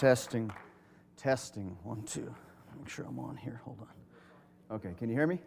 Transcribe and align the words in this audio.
Testing, 0.00 0.50
testing. 1.18 1.76
One, 1.82 2.02
two. 2.04 2.34
Make 2.78 2.88
sure 2.88 3.04
I'm 3.06 3.18
on 3.18 3.36
here. 3.36 3.60
Hold 3.66 3.80
on. 3.82 4.76
Okay, 4.76 4.94
can 4.98 5.10
you 5.10 5.14
hear 5.14 5.26
me? 5.26 5.38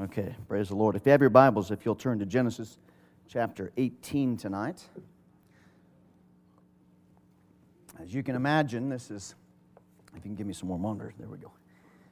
Okay, 0.00 0.34
praise 0.48 0.70
the 0.70 0.74
Lord. 0.74 0.96
If 0.96 1.06
you 1.06 1.12
have 1.12 1.20
your 1.20 1.30
Bibles, 1.30 1.70
if 1.70 1.84
you'll 1.84 1.94
turn 1.94 2.18
to 2.18 2.26
Genesis 2.26 2.78
chapter 3.28 3.70
18 3.76 4.36
tonight. 4.36 4.82
As 8.02 8.12
you 8.12 8.24
can 8.24 8.34
imagine, 8.34 8.88
this 8.88 9.12
is, 9.12 9.36
if 10.08 10.16
you 10.16 10.22
can 10.22 10.34
give 10.34 10.48
me 10.48 10.54
some 10.54 10.68
more 10.68 10.78
monitor, 10.80 11.14
there 11.16 11.28
we 11.28 11.38
go. 11.38 11.52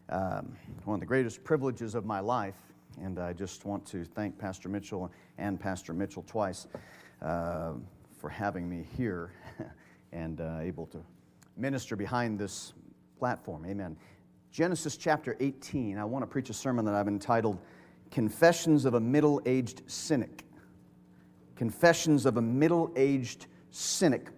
Um, 0.09 0.57
one 0.85 0.95
of 0.95 1.01
the 1.01 1.07
greatest 1.07 1.43
privileges 1.43 1.96
of 1.96 2.05
my 2.05 2.21
life, 2.21 2.62
and 3.03 3.19
I 3.19 3.33
just 3.33 3.64
want 3.64 3.85
to 3.87 4.05
thank 4.05 4.39
Pastor 4.39 4.69
Mitchell 4.69 5.11
and 5.37 5.59
Pastor 5.59 5.93
Mitchell 5.93 6.23
twice 6.29 6.69
uh, 7.23 7.73
for 8.17 8.30
having 8.30 8.69
me 8.69 8.87
here 8.96 9.33
and 10.12 10.41
uh, 10.41 10.59
able 10.61 10.87
to 10.87 11.03
minister 11.57 11.96
behind 11.96 12.38
this 12.38 12.72
platform. 13.18 13.64
Amen. 13.67 13.96
Genesis 14.50 14.96
chapter 14.96 15.36
18, 15.40 15.98
I 15.98 16.04
want 16.04 16.22
to 16.22 16.26
preach 16.26 16.50
a 16.50 16.54
sermon 16.54 16.85
that 16.85 16.94
I've 16.94 17.08
entitled 17.08 17.58
Confessions 18.11 18.85
of 18.85 18.94
a 18.94 19.00
Middle 19.00 19.43
Aged 19.46 19.82
Cynic. 19.86 20.45
Confessions 21.57 22.26
of 22.26 22.36
a 22.36 22.43
Middle 22.43 22.93
Aged 22.96 23.46
Cynic 23.71 24.29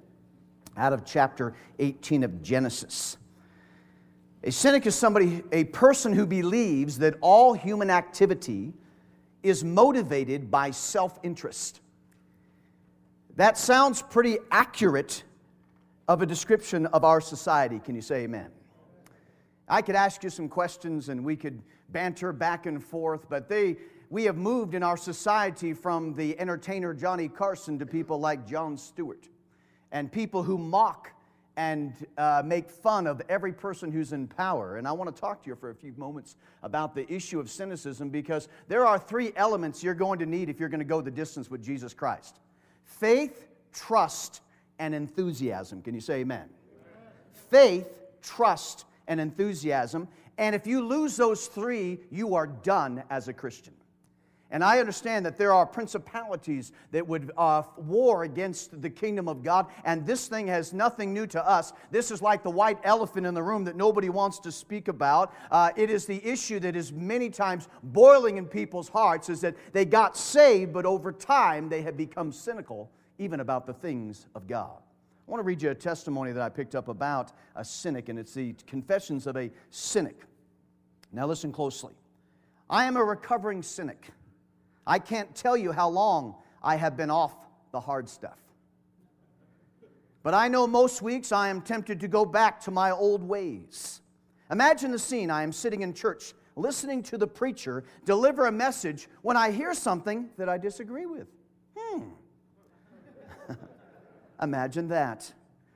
out 0.77 0.93
of 0.93 1.05
chapter 1.05 1.55
18 1.79 2.23
of 2.23 2.43
Genesis. 2.43 3.16
A 4.45 4.52
cynic 4.52 4.87
is 4.87 4.95
somebody, 4.95 5.43
a 5.51 5.65
person 5.65 6.12
who 6.12 6.24
believes 6.27 6.98
that 6.98 7.16
all 7.21 7.52
human 7.55 7.91
activity 7.91 8.73
is 9.43 9.65
motivated 9.65 10.51
by 10.51 10.71
self 10.71 11.19
interest. 11.23 11.80
That 13.37 13.59
sounds 13.59 14.02
pretty 14.02 14.38
accurate 14.51 15.24
of 16.09 16.23
a 16.23 16.27
description 16.27 16.87
of 16.87 17.05
our 17.05 17.21
society. 17.21 17.79
Can 17.79 17.95
you 17.95 18.01
say 18.01 18.23
amen? 18.23 18.51
I 19.69 19.83
could 19.83 19.95
ask 19.95 20.25
you 20.25 20.30
some 20.30 20.49
questions 20.49 21.10
and 21.10 21.23
we 21.23 21.37
could 21.37 21.63
banter 21.91 22.32
back 22.32 22.65
and 22.65 22.82
forth, 22.82 23.29
but 23.29 23.49
they, 23.49 23.77
we 24.09 24.24
have 24.24 24.37
moved 24.37 24.74
in 24.74 24.82
our 24.82 24.97
society 24.97 25.74
from 25.74 26.15
the 26.15 26.38
entertainer 26.41 26.95
Johnny 26.95 27.29
Carson 27.29 27.79
to 27.79 27.87
people 27.87 28.19
like 28.19 28.47
Jon 28.47 28.79
Stewart 28.79 29.29
and 29.93 30.10
people 30.10 30.43
who 30.43 30.57
mock 30.57 31.13
and 31.59 31.93
uh, 32.16 32.41
make 32.45 32.71
fun 32.71 33.07
of 33.07 33.21
every 33.29 33.52
person 33.52 33.91
who's 33.91 34.13
in 34.13 34.29
power. 34.29 34.77
And 34.77 34.87
I 34.87 34.93
want 34.93 35.15
to 35.15 35.21
talk 35.21 35.43
to 35.43 35.51
you 35.51 35.57
for 35.57 35.71
a 35.71 35.75
few 35.75 35.93
moments 35.97 36.37
about 36.63 36.95
the 36.95 37.10
issue 37.13 37.41
of 37.41 37.51
cynicism 37.51 38.10
because 38.10 38.49
there 38.69 38.87
are 38.87 38.99
three 38.99 39.32
elements 39.37 39.82
you're 39.82 39.93
going 39.93 40.21
to 40.21 40.27
need 40.27 40.49
if 40.49 40.60
you're 40.60 40.69
going 40.69 40.79
to 40.79 40.87
go 40.87 41.01
the 41.01 41.10
distance 41.10 41.51
with 41.51 41.63
Jesus 41.63 41.93
Christ 41.93 42.38
faith, 42.85 43.49
trust, 43.73 44.41
and 44.79 44.95
enthusiasm. 44.95 45.82
Can 45.82 45.95
you 45.95 46.01
say 46.01 46.21
amen? 46.21 46.48
amen? 46.48 47.12
Faith, 47.51 47.88
trust, 48.23 48.85
and 49.07 49.20
enthusiasm. 49.20 50.09
And 50.37 50.54
if 50.54 50.66
you 50.66 50.87
lose 50.87 51.16
those 51.16 51.46
three, 51.46 51.98
you 52.10 52.35
are 52.35 52.46
done 52.46 53.02
as 53.10 53.29
a 53.29 53.32
Christian. 53.32 53.74
And 54.51 54.65
I 54.65 54.79
understand 54.79 55.26
that 55.26 55.37
there 55.37 55.52
are 55.52 55.66
principalities 55.66 56.73
that 56.90 57.07
would 57.07 57.32
uh, 57.37 57.65
war 57.76 58.23
against 58.23 58.80
the 58.80 58.88
kingdom 58.88 59.29
of 59.29 59.43
God, 59.43 59.66
and 59.85 60.07
this 60.07 60.26
thing 60.26 60.46
has 60.46 60.73
nothing 60.73 61.13
new 61.13 61.26
to 61.26 61.46
us. 61.46 61.74
This 61.90 62.10
is 62.10 62.23
like 62.23 62.42
the 62.42 62.51
white 62.51 62.79
elephant 62.82 63.26
in 63.26 63.35
the 63.35 63.42
room 63.42 63.65
that 63.65 63.76
nobody 63.76 64.09
wants 64.09 64.38
to 64.41 64.53
speak 64.53 64.88
about. 64.88 65.34
Uh, 65.50 65.70
it 65.76 65.91
is 65.91 66.06
the 66.06 66.25
issue 66.26 66.60
that 66.60 66.76
is 66.76 66.92
many 66.92 67.28
times 67.28 67.69
boiling 67.82 68.38
in 68.38 68.47
people's 68.47 68.88
hearts 68.88 69.28
is 69.28 69.42
that 69.42 69.54
they 69.75 69.84
got 69.84 70.16
saved, 70.16 70.72
but 70.72 70.87
over 70.87 71.12
time 71.12 71.69
they 71.69 71.82
have 71.82 71.98
become 71.98 72.32
cynical 72.32 72.91
even 73.19 73.41
about 73.41 73.66
the 73.66 73.72
things 73.72 74.27
of 74.34 74.47
God. 74.47 74.78
I 75.27 75.31
want 75.31 75.41
to 75.41 75.44
read 75.44 75.61
you 75.61 75.71
a 75.71 75.75
testimony 75.75 76.33
that 76.33 76.43
I 76.43 76.49
picked 76.49 76.75
up 76.75 76.88
about 76.88 77.33
a 77.55 77.65
cynic, 77.65 78.09
and 78.09 78.19
it's 78.19 78.33
the 78.33 78.55
Confessions 78.66 79.27
of 79.27 79.37
a 79.37 79.50
Cynic. 79.71 80.22
Now, 81.12 81.27
listen 81.27 81.53
closely. 81.53 81.94
I 82.71 82.84
am 82.84 82.97
a 82.97 83.05
recovering 83.05 83.62
cynic. 83.62 84.09
I 84.87 84.98
can't 84.98 85.34
tell 85.34 85.56
you 85.56 85.72
how 85.72 85.88
long 85.88 86.37
I 86.62 86.76
have 86.76 86.97
been 86.97 87.10
off 87.10 87.34
the 87.72 87.81
hard 87.81 88.09
stuff. 88.09 88.38
But 90.22 90.34
I 90.34 90.48
know 90.48 90.66
most 90.66 91.03
weeks 91.03 91.32
I 91.32 91.48
am 91.48 91.60
tempted 91.60 92.00
to 92.00 92.09
go 92.09 92.25
back 92.25 92.60
to 92.62 92.71
my 92.71 92.91
old 92.91 93.22
ways. 93.22 94.00
Imagine 94.50 94.92
the 94.92 94.98
scene 94.98 95.31
I 95.31 95.42
am 95.42 95.53
sitting 95.53 95.82
in 95.82 95.92
church 95.92 96.32
listening 96.59 97.03
to 97.04 97.16
the 97.16 97.26
preacher 97.26 97.84
deliver 98.04 98.47
a 98.47 98.53
message 98.53 99.09
when 99.22 99.37
I 99.37 99.50
hear 99.50 99.72
something 99.75 100.28
that 100.37 100.48
I 100.48 100.59
disagree 100.59 101.06
with. 101.06 101.28
Hmm. 101.76 102.03
Imagine 104.43 104.88
that. 104.88 105.32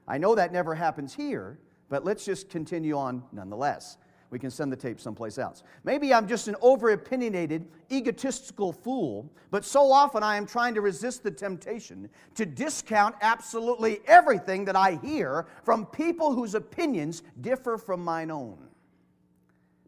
I 0.06 0.18
know 0.18 0.34
that 0.34 0.52
never 0.52 0.74
happens 0.74 1.14
here, 1.14 1.58
but 1.88 2.04
let's 2.04 2.24
just 2.24 2.48
continue 2.48 2.96
on 2.96 3.22
nonetheless. 3.32 3.98
We 4.30 4.38
can 4.38 4.50
send 4.50 4.72
the 4.72 4.76
tape 4.76 4.98
someplace 4.98 5.36
else. 5.36 5.62
Maybe 5.84 6.14
I'm 6.14 6.26
just 6.26 6.48
an 6.48 6.56
over 6.62 6.90
opinionated, 6.90 7.68
egotistical 7.90 8.72
fool, 8.72 9.30
but 9.50 9.62
so 9.62 9.92
often 9.92 10.22
I 10.22 10.36
am 10.36 10.46
trying 10.46 10.74
to 10.74 10.80
resist 10.80 11.22
the 11.22 11.30
temptation 11.30 12.08
to 12.36 12.46
discount 12.46 13.14
absolutely 13.20 14.00
everything 14.06 14.64
that 14.64 14.74
I 14.74 14.98
hear 15.02 15.46
from 15.64 15.84
people 15.84 16.32
whose 16.34 16.54
opinions 16.54 17.22
differ 17.42 17.76
from 17.76 18.02
mine 18.02 18.30
own. 18.30 18.56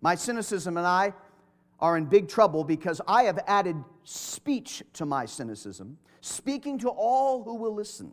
My 0.03 0.15
cynicism 0.15 0.77
and 0.77 0.87
I 0.87 1.15
are 1.81 1.97
in 1.97 2.05
big 2.05 2.29
trouble 2.29 2.65
because 2.65 3.01
I 3.09 3.23
have 3.23 3.39
added 3.47 3.77
speech 4.05 4.83
to 4.93 5.07
my 5.07 5.25
cynicism, 5.25 5.97
speaking 6.21 6.79
to 6.81 6.91
all 6.91 7.43
who 7.43 7.55
will 7.55 7.75
listen. 7.75 8.13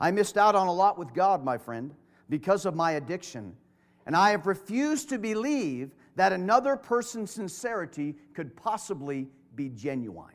I 0.00 0.10
missed 0.10 0.36
out 0.36 0.54
on 0.54 0.66
a 0.66 0.72
lot 0.72 0.98
with 0.98 1.12
God, 1.14 1.44
my 1.44 1.58
friend, 1.58 1.94
because 2.28 2.66
of 2.66 2.74
my 2.74 2.92
addiction. 2.92 3.56
And 4.06 4.16
I 4.16 4.30
have 4.30 4.46
refused 4.46 5.08
to 5.10 5.18
believe 5.18 5.90
that 6.16 6.32
another 6.32 6.76
person's 6.76 7.30
sincerity 7.30 8.16
could 8.34 8.56
possibly 8.56 9.28
be 9.54 9.68
genuine. 9.68 10.34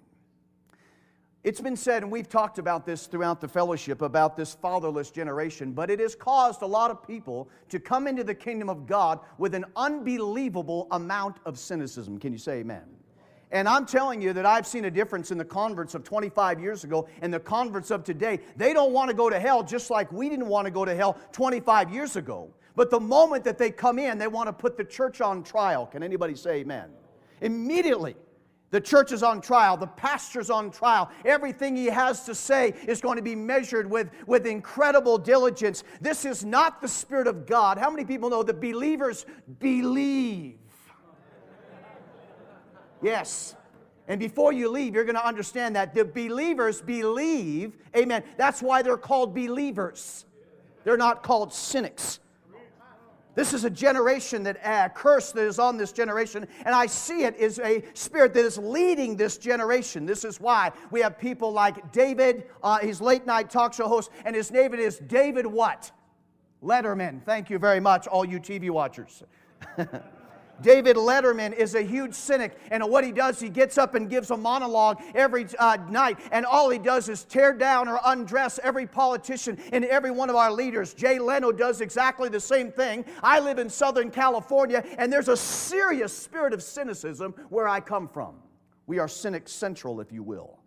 It's 1.44 1.60
been 1.60 1.76
said, 1.76 2.04
and 2.04 2.12
we've 2.12 2.30
talked 2.30 2.58
about 2.58 2.86
this 2.86 3.06
throughout 3.06 3.42
the 3.42 3.50
fellowship, 3.50 4.02
about 4.02 4.38
this 4.38 4.54
fatherless 4.54 5.12
generation, 5.12 5.74
but 5.74 5.90
it 5.90 6.00
has 6.00 6.16
caused 6.16 6.62
a 6.62 6.66
lot 6.66 6.90
of 6.90 7.06
people 7.06 7.50
to 7.68 7.80
come 7.80 8.08
into 8.08 8.24
the 8.24 8.34
kingdom 8.34 8.70
of 8.70 8.88
God 8.88 9.20
with 9.38 9.54
an 9.54 9.66
unbelievable 9.76 10.88
amount 10.92 11.38
of 11.46 11.60
cynicism. 11.60 12.18
Can 12.18 12.32
you 12.32 12.38
say 12.38 12.60
amen? 12.60 12.84
And 13.54 13.70
I'm 13.70 13.86
telling 13.86 14.20
you 14.20 14.34
that 14.34 14.48
I've 14.48 14.66
seen 14.66 14.86
a 14.86 14.92
difference 14.92 15.30
in 15.30 15.38
the 15.38 15.46
converts 15.46 15.94
of 15.94 16.04
25 16.04 16.60
years 16.60 16.84
ago 16.84 17.08
and 17.22 17.32
the 17.32 17.40
converts 17.40 17.92
of 17.92 18.04
today. 18.04 18.40
They 18.58 18.74
don't 18.74 18.92
want 18.92 19.12
to 19.12 19.16
go 19.16 19.30
to 19.30 19.40
hell 19.40 19.62
just 19.62 19.92
like 19.92 20.12
we 20.12 20.28
didn't 20.28 20.48
want 20.48 20.66
to 20.66 20.72
go 20.72 20.84
to 20.84 20.96
hell 20.96 21.20
25 21.34 21.94
years 21.94 22.16
ago. 22.16 22.50
But 22.76 22.90
the 22.90 23.00
moment 23.00 23.44
that 23.44 23.60
they 23.60 23.70
come 23.70 24.00
in, 24.00 24.18
they 24.18 24.28
want 24.28 24.48
to 24.48 24.54
put 24.54 24.76
the 24.76 24.84
church 24.84 25.22
on 25.22 25.44
trial. 25.44 25.86
Can 25.86 26.02
anybody 26.02 26.34
say 26.34 26.62
amen? 26.62 26.90
Immediately. 27.42 28.16
The 28.72 28.82
church 28.82 29.12
is 29.12 29.22
on 29.22 29.40
trial. 29.40 29.78
The 29.78 29.86
pastor's 29.86 30.50
on 30.50 30.72
trial. 30.72 31.12
Everything 31.24 31.76
he 31.76 31.86
has 31.86 32.26
to 32.26 32.34
say 32.34 32.74
is 32.88 33.02
going 33.02 33.18
to 33.18 33.22
be 33.22 33.36
measured 33.36 33.88
with, 33.88 34.10
with 34.26 34.48
incredible 34.48 35.20
diligence. 35.20 35.84
This 36.02 36.26
is 36.26 36.44
not 36.44 36.82
the 36.82 36.88
Spirit 36.88 37.28
of 37.28 37.46
God. 37.46 37.78
How 37.78 37.92
many 37.92 38.04
people 38.04 38.32
know 38.32 38.42
that 38.42 38.60
believers 38.60 39.28
believe? 39.60 40.58
Yes. 43.04 43.56
And 44.08 44.20
before 44.20 44.52
you 44.52 44.70
leave, 44.70 44.96
you're 44.96 45.06
going 45.06 45.16
to 45.16 45.26
understand 45.26 45.76
that 45.76 45.94
the 45.94 46.04
believers 46.04 46.82
believe. 46.82 47.78
Amen. 47.96 48.24
That's 48.38 48.62
why 48.62 48.82
they're 48.82 48.98
called 48.98 49.34
believers. 49.34 50.26
They're 50.84 50.98
not 50.98 51.24
called 51.24 51.54
cynics. 51.54 52.20
This 53.36 53.54
is 53.54 53.64
a 53.64 53.70
generation 53.70 54.44
that 54.44 54.58
a 54.64 54.90
curse 54.90 55.32
that 55.32 55.44
is 55.44 55.58
on 55.58 55.76
this 55.76 55.92
generation, 55.92 56.48
and 56.66 56.76
I 56.76 56.86
see 56.86 57.24
it 57.24 57.36
is 57.36 57.58
a 57.58 57.84
spirit 57.96 58.32
that 58.36 58.46
is 58.46 58.60
leading 58.60 59.18
this 59.18 59.40
generation. 59.40 60.06
This 60.06 60.24
is 60.24 60.40
why 60.40 60.72
we 60.92 61.00
have 61.00 61.18
people 61.18 61.52
like 61.52 61.92
David, 61.92 62.46
uh, 62.62 62.78
he's 62.78 63.02
late 63.02 63.26
night 63.26 63.50
talk 63.50 63.74
show 63.74 63.88
host, 63.88 64.12
and 64.24 64.36
his 64.36 64.52
name 64.52 64.76
is 64.76 65.00
David 65.00 65.48
what? 65.48 65.92
Letterman. 66.62 67.24
Thank 67.26 67.50
you 67.50 67.58
very 67.58 67.80
much, 67.80 68.06
all 68.06 68.24
you 68.24 68.40
TV 68.40 68.70
watchers. 68.70 69.24
David 70.62 70.96
Letterman 70.96 71.54
is 71.54 71.76
a 71.76 71.82
huge 71.82 72.14
cynic, 72.14 72.58
and 72.72 72.84
what 72.90 73.04
he 73.04 73.12
does, 73.12 73.40
he 73.40 73.50
gets 73.50 73.78
up 73.78 73.96
and 73.96 74.10
gives 74.10 74.32
a 74.32 74.38
monologue 74.38 75.02
every 75.14 75.48
uh, 75.60 75.78
night, 75.90 76.20
and 76.32 76.46
all 76.46 76.70
he 76.70 76.80
does 76.80 77.10
is 77.10 77.24
tear 77.24 77.54
down 77.54 77.88
or 77.88 78.00
undress 78.06 78.60
every 78.64 78.88
politician 78.88 79.58
and 79.72 79.84
every 79.86 80.12
one 80.12 80.30
of 80.30 80.36
our 80.36 80.52
leaders. 80.52 80.94
Jay 80.94 81.20
Leno 81.20 81.52
does 81.52 81.82
exactly 81.82 82.30
the 82.30 82.40
same 82.40 82.72
thing. 82.72 83.04
I 83.22 83.40
live 83.40 83.60
in 83.60 83.70
Southern 83.70 84.12
California, 84.12 84.84
and 84.98 85.12
there's 85.12 85.28
a 85.28 85.38
serious 85.38 86.16
spirit 86.16 86.54
of 86.54 86.64
cynicism 86.64 87.34
where 87.50 87.68
I 87.68 87.80
come 87.80 88.08
from. 88.08 88.36
We 88.88 89.00
are 89.00 89.08
cynic 89.08 89.48
central, 89.48 90.02
if 90.02 90.12
you 90.12 90.24
will. 90.24 90.63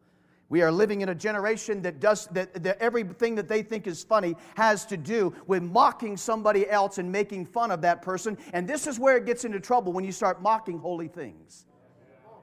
We 0.48 0.62
are 0.62 0.70
living 0.70 1.00
in 1.00 1.08
a 1.08 1.14
generation 1.14 1.82
that 1.82 1.98
does 1.98 2.26
that, 2.28 2.62
that, 2.62 2.80
everything 2.80 3.34
that 3.34 3.48
they 3.48 3.62
think 3.62 3.86
is 3.86 4.04
funny 4.04 4.36
has 4.56 4.86
to 4.86 4.96
do 4.96 5.34
with 5.46 5.62
mocking 5.62 6.16
somebody 6.16 6.68
else 6.70 6.98
and 6.98 7.10
making 7.10 7.46
fun 7.46 7.70
of 7.70 7.80
that 7.82 8.00
person. 8.02 8.38
And 8.52 8.68
this 8.68 8.86
is 8.86 8.98
where 8.98 9.16
it 9.16 9.26
gets 9.26 9.44
into 9.44 9.58
trouble 9.58 9.92
when 9.92 10.04
you 10.04 10.12
start 10.12 10.42
mocking 10.42 10.78
holy 10.78 11.08
things. 11.08 11.66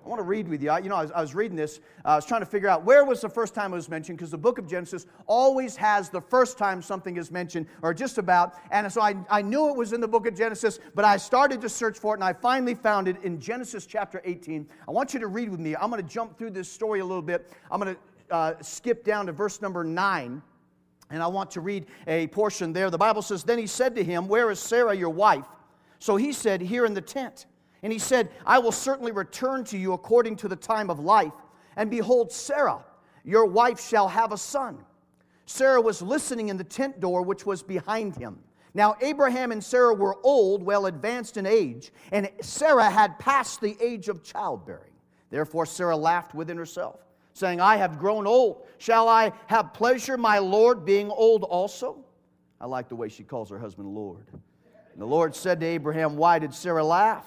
I 0.03 0.09
want 0.09 0.19
to 0.19 0.23
read 0.23 0.49
with 0.49 0.61
you. 0.61 0.69
I, 0.69 0.79
you 0.79 0.89
know, 0.89 0.97
I 0.97 1.03
was, 1.03 1.11
I 1.11 1.21
was 1.21 1.33
reading 1.33 1.55
this. 1.55 1.79
Uh, 2.03 2.09
I 2.09 2.15
was 2.15 2.25
trying 2.25 2.41
to 2.41 2.45
figure 2.45 2.67
out 2.67 2.83
where 2.83 3.05
was 3.05 3.21
the 3.21 3.29
first 3.29 3.53
time 3.53 3.71
it 3.71 3.77
was 3.77 3.87
mentioned 3.87 4.17
because 4.17 4.31
the 4.31 4.37
book 4.37 4.57
of 4.57 4.67
Genesis 4.67 5.05
always 5.27 5.77
has 5.77 6.09
the 6.09 6.19
first 6.19 6.57
time 6.57 6.81
something 6.81 7.15
is 7.15 7.31
mentioned, 7.31 7.67
or 7.81 7.93
just 7.93 8.17
about. 8.17 8.55
And 8.71 8.91
so 8.91 9.01
I, 9.01 9.15
I 9.29 9.41
knew 9.41 9.69
it 9.69 9.77
was 9.77 9.93
in 9.93 10.01
the 10.01 10.07
book 10.07 10.27
of 10.27 10.35
Genesis, 10.35 10.79
but 10.93 11.05
I 11.05 11.15
started 11.15 11.61
to 11.61 11.69
search 11.69 11.97
for 11.97 12.15
it, 12.15 12.17
and 12.17 12.23
I 12.23 12.33
finally 12.33 12.75
found 12.75 13.07
it 13.07 13.23
in 13.23 13.39
Genesis 13.39 13.85
chapter 13.85 14.21
18. 14.25 14.67
I 14.87 14.91
want 14.91 15.13
you 15.13 15.21
to 15.21 15.27
read 15.27 15.49
with 15.49 15.61
me. 15.61 15.73
I'm 15.75 15.89
going 15.89 16.05
to 16.05 16.13
jump 16.13 16.37
through 16.37 16.51
this 16.51 16.69
story 16.69 16.99
a 16.99 17.05
little 17.05 17.21
bit. 17.21 17.49
I'm 17.71 17.79
going 17.79 17.95
to 17.95 18.35
uh, 18.35 18.53
skip 18.61 19.05
down 19.05 19.27
to 19.27 19.31
verse 19.31 19.61
number 19.61 19.85
9. 19.85 20.41
And 21.11 21.23
I 21.23 21.27
want 21.27 21.51
to 21.51 21.61
read 21.61 21.85
a 22.07 22.27
portion 22.27 22.73
there. 22.73 22.89
The 22.89 22.97
Bible 22.97 23.21
says, 23.21 23.43
Then 23.43 23.59
he 23.59 23.67
said 23.67 23.95
to 23.95 24.03
him, 24.03 24.27
Where 24.27 24.51
is 24.51 24.59
Sarah, 24.59 24.95
your 24.95 25.11
wife? 25.11 25.45
So 25.99 26.15
he 26.17 26.33
said, 26.33 26.59
Here 26.59 26.85
in 26.85 26.93
the 26.93 27.01
tent. 27.01 27.45
And 27.83 27.91
he 27.91 27.99
said, 27.99 28.31
I 28.45 28.59
will 28.59 28.71
certainly 28.71 29.11
return 29.11 29.65
to 29.65 29.77
you 29.77 29.93
according 29.93 30.37
to 30.37 30.47
the 30.47 30.55
time 30.55 30.89
of 30.89 30.99
life. 30.99 31.33
And 31.75 31.91
behold, 31.91 32.31
Sarah, 32.31 32.83
your 33.25 33.45
wife, 33.45 33.85
shall 33.85 34.07
have 34.07 34.31
a 34.31 34.37
son. 34.37 34.77
Sarah 35.45 35.81
was 35.81 36.01
listening 36.01 36.47
in 36.47 36.55
the 36.55 36.63
tent 36.63 37.01
door 37.01 37.21
which 37.21 37.45
was 37.45 37.61
behind 37.61 38.15
him. 38.15 38.39
Now, 38.73 38.95
Abraham 39.01 39.51
and 39.51 39.63
Sarah 39.63 39.93
were 39.93 40.17
old, 40.23 40.63
well 40.63 40.87
advanced 40.87 41.37
in 41.37 41.45
age, 41.45 41.91
and 42.11 42.29
Sarah 42.41 42.89
had 42.89 43.19
passed 43.19 43.61
the 43.61 43.77
age 43.79 44.07
of 44.07 44.23
childbearing. 44.23 44.93
Therefore, 45.29 45.65
Sarah 45.65 45.97
laughed 45.97 46.33
within 46.33 46.57
herself, 46.57 46.99
saying, 47.33 47.59
I 47.59 47.75
have 47.75 47.99
grown 47.99 48.25
old. 48.25 48.65
Shall 48.77 49.07
I 49.09 49.31
have 49.47 49.73
pleasure, 49.73 50.17
my 50.17 50.39
Lord, 50.39 50.85
being 50.85 51.11
old 51.11 51.43
also? 51.43 52.03
I 52.59 52.65
like 52.65 52.87
the 52.87 52.95
way 52.95 53.09
she 53.09 53.23
calls 53.23 53.49
her 53.49 53.59
husband 53.59 53.89
Lord. 53.89 54.25
And 54.31 55.01
the 55.01 55.05
Lord 55.05 55.35
said 55.35 55.59
to 55.59 55.65
Abraham, 55.65 56.15
Why 56.15 56.39
did 56.39 56.53
Sarah 56.53 56.83
laugh? 56.83 57.25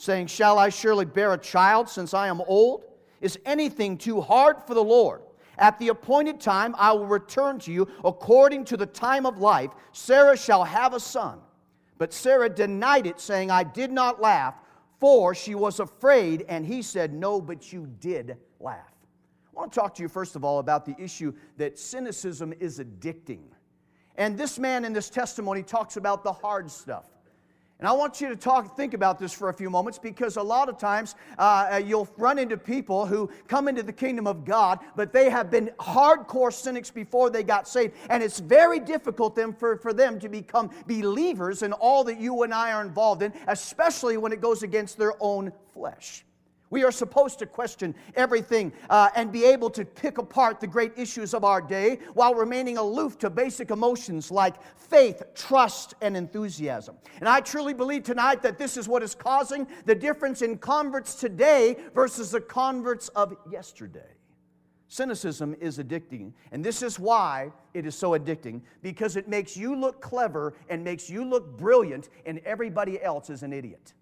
Saying, 0.00 0.26
Shall 0.26 0.58
I 0.58 0.70
surely 0.70 1.04
bear 1.04 1.32
a 1.34 1.38
child 1.38 1.88
since 1.88 2.14
I 2.14 2.28
am 2.28 2.40
old? 2.46 2.84
Is 3.20 3.38
anything 3.44 3.98
too 3.98 4.20
hard 4.20 4.62
for 4.66 4.74
the 4.74 4.82
Lord? 4.82 5.20
At 5.58 5.78
the 5.78 5.88
appointed 5.88 6.40
time, 6.40 6.74
I 6.78 6.92
will 6.92 7.06
return 7.06 7.58
to 7.60 7.72
you 7.72 7.86
according 8.02 8.64
to 8.66 8.78
the 8.78 8.86
time 8.86 9.26
of 9.26 9.38
life. 9.38 9.70
Sarah 9.92 10.38
shall 10.38 10.64
have 10.64 10.94
a 10.94 11.00
son. 11.00 11.38
But 11.98 12.14
Sarah 12.14 12.48
denied 12.48 13.06
it, 13.06 13.20
saying, 13.20 13.50
I 13.50 13.62
did 13.62 13.92
not 13.92 14.22
laugh, 14.22 14.54
for 14.98 15.34
she 15.34 15.54
was 15.54 15.80
afraid. 15.80 16.46
And 16.48 16.64
he 16.64 16.80
said, 16.80 17.12
No, 17.12 17.38
but 17.38 17.70
you 17.70 17.86
did 18.00 18.38
laugh. 18.58 18.94
I 19.54 19.60
want 19.60 19.70
to 19.72 19.80
talk 19.80 19.94
to 19.96 20.02
you, 20.02 20.08
first 20.08 20.34
of 20.34 20.44
all, 20.44 20.60
about 20.60 20.86
the 20.86 20.94
issue 20.98 21.34
that 21.58 21.78
cynicism 21.78 22.54
is 22.58 22.78
addicting. 22.78 23.42
And 24.16 24.38
this 24.38 24.58
man 24.58 24.86
in 24.86 24.94
this 24.94 25.10
testimony 25.10 25.62
talks 25.62 25.98
about 25.98 26.24
the 26.24 26.32
hard 26.32 26.70
stuff. 26.70 27.04
And 27.80 27.88
I 27.88 27.92
want 27.92 28.20
you 28.20 28.28
to 28.28 28.36
talk, 28.36 28.76
think 28.76 28.92
about 28.92 29.18
this 29.18 29.32
for 29.32 29.48
a 29.48 29.54
few 29.54 29.70
moments 29.70 29.98
because 29.98 30.36
a 30.36 30.42
lot 30.42 30.68
of 30.68 30.76
times 30.76 31.14
uh, 31.38 31.70
uh, 31.72 31.76
you'll 31.78 32.08
run 32.18 32.38
into 32.38 32.58
people 32.58 33.06
who 33.06 33.30
come 33.48 33.68
into 33.68 33.82
the 33.82 33.92
kingdom 33.92 34.26
of 34.26 34.44
God, 34.44 34.80
but 34.96 35.14
they 35.14 35.30
have 35.30 35.50
been 35.50 35.70
hardcore 35.80 36.52
cynics 36.52 36.90
before 36.90 37.30
they 37.30 37.42
got 37.42 37.66
saved. 37.66 37.94
And 38.10 38.22
it's 38.22 38.38
very 38.38 38.80
difficult 38.80 39.34
then 39.34 39.54
for, 39.54 39.78
for 39.78 39.94
them 39.94 40.20
to 40.20 40.28
become 40.28 40.70
believers 40.86 41.62
in 41.62 41.72
all 41.72 42.04
that 42.04 42.20
you 42.20 42.42
and 42.42 42.52
I 42.52 42.72
are 42.72 42.82
involved 42.82 43.22
in, 43.22 43.32
especially 43.48 44.18
when 44.18 44.32
it 44.32 44.42
goes 44.42 44.62
against 44.62 44.98
their 44.98 45.14
own 45.18 45.50
flesh. 45.72 46.26
We 46.70 46.84
are 46.84 46.92
supposed 46.92 47.40
to 47.40 47.46
question 47.46 47.96
everything 48.14 48.72
uh, 48.88 49.10
and 49.16 49.32
be 49.32 49.44
able 49.44 49.70
to 49.70 49.84
pick 49.84 50.18
apart 50.18 50.60
the 50.60 50.68
great 50.68 50.92
issues 50.96 51.34
of 51.34 51.44
our 51.44 51.60
day 51.60 51.98
while 52.14 52.32
remaining 52.32 52.78
aloof 52.78 53.18
to 53.18 53.30
basic 53.30 53.72
emotions 53.72 54.30
like 54.30 54.54
faith, 54.76 55.22
trust, 55.34 55.94
and 56.00 56.16
enthusiasm. 56.16 56.96
And 57.18 57.28
I 57.28 57.40
truly 57.40 57.74
believe 57.74 58.04
tonight 58.04 58.40
that 58.42 58.56
this 58.56 58.76
is 58.76 58.88
what 58.88 59.02
is 59.02 59.16
causing 59.16 59.66
the 59.84 59.96
difference 59.96 60.42
in 60.42 60.58
converts 60.58 61.14
today 61.16 61.76
versus 61.92 62.30
the 62.30 62.40
converts 62.40 63.08
of 63.10 63.36
yesterday. 63.50 64.14
Cynicism 64.86 65.54
is 65.60 65.78
addicting, 65.78 66.32
and 66.50 66.64
this 66.64 66.82
is 66.82 66.98
why 66.98 67.52
it 67.74 67.86
is 67.86 67.94
so 67.94 68.18
addicting 68.18 68.60
because 68.82 69.14
it 69.14 69.28
makes 69.28 69.56
you 69.56 69.76
look 69.76 70.00
clever 70.00 70.54
and 70.68 70.82
makes 70.82 71.08
you 71.08 71.24
look 71.24 71.56
brilliant, 71.56 72.08
and 72.26 72.40
everybody 72.40 73.00
else 73.00 73.30
is 73.30 73.44
an 73.44 73.52
idiot. 73.52 73.94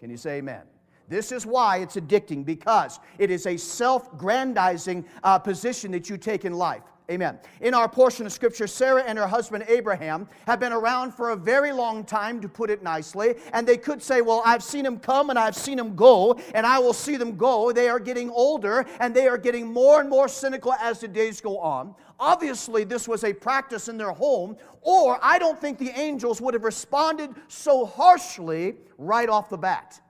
Can 0.00 0.10
you 0.10 0.16
say 0.16 0.38
amen? 0.38 0.62
This 1.08 1.32
is 1.32 1.44
why 1.44 1.78
it's 1.78 1.96
addicting, 1.96 2.44
because 2.44 3.00
it 3.18 3.30
is 3.30 3.46
a 3.46 3.56
self 3.56 4.16
grandizing 4.16 5.04
uh, 5.22 5.38
position 5.38 5.90
that 5.92 6.08
you 6.08 6.16
take 6.16 6.44
in 6.44 6.52
life. 6.52 6.82
Amen. 7.10 7.38
In 7.60 7.74
our 7.74 7.88
portion 7.88 8.24
of 8.26 8.32
scripture, 8.32 8.66
Sarah 8.66 9.02
and 9.02 9.18
her 9.18 9.26
husband 9.26 9.64
Abraham 9.68 10.28
have 10.46 10.60
been 10.60 10.72
around 10.72 11.12
for 11.12 11.30
a 11.30 11.36
very 11.36 11.72
long 11.72 12.04
time, 12.04 12.40
to 12.40 12.48
put 12.48 12.70
it 12.70 12.82
nicely. 12.82 13.34
And 13.52 13.66
they 13.66 13.76
could 13.76 14.02
say, 14.02 14.22
Well, 14.22 14.40
I've 14.46 14.62
seen 14.62 14.86
him 14.86 14.98
come 14.98 15.28
and 15.28 15.38
I've 15.38 15.56
seen 15.56 15.78
him 15.78 15.96
go, 15.96 16.38
and 16.54 16.64
I 16.64 16.78
will 16.78 16.92
see 16.92 17.16
them 17.16 17.36
go. 17.36 17.72
They 17.72 17.88
are 17.88 17.98
getting 17.98 18.30
older 18.30 18.86
and 19.00 19.14
they 19.14 19.26
are 19.28 19.36
getting 19.36 19.66
more 19.66 20.00
and 20.00 20.08
more 20.08 20.28
cynical 20.28 20.72
as 20.74 21.00
the 21.00 21.08
days 21.08 21.40
go 21.40 21.58
on. 21.58 21.94
Obviously, 22.20 22.84
this 22.84 23.08
was 23.08 23.24
a 23.24 23.32
practice 23.32 23.88
in 23.88 23.98
their 23.98 24.12
home, 24.12 24.56
or 24.80 25.18
I 25.22 25.38
don't 25.38 25.60
think 25.60 25.78
the 25.78 25.90
angels 25.90 26.40
would 26.40 26.54
have 26.54 26.64
responded 26.64 27.30
so 27.48 27.84
harshly 27.84 28.76
right 28.96 29.28
off 29.28 29.48
the 29.48 29.58
bat. 29.58 30.00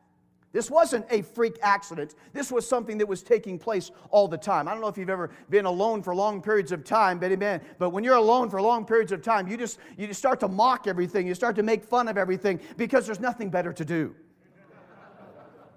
This 0.52 0.70
wasn't 0.70 1.06
a 1.10 1.22
freak 1.22 1.58
accident. 1.62 2.14
This 2.32 2.52
was 2.52 2.68
something 2.68 2.98
that 2.98 3.06
was 3.06 3.22
taking 3.22 3.58
place 3.58 3.90
all 4.10 4.28
the 4.28 4.36
time. 4.36 4.68
I 4.68 4.72
don't 4.72 4.80
know 4.80 4.88
if 4.88 4.98
you've 4.98 5.10
ever 5.10 5.30
been 5.48 5.64
alone 5.64 6.02
for 6.02 6.14
long 6.14 6.42
periods 6.42 6.72
of 6.72 6.84
time, 6.84 7.18
but 7.18 7.32
amen. 7.32 7.62
But 7.78 7.90
when 7.90 8.04
you're 8.04 8.16
alone 8.16 8.50
for 8.50 8.60
long 8.60 8.84
periods 8.84 9.12
of 9.12 9.22
time, 9.22 9.48
you 9.48 9.56
just 9.56 9.78
you 9.96 10.06
just 10.06 10.18
start 10.18 10.40
to 10.40 10.48
mock 10.48 10.86
everything. 10.86 11.26
You 11.26 11.34
start 11.34 11.56
to 11.56 11.62
make 11.62 11.82
fun 11.84 12.08
of 12.08 12.18
everything 12.18 12.60
because 12.76 13.06
there's 13.06 13.20
nothing 13.20 13.48
better 13.48 13.72
to 13.72 13.84
do. 13.84 14.14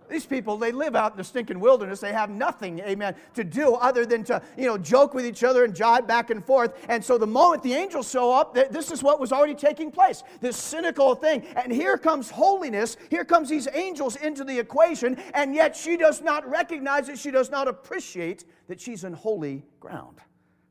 These 0.10 0.26
people, 0.26 0.58
they 0.58 0.72
live 0.72 0.96
out 0.96 1.12
in 1.12 1.18
the 1.18 1.24
stinking 1.24 1.60
wilderness. 1.60 2.00
They 2.00 2.14
have 2.14 2.30
nothing, 2.30 2.80
amen, 2.80 3.16
to 3.34 3.44
do 3.44 3.76
other 3.76 4.06
than 4.06 4.24
to, 4.26 4.42
you 4.58 4.66
know, 4.66 4.78
joke 4.78 5.14
with 5.14 5.26
each 5.26 5.44
other 5.44 5.64
and 5.64 5.74
jive 5.74 6.08
back 6.08 6.30
and 6.30 6.44
forth. 6.44 6.74
And 6.90 7.04
so 7.04 7.18
the 7.18 7.28
moment 7.28 7.64
the 7.64 7.74
angels 7.74 8.10
show 8.10 8.32
up, 8.32 8.54
this 8.54 8.92
is 8.92 9.02
what 9.02 9.20
was 9.20 9.32
already 9.32 9.56
taking 9.56 9.92
place 9.92 10.24
this 10.42 10.58
cynical 10.58 11.16
thing. 11.16 11.46
And 11.56 11.72
here 11.72 11.98
comes 11.98 12.30
holiness. 12.30 12.98
Here 13.10 13.26
comes 13.26 13.50
these 13.50 13.68
angels 13.74 14.16
into 14.18 14.44
the 14.44 14.58
equation. 14.58 15.18
And 15.34 15.56
yet 15.56 15.76
she 15.76 15.98
does 15.98 16.22
not 16.22 16.50
recognize 16.50 17.10
it. 17.10 17.18
She 17.18 17.32
does 17.32 17.50
not 17.50 17.68
appreciate 17.68 18.46
that 18.68 18.80
she's 18.80 19.04
in 19.04 19.14
holy 19.14 19.64
ground. 19.80 20.20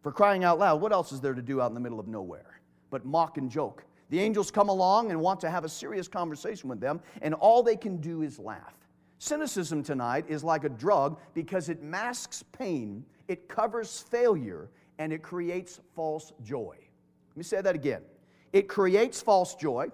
For 0.03 0.13
crying 0.13 0.45
out 0.45 0.59
loud, 0.59 0.81
what 0.81 0.93
else 0.93 1.13
is 1.13 1.21
there 1.21 1.35
to 1.35 1.43
do 1.43 1.61
out 1.61 1.71
in 1.71 1.75
the 1.75 1.81
middle 1.81 1.99
of 1.99 2.09
nowhere 2.09 2.61
but 2.91 3.05
mock 3.05 3.39
and 3.39 3.51
joke? 3.51 3.85
The 4.11 4.21
angels 4.21 4.51
come 4.51 4.69
along 4.69 5.11
and 5.11 5.21
want 5.21 5.41
to 5.41 5.51
have 5.51 5.65
a 5.65 5.69
serious 5.69 6.09
conversation 6.09 6.69
with 6.69 6.79
them, 6.79 7.01
and 7.23 7.35
all 7.35 7.63
they 7.63 7.75
can 7.75 7.97
do 7.97 8.23
is 8.23 8.39
laugh. 8.39 8.75
Cynicism 9.25 9.83
tonight 9.83 10.27
is 10.29 10.45
like 10.45 10.65
a 10.65 10.69
drug 10.69 11.19
because 11.33 11.71
it 11.71 11.83
masks 11.83 12.45
pain, 12.53 13.07
it 13.27 13.49
covers 13.49 14.05
failure, 14.11 14.69
and 14.99 15.15
it 15.15 15.23
creates 15.23 15.81
false 15.97 16.35
joy. 16.43 16.77
Let 17.31 17.37
me 17.39 17.43
say 17.43 17.63
that 17.63 17.75
again. 17.75 18.03
It 18.53 18.69
creates 18.69 19.23
false 19.23 19.55
joy. 19.55 19.87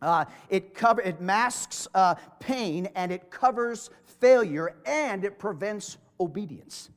Uh, 0.00 0.24
it, 0.48 0.72
cover, 0.74 1.02
it 1.02 1.20
masks 1.20 1.86
uh, 1.94 2.14
pain 2.40 2.88
and 2.94 3.12
it 3.12 3.30
covers 3.30 3.90
failure 4.20 4.74
and 4.86 5.22
it 5.22 5.38
prevents 5.38 5.98
obedience. 6.18 6.88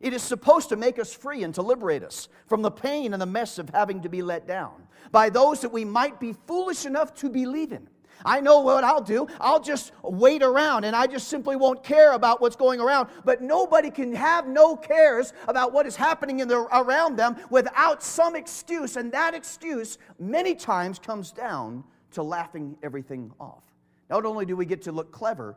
It 0.00 0.14
is 0.14 0.22
supposed 0.22 0.68
to 0.70 0.76
make 0.76 0.98
us 0.98 1.14
free 1.14 1.44
and 1.44 1.54
to 1.54 1.62
liberate 1.62 2.02
us 2.02 2.28
from 2.48 2.60
the 2.60 2.72
pain 2.72 3.12
and 3.12 3.22
the 3.22 3.26
mess 3.26 3.60
of 3.60 3.68
having 3.68 4.02
to 4.02 4.08
be 4.08 4.20
let 4.20 4.48
down 4.48 4.82
by 5.12 5.30
those 5.30 5.60
that 5.60 5.72
we 5.72 5.84
might 5.84 6.18
be 6.18 6.32
foolish 6.48 6.86
enough 6.86 7.14
to 7.14 7.30
believe 7.30 7.70
in. 7.70 7.86
I 8.24 8.40
know 8.40 8.60
what 8.60 8.84
I'll 8.84 9.00
do. 9.00 9.26
I'll 9.40 9.60
just 9.60 9.92
wait 10.02 10.42
around 10.42 10.84
and 10.84 10.94
I 10.94 11.06
just 11.06 11.28
simply 11.28 11.56
won't 11.56 11.82
care 11.82 12.12
about 12.12 12.40
what's 12.40 12.56
going 12.56 12.80
around. 12.80 13.08
But 13.24 13.42
nobody 13.42 13.90
can 13.90 14.14
have 14.14 14.46
no 14.46 14.76
cares 14.76 15.32
about 15.48 15.72
what 15.72 15.86
is 15.86 15.96
happening 15.96 16.40
in 16.40 16.48
the, 16.48 16.60
around 16.76 17.16
them 17.16 17.36
without 17.50 18.02
some 18.02 18.36
excuse. 18.36 18.96
And 18.96 19.12
that 19.12 19.34
excuse 19.34 19.98
many 20.18 20.54
times 20.54 20.98
comes 20.98 21.32
down 21.32 21.84
to 22.12 22.22
laughing 22.22 22.76
everything 22.82 23.32
off. 23.40 23.62
Not 24.10 24.24
only 24.24 24.46
do 24.46 24.56
we 24.56 24.66
get 24.66 24.82
to 24.82 24.92
look 24.92 25.12
clever, 25.12 25.56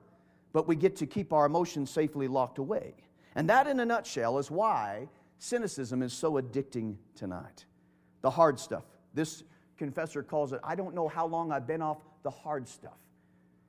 but 0.54 0.68
we 0.68 0.76
get 0.76 0.96
to 0.98 1.06
keep 1.06 1.34
our 1.34 1.46
emotions 1.46 1.90
safely 1.90 2.28
locked 2.28 2.58
away. 2.58 2.96
And 3.36 3.50
that, 3.50 3.68
in 3.68 3.80
a 3.80 3.86
nutshell, 3.86 4.40
is 4.40 4.50
why 4.50 5.08
cynicism 5.38 6.02
is 6.02 6.14
so 6.14 6.34
addicting 6.34 6.96
tonight. 7.16 7.66
The 8.22 8.30
hard 8.32 8.60
stuff. 8.60 8.84
This 9.14 9.44
confessor 9.78 10.24
calls 10.24 10.54
it, 10.54 10.60
I 10.64 10.76
don't 10.76 10.96
know 10.96 11.08
how 11.08 11.28
long 11.28 11.52
I've 11.52 11.68
been 11.68 11.82
off 11.82 12.00
the 12.24 12.29
hard 12.29 12.67
stuff. 12.67 12.97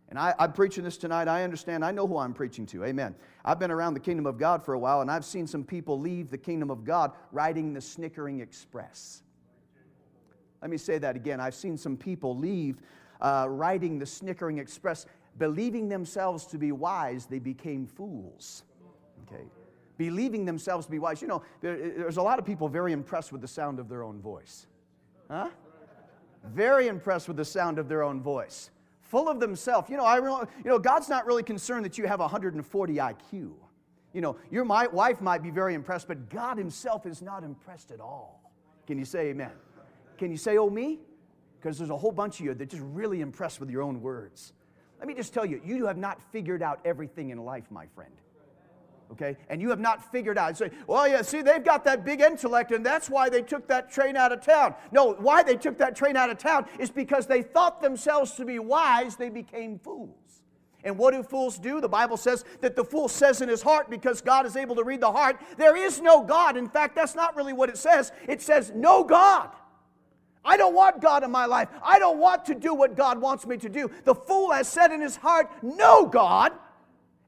And 0.08 0.18
I, 0.18 0.34
am 0.38 0.52
preaching 0.52 0.84
this 0.84 0.96
tonight. 0.96 1.28
I 1.28 1.44
understand. 1.44 1.84
I 1.84 1.90
know 1.90 2.06
who 2.06 2.16
I'm 2.16 2.32
preaching 2.32 2.64
to. 2.66 2.84
Amen. 2.84 3.14
I've 3.44 3.58
been 3.58 3.70
around 3.70 3.94
the 3.94 4.00
kingdom 4.00 4.24
of 4.24 4.38
God 4.38 4.64
for 4.64 4.72
a 4.72 4.78
while, 4.78 5.02
and 5.02 5.10
I've 5.10 5.24
seen 5.24 5.46
some 5.46 5.64
people 5.64 6.00
leave 6.00 6.30
the 6.30 6.38
kingdom 6.38 6.70
of 6.70 6.84
God 6.84 7.12
riding 7.30 7.74
the 7.74 7.80
snickering 7.80 8.40
express. 8.40 9.22
Let 10.62 10.70
me 10.70 10.78
say 10.78 10.98
that 10.98 11.14
again. 11.14 11.40
I've 11.40 11.54
seen 11.54 11.76
some 11.76 11.96
people 11.96 12.36
leave 12.36 12.80
uh, 13.20 13.46
riding 13.48 13.98
the 13.98 14.06
snickering 14.06 14.58
express, 14.58 15.06
believing 15.38 15.88
themselves 15.88 16.46
to 16.46 16.58
be 16.58 16.72
wise, 16.72 17.26
they 17.26 17.38
became 17.38 17.86
fools. 17.86 18.64
Okay. 19.26 19.44
Believing 19.96 20.44
themselves 20.44 20.86
to 20.86 20.92
be 20.92 20.98
wise. 20.98 21.20
You 21.20 21.28
know, 21.28 21.42
there, 21.60 21.76
there's 21.76 22.16
a 22.16 22.22
lot 22.22 22.38
of 22.38 22.44
people 22.44 22.68
very 22.68 22.92
impressed 22.92 23.32
with 23.32 23.40
the 23.40 23.48
sound 23.48 23.78
of 23.78 23.88
their 23.88 24.02
own 24.02 24.20
voice. 24.20 24.66
Huh? 25.30 25.48
Very 26.44 26.88
impressed 26.88 27.28
with 27.28 27.36
the 27.36 27.44
sound 27.44 27.78
of 27.78 27.88
their 27.88 28.02
own 28.02 28.20
voice, 28.20 28.70
full 29.02 29.28
of 29.28 29.40
themselves. 29.40 29.90
You 29.90 29.96
know, 29.96 30.04
I, 30.04 30.16
you 30.16 30.46
know, 30.64 30.78
God's 30.78 31.08
not 31.08 31.26
really 31.26 31.42
concerned 31.42 31.84
that 31.84 31.98
you 31.98 32.06
have 32.06 32.20
140 32.20 32.94
IQ. 32.94 33.52
You 34.12 34.20
know, 34.20 34.36
your 34.50 34.64
my, 34.64 34.86
wife 34.86 35.20
might 35.20 35.42
be 35.42 35.50
very 35.50 35.74
impressed, 35.74 36.08
but 36.08 36.28
God 36.30 36.58
Himself 36.58 37.06
is 37.06 37.22
not 37.22 37.44
impressed 37.44 37.90
at 37.90 38.00
all. 38.00 38.52
Can 38.86 38.98
you 38.98 39.04
say 39.04 39.28
amen? 39.28 39.52
Can 40.16 40.30
you 40.30 40.36
say, 40.36 40.56
oh, 40.56 40.70
me? 40.70 40.98
Because 41.60 41.78
there's 41.78 41.90
a 41.90 41.96
whole 41.96 42.12
bunch 42.12 42.40
of 42.40 42.46
you 42.46 42.54
that 42.54 42.70
just 42.70 42.82
really 42.82 43.20
impressed 43.20 43.60
with 43.60 43.70
your 43.70 43.82
own 43.82 44.00
words. 44.00 44.52
Let 44.98 45.06
me 45.06 45.14
just 45.14 45.34
tell 45.34 45.44
you, 45.44 45.60
you 45.64 45.86
have 45.86 45.98
not 45.98 46.20
figured 46.32 46.62
out 46.62 46.80
everything 46.84 47.30
in 47.30 47.38
life, 47.44 47.70
my 47.70 47.86
friend 47.94 48.12
okay? 49.12 49.36
And 49.48 49.60
you 49.60 49.70
have 49.70 49.80
not 49.80 50.10
figured 50.12 50.38
out. 50.38 50.56
Say, 50.56 50.70
well, 50.86 51.08
yeah, 51.08 51.22
see, 51.22 51.42
they've 51.42 51.64
got 51.64 51.84
that 51.84 52.04
big 52.04 52.20
intellect, 52.20 52.72
and 52.72 52.84
that's 52.84 53.08
why 53.08 53.28
they 53.28 53.42
took 53.42 53.66
that 53.68 53.90
train 53.90 54.16
out 54.16 54.32
of 54.32 54.40
town. 54.40 54.74
No, 54.92 55.14
why 55.14 55.42
they 55.42 55.56
took 55.56 55.78
that 55.78 55.96
train 55.96 56.16
out 56.16 56.30
of 56.30 56.38
town 56.38 56.66
is 56.78 56.90
because 56.90 57.26
they 57.26 57.42
thought 57.42 57.80
themselves 57.80 58.32
to 58.32 58.44
be 58.44 58.58
wise, 58.58 59.16
they 59.16 59.30
became 59.30 59.78
fools. 59.78 60.42
And 60.84 60.96
what 60.96 61.12
do 61.12 61.22
fools 61.22 61.58
do? 61.58 61.80
The 61.80 61.88
Bible 61.88 62.16
says 62.16 62.44
that 62.60 62.76
the 62.76 62.84
fool 62.84 63.08
says 63.08 63.40
in 63.40 63.48
his 63.48 63.62
heart, 63.62 63.90
because 63.90 64.20
God 64.20 64.46
is 64.46 64.56
able 64.56 64.76
to 64.76 64.84
read 64.84 65.00
the 65.00 65.10
heart, 65.10 65.40
there 65.56 65.76
is 65.76 66.00
no 66.00 66.22
God. 66.22 66.56
In 66.56 66.68
fact, 66.68 66.94
that's 66.94 67.16
not 67.16 67.34
really 67.36 67.52
what 67.52 67.68
it 67.68 67.76
says. 67.76 68.12
It 68.28 68.40
says, 68.40 68.72
no 68.74 69.02
God. 69.02 69.50
I 70.44 70.56
don't 70.56 70.74
want 70.74 71.02
God 71.02 71.24
in 71.24 71.30
my 71.32 71.46
life. 71.46 71.68
I 71.82 71.98
don't 71.98 72.18
want 72.18 72.44
to 72.46 72.54
do 72.54 72.74
what 72.74 72.96
God 72.96 73.20
wants 73.20 73.44
me 73.44 73.56
to 73.58 73.68
do. 73.68 73.90
The 74.04 74.14
fool 74.14 74.52
has 74.52 74.68
said 74.68 74.92
in 74.92 75.00
his 75.00 75.16
heart, 75.16 75.50
no 75.62 76.06
God. 76.06 76.52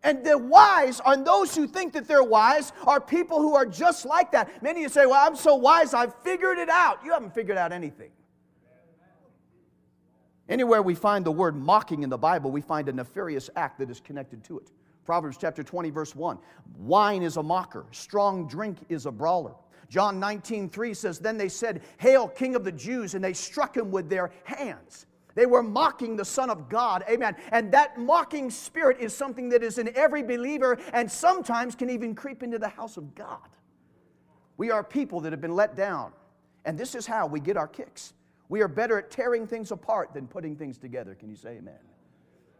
And 0.02 0.24
the 0.24 0.38
wise, 0.38 1.00
and 1.04 1.26
those 1.26 1.54
who 1.54 1.66
think 1.66 1.92
that 1.92 2.08
they're 2.08 2.22
wise, 2.22 2.72
are 2.86 3.00
people 3.00 3.38
who 3.40 3.54
are 3.54 3.66
just 3.66 4.06
like 4.06 4.32
that. 4.32 4.62
Many 4.62 4.80
of 4.80 4.82
you 4.84 4.88
say, 4.88 5.06
Well, 5.06 5.26
I'm 5.26 5.36
so 5.36 5.56
wise, 5.56 5.92
I've 5.92 6.14
figured 6.22 6.58
it 6.58 6.68
out. 6.70 7.00
You 7.04 7.12
haven't 7.12 7.34
figured 7.34 7.58
out 7.58 7.72
anything. 7.72 8.10
Anywhere 10.48 10.82
we 10.82 10.94
find 10.94 11.24
the 11.24 11.30
word 11.30 11.54
mocking 11.54 12.02
in 12.02 12.10
the 12.10 12.18
Bible, 12.18 12.50
we 12.50 12.60
find 12.60 12.88
a 12.88 12.92
nefarious 12.92 13.48
act 13.54 13.78
that 13.78 13.88
is 13.88 14.00
connected 14.00 14.42
to 14.44 14.58
it. 14.58 14.72
Proverbs 15.04 15.36
chapter 15.40 15.62
20, 15.62 15.90
verse 15.90 16.14
1. 16.16 16.38
Wine 16.78 17.22
is 17.22 17.36
a 17.36 17.42
mocker, 17.42 17.86
strong 17.92 18.48
drink 18.48 18.78
is 18.88 19.06
a 19.06 19.12
brawler. 19.12 19.54
John 19.88 20.20
19, 20.20 20.68
3 20.68 20.94
says, 20.94 21.18
Then 21.18 21.36
they 21.36 21.48
said, 21.48 21.82
Hail, 21.98 22.28
King 22.28 22.54
of 22.54 22.64
the 22.64 22.72
Jews, 22.72 23.14
and 23.14 23.22
they 23.22 23.32
struck 23.32 23.76
him 23.76 23.90
with 23.90 24.08
their 24.08 24.30
hands. 24.44 25.06
They 25.34 25.46
were 25.46 25.62
mocking 25.62 26.16
the 26.16 26.24
Son 26.24 26.50
of 26.50 26.68
God. 26.68 27.04
Amen. 27.08 27.36
And 27.52 27.72
that 27.72 27.98
mocking 27.98 28.50
spirit 28.50 28.98
is 29.00 29.14
something 29.14 29.48
that 29.50 29.62
is 29.62 29.78
in 29.78 29.94
every 29.96 30.22
believer 30.22 30.78
and 30.92 31.10
sometimes 31.10 31.74
can 31.74 31.90
even 31.90 32.14
creep 32.14 32.42
into 32.42 32.58
the 32.58 32.68
house 32.68 32.96
of 32.96 33.14
God. 33.14 33.48
We 34.56 34.70
are 34.70 34.84
people 34.84 35.20
that 35.20 35.32
have 35.32 35.40
been 35.40 35.54
let 35.54 35.76
down. 35.76 36.12
And 36.64 36.76
this 36.78 36.94
is 36.94 37.06
how 37.06 37.26
we 37.26 37.40
get 37.40 37.56
our 37.56 37.68
kicks. 37.68 38.12
We 38.48 38.60
are 38.62 38.68
better 38.68 38.98
at 38.98 39.10
tearing 39.10 39.46
things 39.46 39.70
apart 39.70 40.12
than 40.12 40.26
putting 40.26 40.56
things 40.56 40.76
together. 40.76 41.14
Can 41.14 41.30
you 41.30 41.36
say 41.36 41.58
amen? 41.58 41.78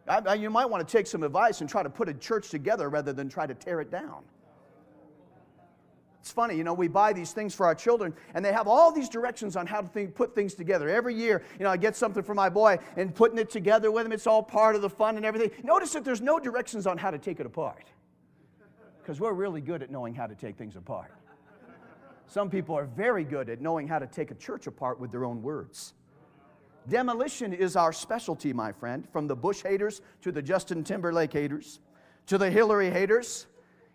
I, 0.07 0.21
I, 0.25 0.33
you 0.35 0.49
might 0.49 0.65
want 0.65 0.87
to 0.87 0.91
take 0.91 1.05
some 1.05 1.21
advice 1.21 1.61
and 1.61 1.69
try 1.69 1.83
to 1.83 1.89
put 1.89 2.09
a 2.09 2.13
church 2.13 2.49
together 2.49 2.89
rather 2.89 3.13
than 3.13 3.29
try 3.29 3.45
to 3.45 3.53
tear 3.53 3.81
it 3.81 3.91
down. 3.91 4.23
It's 6.21 6.31
funny, 6.31 6.55
you 6.55 6.63
know, 6.63 6.75
we 6.75 6.87
buy 6.87 7.13
these 7.13 7.31
things 7.31 7.55
for 7.55 7.65
our 7.65 7.73
children, 7.73 8.13
and 8.35 8.45
they 8.45 8.53
have 8.53 8.67
all 8.67 8.91
these 8.91 9.09
directions 9.09 9.55
on 9.55 9.65
how 9.65 9.81
to 9.81 9.87
think, 9.87 10.13
put 10.13 10.35
things 10.35 10.53
together. 10.53 10.87
Every 10.87 11.15
year, 11.15 11.41
you 11.57 11.63
know, 11.63 11.71
I 11.71 11.77
get 11.77 11.95
something 11.95 12.21
for 12.21 12.35
my 12.35 12.47
boy, 12.47 12.77
and 12.95 13.13
putting 13.13 13.39
it 13.39 13.49
together 13.49 13.91
with 13.91 14.05
him, 14.05 14.11
it's 14.11 14.27
all 14.27 14.43
part 14.43 14.75
of 14.75 14.83
the 14.83 14.89
fun 14.89 15.17
and 15.17 15.25
everything. 15.25 15.49
Notice 15.63 15.93
that 15.93 16.05
there's 16.05 16.21
no 16.21 16.39
directions 16.39 16.85
on 16.85 16.99
how 16.99 17.09
to 17.09 17.17
take 17.17 17.39
it 17.39 17.47
apart, 17.47 17.87
because 19.01 19.19
we're 19.19 19.33
really 19.33 19.61
good 19.61 19.81
at 19.81 19.89
knowing 19.89 20.13
how 20.13 20.27
to 20.27 20.35
take 20.35 20.57
things 20.57 20.75
apart. 20.75 21.11
Some 22.27 22.51
people 22.51 22.77
are 22.77 22.85
very 22.85 23.23
good 23.23 23.49
at 23.49 23.59
knowing 23.59 23.87
how 23.87 23.97
to 23.97 24.05
take 24.05 24.29
a 24.29 24.35
church 24.35 24.67
apart 24.67 24.99
with 24.99 25.09
their 25.09 25.25
own 25.25 25.41
words. 25.41 25.95
Demolition 26.87 27.51
is 27.51 27.75
our 27.75 27.91
specialty, 27.91 28.53
my 28.53 28.71
friend, 28.71 29.07
from 29.11 29.25
the 29.25 29.35
Bush 29.35 29.63
haters 29.63 30.01
to 30.21 30.31
the 30.31 30.41
Justin 30.43 30.83
Timberlake 30.83 31.33
haters 31.33 31.79
to 32.27 32.37
the 32.37 32.51
Hillary 32.51 32.91
haters 32.91 33.47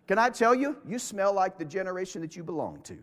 can 0.07 0.17
I 0.17 0.29
tell 0.29 0.55
you, 0.55 0.77
you 0.87 0.99
smell 0.99 1.33
like 1.33 1.57
the 1.57 1.65
generation 1.65 2.21
that 2.21 2.35
you 2.35 2.43
belong 2.43 2.81
to. 2.83 2.97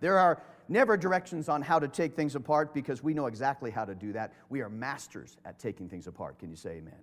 There 0.00 0.18
are 0.18 0.42
never 0.68 0.96
directions 0.96 1.48
on 1.48 1.60
how 1.60 1.78
to 1.78 1.88
take 1.88 2.14
things 2.14 2.34
apart 2.34 2.72
because 2.72 3.02
we 3.02 3.14
know 3.14 3.26
exactly 3.26 3.70
how 3.70 3.84
to 3.84 3.94
do 3.94 4.12
that. 4.12 4.32
We 4.48 4.60
are 4.60 4.68
masters 4.68 5.36
at 5.44 5.58
taking 5.58 5.88
things 5.88 6.06
apart. 6.06 6.38
Can 6.38 6.50
you 6.50 6.56
say 6.56 6.70
amen? 6.70 6.94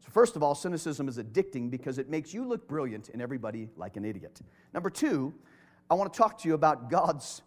So, 0.00 0.10
first 0.10 0.36
of 0.36 0.42
all, 0.42 0.54
cynicism 0.54 1.08
is 1.08 1.18
addicting 1.18 1.70
because 1.70 1.98
it 1.98 2.08
makes 2.08 2.34
you 2.34 2.44
look 2.44 2.68
brilliant 2.68 3.08
and 3.08 3.22
everybody 3.22 3.68
like 3.76 3.96
an 3.96 4.04
idiot. 4.04 4.40
Number 4.72 4.90
two, 4.90 5.32
I 5.90 5.94
want 5.94 6.12
to 6.12 6.16
talk 6.16 6.38
to 6.42 6.48
you 6.48 6.54
about 6.54 6.90
God's 6.90 7.42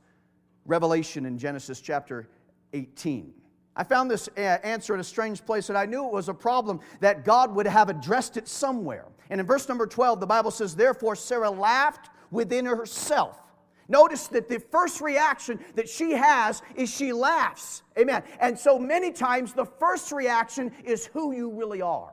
revelation 0.65 1.25
in 1.25 1.37
Genesis 1.37 1.81
chapter 1.81 2.27
18. 2.73 3.33
I 3.75 3.83
found 3.83 4.09
this 4.09 4.27
answer 4.37 4.95
in 4.95 4.99
a 4.99 5.03
strange 5.03 5.45
place, 5.45 5.69
and 5.69 5.77
I 5.77 5.85
knew 5.85 6.05
it 6.05 6.11
was 6.11 6.29
a 6.29 6.33
problem 6.33 6.79
that 6.99 7.23
God 7.23 7.53
would 7.55 7.67
have 7.67 7.89
addressed 7.89 8.35
it 8.35 8.47
somewhere. 8.47 9.05
And 9.29 9.39
in 9.39 9.47
verse 9.47 9.67
number 9.67 9.87
12, 9.87 10.19
the 10.19 10.27
Bible 10.27 10.51
says, 10.51 10.75
Therefore 10.75 11.15
Sarah 11.15 11.49
laughed 11.49 12.09
within 12.31 12.65
herself. 12.65 13.41
Notice 13.89 14.27
that 14.27 14.49
the 14.49 14.59
first 14.59 14.99
reaction 14.99 15.59
that 15.75 15.87
she 15.87 16.11
has 16.11 16.61
is 16.75 16.93
she 16.93 17.13
laughs. 17.13 17.83
Amen. 17.97 18.23
And 18.39 18.57
so 18.57 18.77
many 18.77 19.11
times 19.11 19.53
the 19.53 19.65
first 19.65 20.11
reaction 20.11 20.71
is 20.83 21.05
who 21.05 21.33
you 21.33 21.49
really 21.49 21.81
are. 21.81 22.11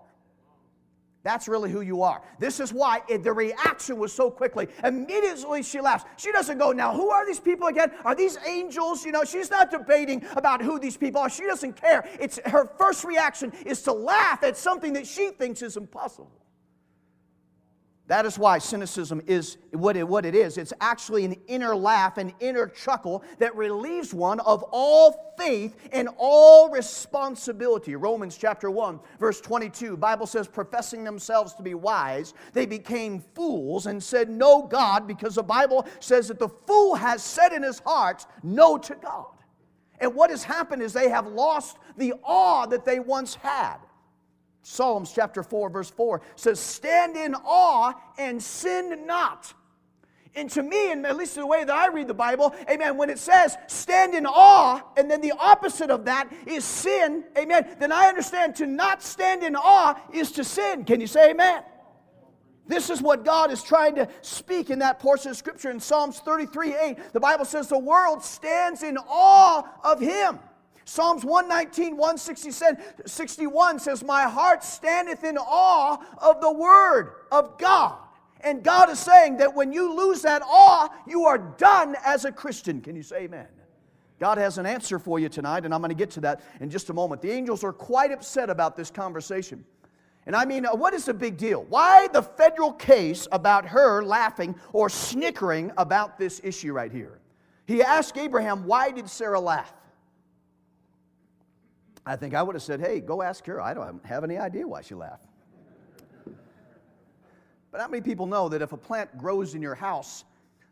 That's 1.25 1.49
really 1.49 1.71
who 1.71 1.81
you 1.81 2.03
are. 2.03 2.23
This 2.39 2.61
is 2.61 2.71
why 2.71 3.01
the 3.09 3.33
reaction 3.33 3.99
was 3.99 4.13
so 4.13 4.31
quickly. 4.31 4.69
Immediately 4.85 5.63
she 5.63 5.81
laughs. 5.81 6.05
She 6.19 6.31
doesn't 6.31 6.59
go, 6.59 6.71
Now, 6.71 6.93
who 6.95 7.09
are 7.09 7.25
these 7.25 7.41
people 7.41 7.67
again? 7.69 7.91
Are 8.05 8.15
these 8.15 8.37
angels? 8.47 9.07
You 9.07 9.13
know, 9.13 9.25
she's 9.25 9.51
not 9.51 9.71
debating 9.71 10.23
about 10.37 10.61
who 10.61 10.79
these 10.79 10.99
people 10.99 11.23
are. 11.23 11.31
She 11.31 11.47
doesn't 11.47 11.81
care. 11.81 12.07
It's 12.21 12.39
her 12.45 12.71
first 12.79 13.05
reaction 13.05 13.53
is 13.65 13.81
to 13.83 13.93
laugh 13.93 14.43
at 14.43 14.59
something 14.59 14.93
that 14.93 15.07
she 15.07 15.31
thinks 15.31 15.63
is 15.63 15.79
impossible. 15.79 16.44
That 18.07 18.27
is 18.27 18.39
why 18.39 18.59
cynicism 18.59 19.23
is 19.27 19.57
what 19.73 19.97
it, 19.97 20.07
what 20.07 20.27
it 20.27 20.35
is. 20.35 20.59
It's 20.59 20.75
actually 20.83 21.25
an 21.25 21.37
inner 21.47 21.75
laugh, 21.75 22.19
an 22.19 22.35
inner 22.39 22.67
chuckle 22.67 23.25
that 23.39 23.57
relieves 23.57 24.13
one 24.13 24.41
of 24.41 24.63
all 24.73 25.35
faith 25.39 25.75
and 25.91 26.11
all 26.19 26.69
responsibility. 26.69 27.97
Romans 27.97 28.37
chapter 28.37 28.71
1, 28.71 29.01
verse 29.19 29.41
22, 29.41 29.97
Bible 29.97 30.27
says, 30.27 30.47
professing 30.47 31.03
themselves 31.03 31.55
to 31.55 31.63
be 31.63 31.73
wise, 31.73 32.35
they 32.53 32.67
became 32.67 33.25
fools 33.35 33.87
and 33.87 34.03
said, 34.03 34.29
No 34.29 34.63
God, 34.63 35.07
because 35.09 35.37
the 35.37 35.43
Bible 35.43 35.87
says 35.99 36.29
that 36.29 36.39
the 36.39 36.51
fool 36.51 36.97
has 36.97 37.23
said 37.23 37.55
in 37.55 37.63
his 37.63 37.79
heart, 37.79 38.27
No 38.43 38.77
to 38.77 38.95
God. 38.97 39.29
And 39.99 40.15
what 40.15 40.29
has 40.29 40.45
happened 40.45 40.83
is 40.83 40.93
they 40.93 41.09
have 41.09 41.27
lost 41.27 41.79
the 41.97 42.13
awe 42.23 42.67
that 42.67 42.85
they 42.85 43.01
once 43.01 43.37
had. 43.37 43.79
Psalms 44.67 45.13
chapter 45.15 45.43
4, 45.43 45.69
verse 45.69 45.91
4 45.91 46.23
says, 46.37 46.59
Stand 46.59 47.17
in 47.17 47.35
awe 47.35 47.93
and 48.17 48.43
sin 48.43 49.07
not. 49.07 49.53
And 50.35 50.51
to 50.53 50.63
me, 50.63 50.91
and 50.91 51.07
at 51.07 51.17
least 51.17 51.35
the 51.35 51.47
way 51.47 51.65
that 51.65 51.77
I 51.77 51.89
read 51.89 52.09
the 52.09 52.15
Bible, 52.15 52.55
amen, 52.69 52.97
when 52.97 53.11
it 53.11 53.19
says 53.19 53.57
stand 53.69 54.15
in 54.15 54.25
awe, 54.27 54.81
and 54.97 55.09
then 55.09 55.21
the 55.21 55.33
opposite 55.39 55.91
of 55.91 56.07
that 56.07 56.33
is 56.47 56.65
sin, 56.65 57.25
amen, 57.39 57.77
then 57.79 57.93
I 57.93 58.07
understand 58.07 58.57
to 58.57 58.67
not 58.67 59.03
stand 59.03 59.45
in 59.45 59.55
awe 59.55 60.01
is 60.13 60.33
to 60.33 60.43
sin. 60.45 60.85
Can 60.85 60.99
you 60.99 61.07
say 61.07 61.31
amen? 61.31 61.63
This 62.67 62.89
is 62.89 63.03
what 63.03 63.23
God 63.23 63.53
is 63.53 63.63
trying 63.63 63.95
to 63.97 64.09
speak 64.23 64.71
in 64.71 64.79
that 64.79 64.99
portion 64.99 65.31
of 65.31 65.37
Scripture 65.37 65.71
in 65.71 65.79
Psalms 65.79 66.21
33 66.21 66.75
8. 66.75 67.13
The 67.13 67.21
Bible 67.21 67.45
says, 67.45 67.69
The 67.69 67.79
world 67.79 68.25
stands 68.25 68.83
in 68.83 68.97
awe 68.97 69.63
of 69.85 70.01
Him. 70.01 70.39
Psalms 70.85 71.25
119, 71.25 71.97
161 71.97 73.79
says, 73.79 74.05
My 74.05 74.23
heart 74.25 74.63
standeth 74.63 75.25
in 75.25 75.39
awe 75.39 75.97
of 76.19 76.41
the 76.41 76.53
word 76.53 77.15
of 77.33 77.57
God. 77.59 77.99
And 78.41 78.63
God 78.63 78.91
is 78.91 78.99
saying 78.99 79.39
that 79.39 79.55
when 79.55 79.73
you 79.73 79.95
lose 79.95 80.21
that 80.23 80.43
awe, 80.45 80.89
you 81.07 81.25
are 81.25 81.39
done 81.39 81.97
as 82.05 82.27
a 82.27 82.33
Christian. 82.33 82.83
Can 82.83 82.95
you 82.95 83.03
say 83.03 83.23
amen? 83.23 83.47
God 84.21 84.37
has 84.39 84.59
an 84.59 84.67
answer 84.67 84.99
for 84.99 85.19
you 85.19 85.29
tonight, 85.29 85.65
and 85.65 85.75
I'm 85.75 85.81
going 85.81 85.89
to 85.89 85.95
get 85.95 86.11
to 86.13 86.21
that 86.21 86.43
in 86.61 86.71
just 86.71 86.91
a 86.91 86.93
moment. 86.93 87.23
The 87.23 87.31
angels 87.31 87.65
are 87.65 87.73
quite 87.73 88.13
upset 88.13 88.51
about 88.51 88.77
this 88.77 88.91
conversation. 88.91 89.65
And 90.27 90.37
I 90.37 90.45
mean, 90.45 90.67
uh, 90.67 90.75
what 90.75 90.95
is 90.95 91.07
the 91.07 91.15
big 91.15 91.37
deal? 91.37 91.65
Why 91.65 92.09
the 92.09 92.23
federal 92.23 92.73
case 92.73 93.27
about 93.33 93.67
her 93.67 94.03
laughing 94.03 94.55
or 94.73 94.89
snickering 94.89 95.73
about 95.77 96.19
this 96.19 96.41
issue 96.45 96.73
right 96.73 96.93
here? 96.93 97.19
He 97.67 97.83
asked 97.83 98.17
Abraham, 98.17 98.67
Why 98.67 98.91
did 98.91 99.09
Sarah 99.09 99.41
laugh? 99.41 99.73
I 102.07 102.17
think 102.17 102.35
I 102.35 102.43
would 102.43 102.55
have 102.55 102.63
said, 102.63 102.81
hey, 102.81 103.01
go 103.01 103.23
ask 103.23 103.47
her. 103.47 103.61
I 103.61 103.73
don't 103.75 104.05
have 104.05 104.25
any 104.25 104.37
idea 104.37 104.67
why 104.67 104.83
she 104.83 104.95
laughed. 104.95 105.27
But 107.71 107.81
how 107.81 107.89
many 107.89 108.03
people 108.03 108.27
know 108.27 108.49
that 108.51 108.63
if 108.63 108.73
a 108.73 108.77
plant 108.77 109.19
grows 109.19 109.55
in 109.55 109.63
your 109.63 109.75
house, 109.75 110.25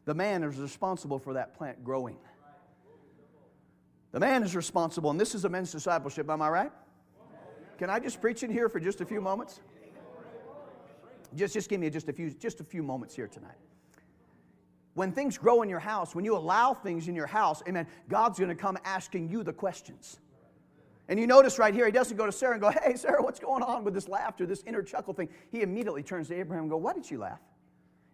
the 0.05 0.15
man 0.15 0.45
is 0.45 0.57
responsible 0.57 1.19
for 1.19 1.35
that 1.35 1.57
plant 1.57 1.83
growing? 1.83 2.17
The 4.13 4.21
man 4.21 4.43
is 4.45 4.55
responsible, 4.55 5.11
and 5.11 5.19
this 5.19 5.35
is 5.35 5.45
a 5.45 5.49
men's 5.49 5.73
discipleship, 5.73 6.31
am 6.31 6.43
I 6.43 6.49
right? 6.49 6.73
Can 7.79 7.91
I 7.91 7.99
just 7.99 8.21
preach 8.21 8.43
in 8.43 8.51
here 8.53 8.69
for 8.69 8.79
just 8.79 9.01
a 9.01 9.05
few 9.05 9.21
moments? 9.21 9.61
Just, 11.35 11.55
just 11.55 11.69
give 11.69 11.81
me 11.81 11.91
just 11.91 12.09
a 12.09 12.13
few, 12.13 12.31
just 12.31 12.61
a 12.61 12.65
few 12.65 12.83
moments 12.83 13.17
here 13.17 13.27
tonight. 13.27 13.57
When 14.95 15.11
things 15.11 15.39
grow 15.39 15.63
in 15.63 15.69
your 15.69 15.81
house, 15.81 16.15
when 16.15 16.25
you 16.25 16.37
allow 16.37 16.75
things 16.75 17.09
in 17.09 17.17
your 17.17 17.27
house, 17.27 17.63
amen, 17.67 17.87
God's 18.09 18.39
to 18.39 18.55
come 18.55 18.79
asking 18.85 19.31
you 19.31 19.43
the 19.43 19.53
questions. 19.53 20.21
And 21.13 21.21
you 21.21 21.27
notice 21.27 21.59
right 21.59 21.75
here, 21.75 21.85
he 21.85 21.93
doesn't 21.93 22.17
go 22.17 22.25
to 22.25 22.33
Sarah 22.33 22.53
and 22.53 22.63
go, 22.63 22.71
Hey, 22.71 22.97
Sarah, 22.97 23.23
what's 23.23 23.39
going 23.39 23.63
on 23.63 23.85
with 23.85 23.93
this 23.93 24.09
laughter, 24.09 24.47
this 24.47 24.63
inner 24.67 24.83
chuckle 24.83 25.13
thing? 25.13 25.29
He 25.51 25.61
immediately 25.61 26.03
turns 26.03 26.29
to 26.29 26.35
Abraham 26.35 26.63
and 26.63 26.71
go, 26.71 26.79
Why 26.79 26.95
did 26.95 27.05
she 27.05 27.19
laugh? 27.19 27.39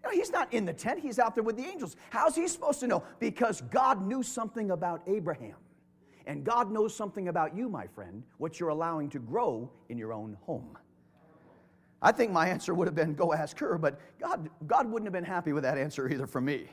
No, 0.02 0.10
he's 0.10 0.32
not 0.32 0.52
in 0.52 0.64
the 0.64 0.72
tent, 0.72 0.98
he's 0.98 1.20
out 1.20 1.36
there 1.36 1.44
with 1.44 1.56
the 1.56 1.64
angels. 1.64 1.94
How's 2.10 2.34
he 2.34 2.48
supposed 2.48 2.80
to 2.80 2.88
know? 2.88 3.04
Because 3.20 3.60
God 3.60 4.04
knew 4.04 4.24
something 4.24 4.72
about 4.72 5.02
Abraham. 5.06 5.54
And 6.26 6.42
God 6.42 6.72
knows 6.72 6.92
something 6.92 7.28
about 7.28 7.56
you, 7.56 7.68
my 7.68 7.86
friend, 7.86 8.24
what 8.38 8.58
you're 8.58 8.70
allowing 8.70 9.10
to 9.10 9.20
grow 9.20 9.70
in 9.88 9.96
your 9.96 10.12
own 10.12 10.36
home. 10.40 10.76
I 12.02 12.10
think 12.10 12.32
my 12.32 12.48
answer 12.48 12.74
would 12.74 12.88
have 12.88 12.96
been 12.96 13.14
go 13.14 13.32
ask 13.32 13.56
her, 13.60 13.78
but 13.78 14.00
God, 14.18 14.50
God 14.66 14.90
wouldn't 14.90 15.06
have 15.06 15.12
been 15.12 15.22
happy 15.22 15.52
with 15.52 15.62
that 15.62 15.78
answer 15.78 16.08
either 16.08 16.26
from 16.26 16.46
me. 16.46 16.66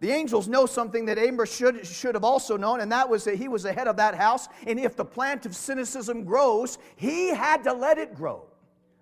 The 0.00 0.10
angels 0.10 0.46
know 0.46 0.66
something 0.66 1.06
that 1.06 1.18
Amos 1.18 1.54
should, 1.54 1.86
should 1.86 2.14
have 2.14 2.24
also 2.24 2.56
known, 2.56 2.80
and 2.80 2.92
that 2.92 3.08
was 3.08 3.24
that 3.24 3.36
he 3.36 3.48
was 3.48 3.62
the 3.62 3.72
head 3.72 3.88
of 3.88 3.96
that 3.96 4.14
house. 4.14 4.48
And 4.66 4.78
if 4.78 4.94
the 4.94 5.04
plant 5.04 5.46
of 5.46 5.56
cynicism 5.56 6.24
grows, 6.24 6.78
he 6.96 7.28
had 7.28 7.64
to 7.64 7.72
let 7.72 7.96
it 7.96 8.14
grow. 8.14 8.46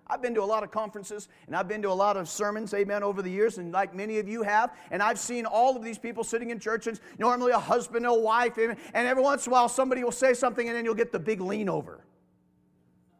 I've 0.07 0.21
been 0.21 0.35
to 0.35 0.43
a 0.43 0.45
lot 0.45 0.63
of 0.63 0.69
conferences 0.69 1.29
and 1.47 1.55
I've 1.55 1.67
been 1.67 1.81
to 1.81 1.89
a 1.89 1.93
lot 1.93 2.15
of 2.15 2.29
sermons, 2.29 2.73
amen, 2.73 3.01
over 3.01 3.21
the 3.23 3.29
years, 3.29 3.57
and 3.57 3.71
like 3.71 3.95
many 3.95 4.19
of 4.19 4.27
you 4.27 4.43
have. 4.43 4.75
And 4.91 5.01
I've 5.01 5.17
seen 5.17 5.45
all 5.45 5.75
of 5.75 5.83
these 5.83 5.97
people 5.97 6.23
sitting 6.23 6.51
in 6.51 6.59
churches, 6.59 7.01
normally 7.17 7.53
a 7.53 7.59
husband 7.59 8.05
and 8.05 8.13
a 8.13 8.19
wife, 8.19 8.57
amen, 8.59 8.77
and 8.93 9.07
every 9.07 9.23
once 9.23 9.47
in 9.47 9.51
a 9.51 9.53
while 9.53 9.67
somebody 9.67 10.03
will 10.03 10.11
say 10.11 10.33
something 10.35 10.67
and 10.67 10.77
then 10.77 10.85
you'll 10.85 10.93
get 10.93 11.11
the 11.11 11.19
big 11.19 11.41
lean 11.41 11.69
over. 11.69 12.05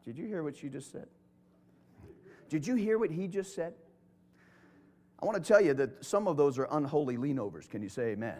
Did 0.03 0.17
you 0.17 0.27
hear 0.27 0.43
what 0.43 0.55
she 0.55 0.69
just 0.69 0.91
said? 0.91 1.07
Did 2.49 2.67
you 2.67 2.75
hear 2.75 2.99
what 2.99 3.09
he 3.09 3.27
just 3.27 3.55
said? 3.55 3.73
I 5.25 5.27
want 5.27 5.43
to 5.43 5.47
tell 5.53 5.59
you 5.59 5.73
that 5.73 6.05
some 6.05 6.27
of 6.27 6.37
those 6.37 6.59
are 6.59 6.67
unholy 6.69 7.17
leanovers. 7.17 7.65
Can 7.65 7.81
you 7.81 7.89
say 7.89 8.09
amen? 8.09 8.37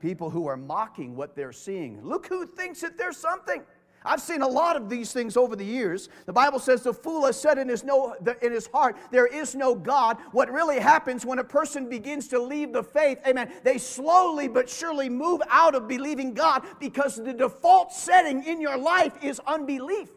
People 0.00 0.28
who 0.28 0.48
are 0.48 0.56
mocking 0.56 1.14
what 1.14 1.36
they're 1.36 1.52
seeing. 1.52 2.02
Look 2.02 2.26
who 2.26 2.44
thinks 2.44 2.80
that 2.80 2.98
there's 2.98 3.16
something. 3.16 3.62
I've 4.04 4.20
seen 4.20 4.42
a 4.42 4.48
lot 4.48 4.74
of 4.74 4.90
these 4.90 5.12
things 5.12 5.36
over 5.36 5.54
the 5.54 5.64
years. 5.64 6.08
The 6.24 6.32
Bible 6.32 6.58
says 6.58 6.82
the 6.82 6.92
fool 6.92 7.24
has 7.26 7.40
said 7.40 7.56
in 7.56 7.68
his, 7.68 7.84
no, 7.84 8.16
in 8.42 8.50
his 8.50 8.66
heart, 8.66 8.96
There 9.12 9.28
is 9.28 9.54
no 9.54 9.76
God. 9.76 10.16
What 10.32 10.50
really 10.50 10.80
happens 10.80 11.24
when 11.24 11.38
a 11.38 11.44
person 11.44 11.88
begins 11.88 12.26
to 12.28 12.42
leave 12.42 12.72
the 12.72 12.82
faith, 12.82 13.20
amen, 13.24 13.52
they 13.62 13.78
slowly 13.78 14.48
but 14.48 14.68
surely 14.68 15.08
move 15.08 15.40
out 15.48 15.76
of 15.76 15.86
believing 15.86 16.34
God 16.34 16.64
because 16.80 17.14
the 17.14 17.32
default 17.32 17.92
setting 17.92 18.42
in 18.42 18.60
your 18.60 18.76
life 18.76 19.12
is 19.22 19.40
unbelief. 19.46 20.08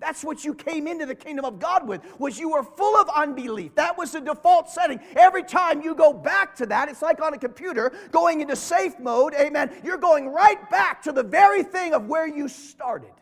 That's 0.00 0.24
what 0.24 0.44
you 0.44 0.54
came 0.54 0.86
into 0.86 1.04
the 1.04 1.14
kingdom 1.14 1.44
of 1.44 1.58
God 1.58 1.86
with, 1.86 2.00
was 2.18 2.38
you 2.38 2.50
were 2.50 2.62
full 2.62 2.96
of 2.96 3.08
unbelief. 3.14 3.74
That 3.74 3.98
was 3.98 4.12
the 4.12 4.20
default 4.20 4.70
setting. 4.70 4.98
Every 5.14 5.42
time 5.42 5.82
you 5.82 5.94
go 5.94 6.12
back 6.12 6.56
to 6.56 6.66
that, 6.66 6.88
it's 6.88 7.02
like 7.02 7.20
on 7.20 7.34
a 7.34 7.38
computer 7.38 7.92
going 8.10 8.40
into 8.40 8.56
safe 8.56 8.98
mode, 8.98 9.34
amen. 9.34 9.70
You're 9.84 9.98
going 9.98 10.28
right 10.28 10.68
back 10.70 11.02
to 11.02 11.12
the 11.12 11.22
very 11.22 11.62
thing 11.62 11.92
of 11.92 12.06
where 12.06 12.26
you 12.26 12.48
started. 12.48 13.12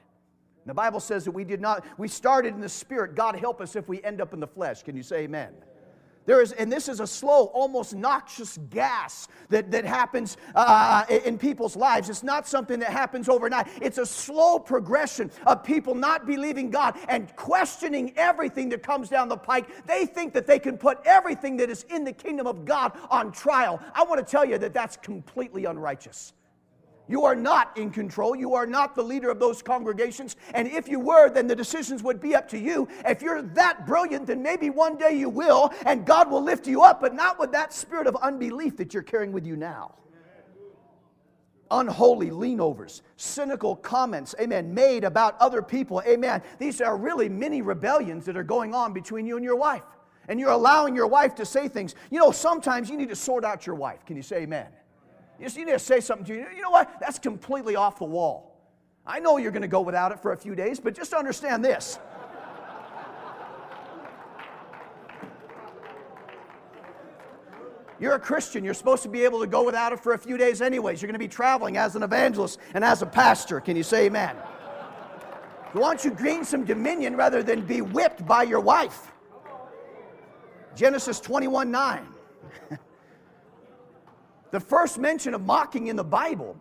The 0.66 0.74
Bible 0.74 1.00
says 1.00 1.24
that 1.24 1.30
we 1.32 1.44
did 1.44 1.60
not, 1.60 1.84
we 1.96 2.08
started 2.08 2.54
in 2.54 2.60
the 2.60 2.68
spirit. 2.68 3.14
God 3.14 3.34
help 3.36 3.60
us 3.60 3.74
if 3.74 3.88
we 3.88 4.02
end 4.02 4.20
up 4.20 4.34
in 4.34 4.38
the 4.38 4.46
flesh. 4.46 4.82
Can 4.82 4.96
you 4.96 5.02
say 5.02 5.20
amen? 5.22 5.54
There 6.28 6.42
is, 6.42 6.52
and 6.52 6.70
this 6.70 6.90
is 6.90 7.00
a 7.00 7.06
slow, 7.06 7.46
almost 7.54 7.94
noxious 7.94 8.58
gas 8.68 9.28
that, 9.48 9.70
that 9.70 9.86
happens 9.86 10.36
uh, 10.54 11.06
in 11.24 11.38
people's 11.38 11.74
lives. 11.74 12.10
It's 12.10 12.22
not 12.22 12.46
something 12.46 12.78
that 12.80 12.90
happens 12.90 13.30
overnight. 13.30 13.66
It's 13.80 13.96
a 13.96 14.04
slow 14.04 14.58
progression 14.58 15.30
of 15.46 15.64
people 15.64 15.94
not 15.94 16.26
believing 16.26 16.68
God 16.68 16.98
and 17.08 17.34
questioning 17.34 18.12
everything 18.18 18.68
that 18.68 18.82
comes 18.82 19.08
down 19.08 19.30
the 19.30 19.38
pike. 19.38 19.86
They 19.86 20.04
think 20.04 20.34
that 20.34 20.46
they 20.46 20.58
can 20.58 20.76
put 20.76 20.98
everything 21.06 21.56
that 21.56 21.70
is 21.70 21.84
in 21.84 22.04
the 22.04 22.12
kingdom 22.12 22.46
of 22.46 22.66
God 22.66 22.92
on 23.08 23.32
trial. 23.32 23.80
I 23.94 24.02
want 24.02 24.18
to 24.18 24.30
tell 24.30 24.44
you 24.44 24.58
that 24.58 24.74
that's 24.74 24.98
completely 24.98 25.64
unrighteous. 25.64 26.34
You 27.08 27.24
are 27.24 27.34
not 27.34 27.76
in 27.76 27.90
control. 27.90 28.36
You 28.36 28.54
are 28.54 28.66
not 28.66 28.94
the 28.94 29.02
leader 29.02 29.30
of 29.30 29.40
those 29.40 29.62
congregations. 29.62 30.36
And 30.54 30.68
if 30.68 30.88
you 30.88 31.00
were, 31.00 31.30
then 31.30 31.46
the 31.46 31.56
decisions 31.56 32.02
would 32.02 32.20
be 32.20 32.34
up 32.34 32.46
to 32.48 32.58
you. 32.58 32.86
If 33.06 33.22
you're 33.22 33.42
that 33.42 33.86
brilliant, 33.86 34.26
then 34.26 34.42
maybe 34.42 34.68
one 34.68 34.96
day 34.96 35.18
you 35.18 35.30
will, 35.30 35.72
and 35.86 36.04
God 36.04 36.30
will 36.30 36.42
lift 36.42 36.66
you 36.66 36.82
up, 36.82 37.00
but 37.00 37.14
not 37.14 37.38
with 37.38 37.50
that 37.52 37.72
spirit 37.72 38.06
of 38.06 38.16
unbelief 38.16 38.76
that 38.76 38.92
you're 38.92 39.02
carrying 39.02 39.32
with 39.32 39.46
you 39.46 39.56
now. 39.56 39.94
Unholy 41.70 42.30
leanovers, 42.30 43.02
cynical 43.16 43.76
comments, 43.76 44.34
amen, 44.40 44.72
made 44.72 45.04
about 45.04 45.38
other 45.38 45.60
people, 45.60 46.02
amen. 46.06 46.42
These 46.58 46.80
are 46.80 46.96
really 46.96 47.28
many 47.28 47.60
rebellions 47.60 48.24
that 48.24 48.38
are 48.38 48.42
going 48.42 48.74
on 48.74 48.94
between 48.94 49.26
you 49.26 49.36
and 49.36 49.44
your 49.44 49.56
wife. 49.56 49.82
And 50.28 50.38
you're 50.38 50.50
allowing 50.50 50.94
your 50.94 51.06
wife 51.06 51.34
to 51.36 51.46
say 51.46 51.68
things. 51.68 51.94
You 52.10 52.18
know, 52.18 52.30
sometimes 52.30 52.88
you 52.90 52.96
need 52.96 53.08
to 53.08 53.16
sort 53.16 53.44
out 53.44 53.66
your 53.66 53.76
wife. 53.76 54.04
Can 54.06 54.16
you 54.16 54.22
say 54.22 54.42
amen? 54.42 54.66
You 55.38 55.44
just 55.44 55.56
need 55.56 55.68
to 55.68 55.78
say 55.78 56.00
something 56.00 56.26
to 56.26 56.34
you. 56.34 56.46
You 56.54 56.62
know 56.62 56.70
what? 56.70 56.98
That's 57.00 57.18
completely 57.18 57.76
off 57.76 57.98
the 57.98 58.04
wall. 58.04 58.56
I 59.06 59.20
know 59.20 59.36
you're 59.36 59.52
going 59.52 59.62
to 59.62 59.68
go 59.68 59.80
without 59.80 60.12
it 60.12 60.20
for 60.20 60.32
a 60.32 60.36
few 60.36 60.54
days, 60.54 60.80
but 60.80 60.94
just 60.94 61.12
understand 61.12 61.64
this. 61.64 61.98
You're 68.00 68.14
a 68.14 68.20
Christian. 68.20 68.64
You're 68.64 68.74
supposed 68.74 69.02
to 69.04 69.08
be 69.08 69.24
able 69.24 69.40
to 69.40 69.46
go 69.46 69.64
without 69.64 69.92
it 69.92 70.00
for 70.00 70.12
a 70.12 70.18
few 70.18 70.36
days, 70.36 70.62
anyways. 70.62 71.02
You're 71.02 71.08
going 71.08 71.14
to 71.14 71.18
be 71.18 71.28
traveling 71.28 71.76
as 71.76 71.96
an 71.96 72.02
evangelist 72.02 72.60
and 72.74 72.84
as 72.84 73.02
a 73.02 73.06
pastor. 73.06 73.60
Can 73.60 73.76
you 73.76 73.82
say 73.82 74.06
amen? 74.06 74.36
Why 75.72 75.94
don't 75.94 76.04
you 76.04 76.10
gain 76.12 76.44
some 76.44 76.64
dominion 76.64 77.16
rather 77.16 77.42
than 77.42 77.62
be 77.62 77.80
whipped 77.80 78.26
by 78.26 78.44
your 78.44 78.60
wife? 78.60 79.12
Genesis 80.74 81.20
21 81.20 81.70
9. 81.70 82.06
The 84.50 84.60
first 84.60 84.98
mention 84.98 85.34
of 85.34 85.42
mocking 85.42 85.88
in 85.88 85.96
the 85.96 86.04
Bible 86.04 86.56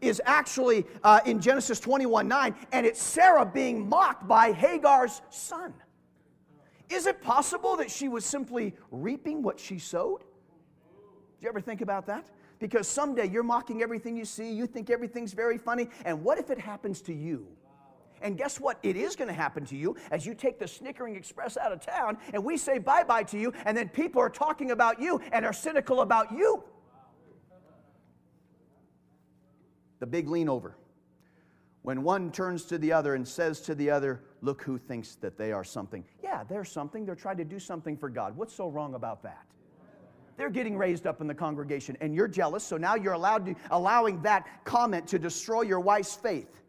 is 0.00 0.20
actually 0.24 0.84
uh, 1.02 1.20
in 1.24 1.40
Genesis 1.40 1.80
21 1.80 2.28
9, 2.28 2.54
and 2.72 2.86
it's 2.86 3.02
Sarah 3.02 3.46
being 3.46 3.88
mocked 3.88 4.28
by 4.28 4.52
Hagar's 4.52 5.22
son. 5.30 5.72
Is 6.90 7.06
it 7.06 7.22
possible 7.22 7.76
that 7.76 7.90
she 7.90 8.08
was 8.08 8.24
simply 8.24 8.74
reaping 8.90 9.42
what 9.42 9.58
she 9.58 9.78
sowed? 9.78 10.20
Do 10.20 10.26
you 11.40 11.48
ever 11.48 11.60
think 11.60 11.80
about 11.80 12.06
that? 12.06 12.26
Because 12.58 12.86
someday 12.86 13.28
you're 13.28 13.42
mocking 13.42 13.82
everything 13.82 14.16
you 14.16 14.24
see, 14.24 14.52
you 14.52 14.66
think 14.66 14.90
everything's 14.90 15.32
very 15.32 15.58
funny, 15.58 15.88
and 16.04 16.22
what 16.22 16.38
if 16.38 16.50
it 16.50 16.58
happens 16.58 17.00
to 17.02 17.14
you? 17.14 17.46
And 18.22 18.38
guess 18.38 18.58
what? 18.58 18.78
It 18.82 18.96
is 18.96 19.16
going 19.16 19.28
to 19.28 19.34
happen 19.34 19.66
to 19.66 19.76
you 19.76 19.96
as 20.10 20.24
you 20.24 20.34
take 20.34 20.58
the 20.58 20.68
Snickering 20.68 21.14
Express 21.14 21.58
out 21.58 21.72
of 21.72 21.84
town 21.84 22.16
and 22.32 22.42
we 22.42 22.56
say 22.56 22.78
bye 22.78 23.04
bye 23.04 23.22
to 23.24 23.38
you, 23.38 23.52
and 23.66 23.76
then 23.76 23.88
people 23.88 24.20
are 24.20 24.30
talking 24.30 24.70
about 24.70 25.00
you 25.00 25.20
and 25.32 25.44
are 25.44 25.52
cynical 25.52 26.00
about 26.00 26.32
you. 26.32 26.64
The 30.04 30.10
big 30.10 30.28
lean 30.28 30.50
over. 30.50 30.76
When 31.80 32.02
one 32.02 32.30
turns 32.30 32.66
to 32.66 32.76
the 32.76 32.92
other 32.92 33.14
and 33.14 33.26
says 33.26 33.62
to 33.62 33.74
the 33.74 33.88
other, 33.88 34.20
Look 34.42 34.60
who 34.60 34.76
thinks 34.76 35.14
that 35.22 35.38
they 35.38 35.50
are 35.50 35.64
something. 35.64 36.04
Yeah, 36.22 36.44
they're 36.44 36.66
something. 36.66 37.06
They're 37.06 37.14
trying 37.14 37.38
to 37.38 37.44
do 37.46 37.58
something 37.58 37.96
for 37.96 38.10
God. 38.10 38.36
What's 38.36 38.52
so 38.52 38.68
wrong 38.68 38.96
about 38.96 39.22
that? 39.22 39.46
They're 40.36 40.50
getting 40.50 40.76
raised 40.76 41.06
up 41.06 41.22
in 41.22 41.26
the 41.26 41.34
congregation 41.34 41.96
and 42.02 42.14
you're 42.14 42.28
jealous, 42.28 42.62
so 42.62 42.76
now 42.76 42.96
you're 42.96 43.14
allowed 43.14 43.46
to, 43.46 43.54
allowing 43.70 44.20
that 44.20 44.46
comment 44.64 45.06
to 45.06 45.18
destroy 45.18 45.62
your 45.62 45.80
wife's 45.80 46.14
faith. 46.14 46.60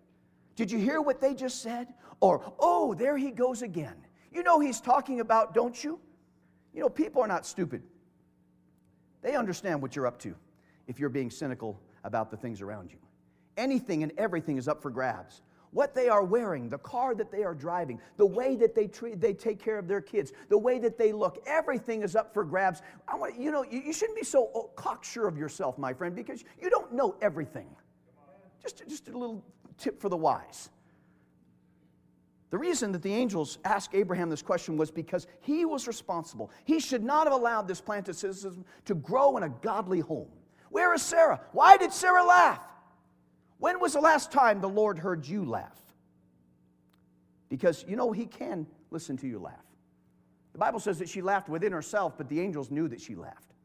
Did 0.56 0.72
you 0.72 0.80
hear 0.80 1.02
what 1.02 1.20
they 1.20 1.34
just 1.34 1.62
said? 1.62 1.94
Or, 2.22 2.54
oh, 2.58 2.94
there 2.94 3.18
he 3.18 3.32
goes 3.32 3.64
again. 3.64 3.98
You 4.32 4.44
know 4.44 4.62
he's 4.62 4.80
talking 4.80 5.20
about, 5.20 5.54
don't 5.54 5.84
you? 5.84 6.00
You 6.74 6.80
know, 6.80 6.90
people 6.90 7.22
are 7.22 7.28
not 7.28 7.46
stupid. 7.46 7.84
They 9.22 9.36
understand 9.36 9.82
what 9.82 9.94
you're 9.94 10.08
up 10.08 10.20
to 10.20 10.36
if 10.88 11.02
you're 11.02 11.10
being 11.10 11.30
cynical 11.30 11.82
about 12.06 12.32
the 12.32 12.38
things 12.38 12.62
around 12.62 12.92
you. 12.92 13.00
Anything 13.58 14.04
and 14.04 14.12
everything 14.18 14.58
is 14.58 14.68
up 14.68 14.82
for 14.82 14.90
grabs. 14.90 15.42
What 15.72 15.94
they 15.94 16.08
are 16.08 16.24
wearing, 16.24 16.70
the 16.70 16.78
car 16.78 17.14
that 17.16 17.32
they 17.32 17.44
are 17.44 17.54
driving, 17.54 18.00
the 18.16 18.26
way 18.26 18.56
that 18.56 18.76
they 18.76 18.88
treat, 18.88 19.20
they 19.20 19.34
take 19.34 19.60
care 19.60 19.78
of 19.78 19.90
their 19.90 20.00
kids, 20.00 20.32
the 20.48 20.58
way 20.58 20.80
that 20.80 20.98
they 20.98 21.12
look, 21.12 21.44
everything 21.46 22.02
is 22.02 22.16
up 22.16 22.34
for 22.34 22.46
grabs. 22.46 22.82
I 23.08 23.16
want 23.16 23.38
you 23.38 23.52
know 23.52 23.64
you, 23.64 23.82
you 23.82 23.92
shouldn't 23.92 24.18
be 24.18 24.24
so 24.24 24.50
oh, 24.56 24.70
cocksure 24.76 25.28
of 25.28 25.38
yourself, 25.38 25.78
my 25.78 25.94
friend, 25.94 26.16
because 26.16 26.46
you 26.62 26.70
don't 26.70 26.94
know 26.94 27.18
everything. 27.22 27.68
Just, 28.62 28.88
just 28.88 29.10
a 29.10 29.18
little 29.18 29.44
tip 29.78 30.00
for 30.00 30.08
the 30.08 30.16
wise. 30.16 30.70
The 32.52 32.58
reason 32.58 32.94
that 32.94 33.02
the 33.02 33.14
angels 33.14 33.58
asked 33.66 33.94
Abraham 33.94 34.30
this 34.30 34.42
question 34.42 34.78
was 34.78 34.92
because 34.92 35.28
he 35.42 35.66
was 35.66 35.88
responsible. 35.88 36.52
He 36.64 36.80
should 36.80 37.04
not 37.04 37.28
have 37.28 37.34
allowed 37.34 37.68
this 37.68 37.82
plant 37.82 38.08
of 38.08 38.16
cynicism 38.16 38.64
to 38.86 38.96
grow 38.96 39.36
in 39.36 39.44
a 39.44 39.50
godly 39.50 40.00
home. 40.00 40.30
Where 40.70 40.94
is 40.94 41.02
Sarah? 41.02 41.42
Why 41.52 41.76
did 41.76 41.92
Sarah 41.92 42.24
laugh? 42.24 42.66
When 43.66 43.80
was 43.80 43.94
the 43.94 44.00
last 44.00 44.32
time 44.32 44.62
the 44.62 44.70
Lord 44.70 45.00
heard 45.00 45.26
you 45.26 45.44
laugh? 45.44 45.82
Because 47.50 47.84
you 47.88 47.96
know, 47.96 48.12
He 48.12 48.28
can 48.28 48.68
listen 48.92 49.18
to 49.18 49.28
you 49.28 49.40
laugh. 49.40 49.66
The 50.54 50.60
Bible 50.60 50.80
says 50.80 51.00
that 51.00 51.10
she 51.10 51.24
laughed 51.24 51.50
within 51.50 51.72
herself, 51.72 52.14
but 52.16 52.30
the 52.30 52.40
angels 52.40 52.70
knew 52.70 52.88
that 52.88 53.02
she 53.02 53.16
laughed. 53.16 53.56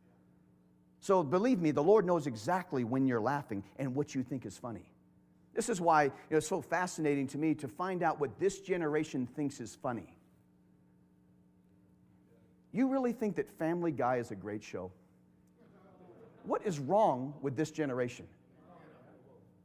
So 1.00 1.22
believe 1.22 1.60
me, 1.60 1.70
the 1.70 1.82
Lord 1.82 2.06
knows 2.06 2.26
exactly 2.26 2.82
when 2.82 3.06
you're 3.06 3.20
laughing 3.20 3.62
and 3.78 3.94
what 3.94 4.14
you 4.14 4.22
think 4.22 4.46
is 4.46 4.56
funny. 4.56 4.90
This 5.52 5.68
is 5.68 5.82
why 5.82 6.04
you 6.04 6.12
know, 6.30 6.38
it's 6.38 6.48
so 6.48 6.62
fascinating 6.62 7.26
to 7.26 7.36
me 7.36 7.54
to 7.56 7.68
find 7.68 8.02
out 8.02 8.18
what 8.18 8.40
this 8.40 8.60
generation 8.60 9.26
thinks 9.36 9.60
is 9.60 9.74
funny. 9.74 10.16
You 12.72 12.88
really 12.88 13.12
think 13.12 13.36
that 13.36 13.50
Family 13.58 13.92
Guy 13.92 14.16
is 14.16 14.30
a 14.30 14.34
great 14.34 14.64
show? 14.64 14.92
What 16.44 16.64
is 16.64 16.78
wrong 16.78 17.34
with 17.42 17.54
this 17.54 17.70
generation? 17.70 18.26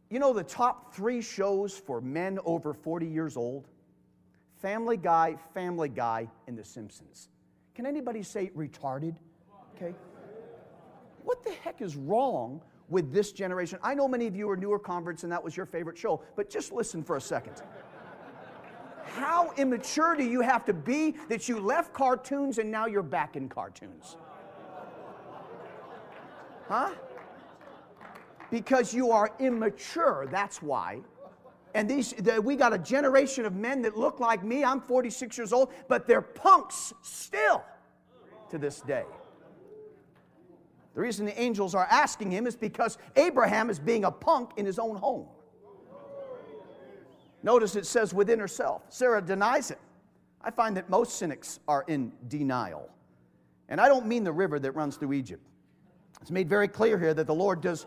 You 0.10 0.20
know 0.20 0.34
the 0.34 0.44
top 0.44 0.94
three 0.94 1.22
shows 1.22 1.78
for 1.78 2.00
men 2.00 2.40
over 2.46 2.74
40 2.74 3.08
years 3.08 3.38
old? 3.38 3.68
Family 4.62 4.98
Guy, 4.98 5.36
Family 5.54 5.90
Guy, 5.90 6.28
and 6.48 6.58
The 6.58 6.64
Simpsons. 6.64 7.30
Can 7.74 7.86
anybody 7.86 8.24
say 8.24 8.52
retarded? 8.56 9.16
Okay? 9.76 9.94
What 11.24 11.44
the 11.44 11.52
heck 11.64 11.82
is 11.82 11.96
wrong 11.96 12.62
with 12.88 13.12
this 13.12 13.32
generation? 13.32 13.80
I 13.84 13.96
know 13.96 14.08
many 14.08 14.28
of 14.28 14.36
you 14.36 14.50
are 14.50 14.56
newer 14.56 14.80
converts 14.80 15.24
and 15.24 15.32
that 15.32 15.44
was 15.44 15.58
your 15.58 15.66
favorite 15.66 15.98
show, 15.98 16.22
but 16.36 16.50
just 16.50 16.72
listen 16.72 17.04
for 17.04 17.18
a 17.18 17.22
second. 17.22 17.62
How 19.16 19.54
immature 19.58 20.16
do 20.16 20.24
you 20.24 20.42
have 20.42 20.66
to 20.66 20.74
be 20.74 21.16
that 21.30 21.48
you 21.50 21.60
left 21.60 21.94
cartoons 21.94 22.58
and 22.58 22.70
now 22.70 22.86
you're 22.86 23.04
back 23.04 23.36
in 23.36 23.50
cartoons? 23.50 24.18
Huh? 26.68 26.92
Because 28.52 28.94
you 28.94 29.12
are 29.12 29.32
immature, 29.40 30.28
that's 30.32 30.62
why. 30.62 31.02
And 31.74 31.90
these, 31.90 32.14
the, 32.14 32.42
we 32.42 32.56
got 32.56 32.74
a 32.74 32.78
generation 32.78 33.46
of 33.46 33.54
men 33.54 33.82
that 33.82 33.98
look 33.98 34.20
like 34.20 34.44
me. 34.44 34.64
I'm 34.64 34.80
46 34.80 35.38
years 35.38 35.52
old, 35.52 35.74
but 35.90 36.08
they're 36.08 36.22
punks 36.22 36.94
still 37.02 37.64
to 38.50 38.58
this 38.58 38.80
day. 38.82 39.04
The 40.94 41.02
reason 41.02 41.26
the 41.26 41.40
angels 41.40 41.76
are 41.76 41.88
asking 41.92 42.32
him 42.32 42.48
is 42.48 42.56
because 42.56 42.98
Abraham 43.18 43.70
is 43.70 43.80
being 43.80 44.06
a 44.06 44.12
punk 44.12 44.52
in 44.56 44.66
his 44.66 44.80
own 44.80 44.96
home. 44.96 45.28
Notice 47.44 47.76
it 47.76 47.86
says 47.86 48.14
within 48.14 48.40
herself. 48.40 48.84
Sarah 48.90 49.22
denies 49.22 49.70
it. 49.70 49.80
I 50.42 50.52
find 50.52 50.78
that 50.78 50.90
most 50.90 51.18
cynics 51.18 51.60
are 51.68 51.84
in 51.88 52.14
denial. 52.30 52.90
And 53.68 53.82
I 53.82 53.88
don't 53.90 54.06
mean 54.06 54.24
the 54.24 54.32
river 54.32 54.60
that 54.60 54.72
runs 54.72 54.96
through 54.96 55.14
Egypt. 55.14 55.44
It's 56.22 56.32
made 56.32 56.48
very 56.48 56.68
clear 56.68 56.98
here 56.98 57.14
that 57.14 57.28
the 57.28 57.36
Lord 57.36 57.62
does. 57.62 57.86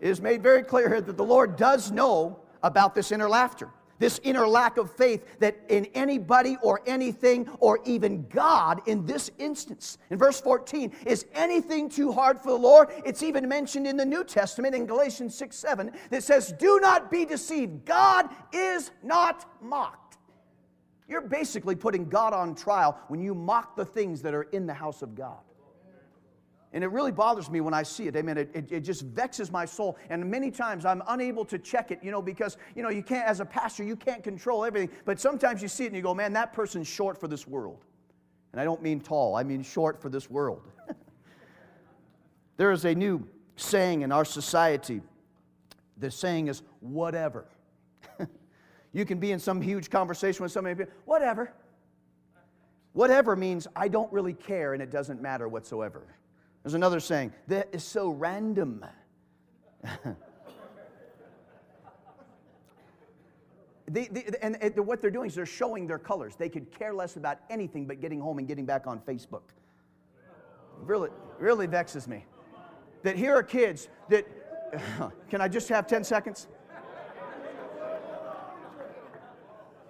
It 0.00 0.08
is 0.08 0.20
made 0.20 0.42
very 0.42 0.62
clear 0.62 0.88
here 0.88 1.00
that 1.00 1.16
the 1.16 1.24
Lord 1.24 1.56
does 1.56 1.90
know 1.90 2.40
about 2.62 2.94
this 2.94 3.12
inner 3.12 3.28
laughter 3.28 3.70
this 3.98 4.20
inner 4.22 4.46
lack 4.46 4.76
of 4.76 4.90
faith 4.90 5.24
that 5.38 5.56
in 5.68 5.86
anybody 5.94 6.56
or 6.62 6.80
anything 6.86 7.48
or 7.60 7.80
even 7.84 8.26
God 8.28 8.80
in 8.86 9.06
this 9.06 9.30
instance. 9.38 9.98
In 10.10 10.18
verse 10.18 10.40
14, 10.40 10.92
is 11.06 11.26
anything 11.34 11.88
too 11.88 12.12
hard 12.12 12.38
for 12.38 12.50
the 12.50 12.58
Lord? 12.58 12.88
It's 13.04 13.22
even 13.22 13.48
mentioned 13.48 13.86
in 13.86 13.96
the 13.96 14.04
New 14.04 14.24
Testament 14.24 14.74
in 14.74 14.86
Galatians 14.86 15.34
6 15.34 15.56
7 15.56 15.92
that 16.10 16.22
says, 16.22 16.52
Do 16.52 16.78
not 16.80 17.10
be 17.10 17.24
deceived. 17.24 17.84
God 17.84 18.28
is 18.52 18.90
not 19.02 19.50
mocked. 19.62 20.18
You're 21.08 21.20
basically 21.20 21.76
putting 21.76 22.08
God 22.08 22.32
on 22.32 22.54
trial 22.54 22.98
when 23.08 23.20
you 23.20 23.34
mock 23.34 23.76
the 23.76 23.84
things 23.84 24.22
that 24.22 24.34
are 24.34 24.42
in 24.42 24.66
the 24.66 24.74
house 24.74 25.02
of 25.02 25.14
God. 25.14 25.38
And 26.72 26.82
it 26.82 26.88
really 26.88 27.12
bothers 27.12 27.48
me 27.48 27.60
when 27.60 27.72
I 27.72 27.82
see 27.82 28.06
it. 28.06 28.16
Amen. 28.16 28.36
It, 28.36 28.50
it, 28.52 28.72
it, 28.72 28.80
just 28.80 29.04
vexes 29.06 29.50
my 29.50 29.64
soul. 29.64 29.96
And 30.10 30.28
many 30.30 30.50
times 30.50 30.84
I'm 30.84 31.02
unable 31.08 31.44
to 31.46 31.58
check 31.58 31.90
it, 31.90 32.00
you 32.02 32.10
know, 32.10 32.20
because, 32.20 32.56
you 32.74 32.82
know, 32.82 32.90
you 32.90 33.02
can't, 33.02 33.26
as 33.26 33.40
a 33.40 33.44
pastor, 33.44 33.84
you 33.84 33.96
can't 33.96 34.22
control 34.22 34.64
everything. 34.64 34.90
But 35.04 35.20
sometimes 35.20 35.62
you 35.62 35.68
see 35.68 35.84
it 35.84 35.88
and 35.88 35.96
you 35.96 36.02
go, 36.02 36.14
man, 36.14 36.32
that 36.34 36.52
person's 36.52 36.88
short 36.88 37.18
for 37.18 37.28
this 37.28 37.46
world. 37.46 37.84
And 38.52 38.60
I 38.60 38.64
don't 38.64 38.82
mean 38.82 39.00
tall, 39.00 39.36
I 39.36 39.42
mean 39.42 39.62
short 39.62 40.00
for 40.00 40.08
this 40.08 40.28
world. 40.28 40.62
there 42.56 42.72
is 42.72 42.84
a 42.84 42.94
new 42.94 43.26
saying 43.56 44.02
in 44.02 44.12
our 44.12 44.24
society. 44.24 45.02
The 45.98 46.10
saying 46.10 46.48
is, 46.48 46.62
whatever. 46.80 47.46
you 48.92 49.04
can 49.04 49.18
be 49.18 49.32
in 49.32 49.38
some 49.38 49.60
huge 49.60 49.88
conversation 49.88 50.42
with 50.42 50.52
somebody, 50.52 50.84
whatever. 51.04 51.52
Whatever 52.92 53.36
means 53.36 53.66
I 53.76 53.88
don't 53.88 54.10
really 54.12 54.32
care 54.32 54.72
and 54.72 54.82
it 54.82 54.90
doesn't 54.90 55.20
matter 55.20 55.48
whatsoever. 55.48 56.02
There's 56.66 56.74
another 56.74 56.98
saying 56.98 57.32
that 57.46 57.68
is 57.70 57.84
so 57.84 58.08
random. 58.08 58.84
And, 63.94 64.74
what 64.78 65.00
they're 65.00 65.12
doing 65.12 65.28
is 65.28 65.36
they're 65.36 65.46
showing 65.46 65.86
their 65.86 66.00
colors. 66.00 66.34
They 66.34 66.48
could 66.48 66.76
care 66.76 66.92
less 66.92 67.14
about 67.14 67.38
anything 67.48 67.86
but 67.86 68.00
getting 68.00 68.18
home 68.18 68.38
and 68.38 68.48
getting 68.48 68.66
back 68.66 68.88
on 68.88 68.98
Facebook. 68.98 69.42
Really, 70.80 71.10
really 71.38 71.68
vexes 71.68 72.08
me. 72.08 72.24
That 73.04 73.14
here 73.14 73.36
are 73.36 73.44
kids 73.44 73.88
that, 74.08 74.26
can 75.30 75.40
I 75.40 75.46
just 75.46 75.68
have 75.68 75.86
10 75.86 76.02
seconds? 76.02 76.48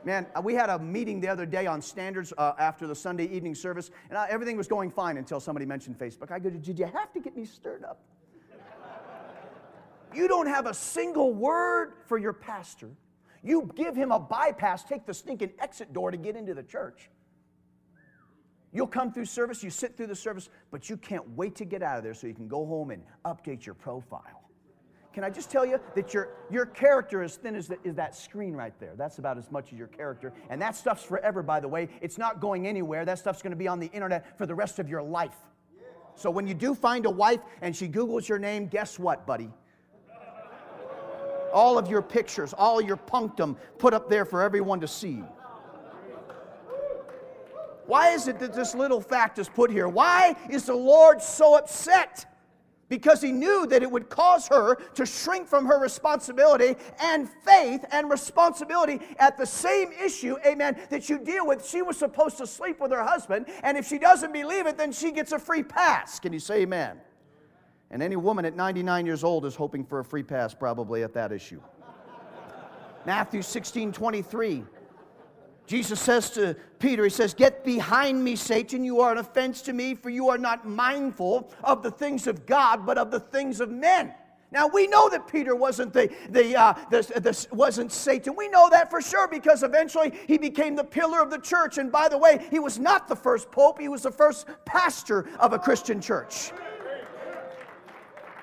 Man, 0.06 0.24
uh, 0.36 0.40
we 0.40 0.54
had 0.54 0.70
a 0.70 0.78
meeting 0.78 1.20
the 1.20 1.26
other 1.26 1.44
day 1.44 1.66
on 1.66 1.82
standards 1.82 2.32
uh, 2.38 2.52
after 2.60 2.86
the 2.86 2.94
Sunday 2.94 3.24
evening 3.24 3.56
service, 3.56 3.90
and 4.08 4.16
I, 4.16 4.28
everything 4.28 4.56
was 4.56 4.68
going 4.68 4.88
fine 4.88 5.16
until 5.16 5.40
somebody 5.40 5.66
mentioned 5.66 5.98
Facebook. 5.98 6.30
I 6.30 6.38
go, 6.38 6.48
Did 6.48 6.78
you 6.78 6.86
have 6.86 7.12
to 7.12 7.18
get 7.18 7.36
me 7.36 7.44
stirred 7.44 7.82
up? 7.82 7.98
you 10.14 10.28
don't 10.28 10.46
have 10.46 10.66
a 10.66 10.74
single 10.74 11.34
word 11.34 11.94
for 12.06 12.18
your 12.18 12.32
pastor. 12.32 12.88
You 13.42 13.68
give 13.74 13.96
him 13.96 14.12
a 14.12 14.20
bypass, 14.20 14.84
take 14.84 15.06
the 15.06 15.12
stinking 15.12 15.50
exit 15.58 15.92
door 15.92 16.12
to 16.12 16.16
get 16.16 16.36
into 16.36 16.54
the 16.54 16.62
church. 16.62 17.10
You'll 18.72 18.86
come 18.86 19.12
through 19.12 19.24
service, 19.24 19.60
you 19.64 19.70
sit 19.70 19.96
through 19.96 20.06
the 20.06 20.14
service, 20.14 20.50
but 20.70 20.88
you 20.88 20.96
can't 20.96 21.28
wait 21.30 21.56
to 21.56 21.64
get 21.64 21.82
out 21.82 21.98
of 21.98 22.04
there 22.04 22.14
so 22.14 22.28
you 22.28 22.34
can 22.34 22.46
go 22.46 22.64
home 22.64 22.92
and 22.92 23.02
update 23.24 23.66
your 23.66 23.74
profile. 23.74 24.35
Can 25.16 25.24
I 25.24 25.30
just 25.30 25.50
tell 25.50 25.64
you 25.64 25.80
that 25.94 26.12
your, 26.12 26.28
your 26.50 26.66
character 26.66 27.22
is 27.22 27.36
thin 27.36 27.54
as, 27.54 27.68
the, 27.68 27.78
is 27.84 27.94
that 27.94 28.14
screen 28.14 28.52
right 28.52 28.78
there? 28.78 28.92
That's 28.98 29.16
about 29.16 29.38
as 29.38 29.50
much 29.50 29.72
as 29.72 29.78
your 29.78 29.86
character. 29.86 30.30
And 30.50 30.60
that 30.60 30.76
stuff's 30.76 31.02
forever, 31.02 31.42
by 31.42 31.58
the 31.58 31.66
way. 31.66 31.88
It's 32.02 32.18
not 32.18 32.38
going 32.38 32.66
anywhere. 32.66 33.06
That 33.06 33.18
stuff's 33.18 33.40
going 33.40 33.52
to 33.52 33.56
be 33.56 33.66
on 33.66 33.80
the 33.80 33.86
internet 33.92 34.36
for 34.36 34.44
the 34.44 34.54
rest 34.54 34.78
of 34.78 34.90
your 34.90 35.02
life. 35.02 35.38
So 36.16 36.30
when 36.30 36.46
you 36.46 36.52
do 36.52 36.74
find 36.74 37.06
a 37.06 37.10
wife 37.10 37.40
and 37.62 37.74
she 37.74 37.88
Googles 37.88 38.28
your 38.28 38.38
name, 38.38 38.66
guess 38.66 38.98
what, 38.98 39.26
buddy? 39.26 39.48
All 41.50 41.78
of 41.78 41.88
your 41.88 42.02
pictures, 42.02 42.52
all 42.52 42.82
your 42.82 42.98
punctum 42.98 43.56
put 43.78 43.94
up 43.94 44.10
there 44.10 44.26
for 44.26 44.42
everyone 44.42 44.80
to 44.80 44.86
see. 44.86 45.24
Why 47.86 48.10
is 48.10 48.28
it 48.28 48.38
that 48.40 48.52
this 48.52 48.74
little 48.74 49.00
fact 49.00 49.38
is 49.38 49.48
put 49.48 49.70
here? 49.70 49.88
Why 49.88 50.36
is 50.50 50.66
the 50.66 50.74
Lord 50.74 51.22
so 51.22 51.56
upset? 51.56 52.26
Because 52.88 53.20
he 53.20 53.32
knew 53.32 53.66
that 53.66 53.82
it 53.82 53.90
would 53.90 54.08
cause 54.08 54.46
her 54.48 54.76
to 54.94 55.04
shrink 55.04 55.48
from 55.48 55.66
her 55.66 55.78
responsibility 55.78 56.76
and 57.00 57.28
faith 57.28 57.84
and 57.90 58.10
responsibility 58.10 59.00
at 59.18 59.36
the 59.36 59.46
same 59.46 59.90
issue, 59.92 60.36
amen, 60.46 60.78
that 60.90 61.08
you 61.08 61.18
deal 61.18 61.46
with. 61.46 61.66
She 61.66 61.82
was 61.82 61.96
supposed 61.96 62.38
to 62.38 62.46
sleep 62.46 62.80
with 62.80 62.92
her 62.92 63.02
husband, 63.02 63.46
and 63.62 63.76
if 63.76 63.86
she 63.86 63.98
doesn't 63.98 64.32
believe 64.32 64.66
it, 64.66 64.78
then 64.78 64.92
she 64.92 65.12
gets 65.12 65.32
a 65.32 65.38
free 65.38 65.62
pass. 65.62 66.20
Can 66.20 66.32
you 66.32 66.40
say 66.40 66.62
amen? 66.62 67.00
And 67.90 68.02
any 68.02 68.16
woman 68.16 68.44
at 68.44 68.56
99 68.56 69.06
years 69.06 69.22
old 69.22 69.44
is 69.44 69.54
hoping 69.54 69.84
for 69.84 70.00
a 70.00 70.04
free 70.04 70.22
pass 70.22 70.54
probably 70.54 71.02
at 71.02 71.14
that 71.14 71.32
issue. 71.32 71.60
Matthew 73.04 73.42
16 73.42 73.92
23. 73.92 74.64
Jesus 75.66 76.00
says 76.00 76.30
to 76.30 76.54
Peter, 76.78 77.04
He 77.04 77.10
says, 77.10 77.34
Get 77.34 77.64
behind 77.64 78.22
me, 78.22 78.36
Satan. 78.36 78.84
You 78.84 79.00
are 79.00 79.12
an 79.12 79.18
offense 79.18 79.62
to 79.62 79.72
me, 79.72 79.94
for 79.94 80.10
you 80.10 80.28
are 80.28 80.38
not 80.38 80.66
mindful 80.66 81.52
of 81.64 81.82
the 81.82 81.90
things 81.90 82.26
of 82.26 82.46
God, 82.46 82.86
but 82.86 82.98
of 82.98 83.10
the 83.10 83.20
things 83.20 83.60
of 83.60 83.70
men. 83.70 84.14
Now 84.52 84.68
we 84.68 84.86
know 84.86 85.08
that 85.08 85.26
Peter 85.26 85.56
wasn't 85.56 85.92
the, 85.92 86.08
the, 86.30 86.56
uh, 86.56 86.72
the, 86.90 87.02
the, 87.20 87.46
wasn't 87.52 87.90
Satan. 87.90 88.36
We 88.36 88.48
know 88.48 88.70
that 88.70 88.90
for 88.90 89.02
sure 89.02 89.26
because 89.26 89.64
eventually 89.64 90.12
he 90.28 90.38
became 90.38 90.76
the 90.76 90.84
pillar 90.84 91.20
of 91.20 91.30
the 91.30 91.38
church. 91.38 91.78
And 91.78 91.90
by 91.90 92.08
the 92.08 92.16
way, 92.16 92.46
he 92.50 92.60
was 92.60 92.78
not 92.78 93.08
the 93.08 93.16
first 93.16 93.50
pope; 93.50 93.80
he 93.80 93.88
was 93.88 94.02
the 94.02 94.12
first 94.12 94.46
pastor 94.64 95.28
of 95.40 95.52
a 95.52 95.58
Christian 95.58 96.00
church. 96.00 96.52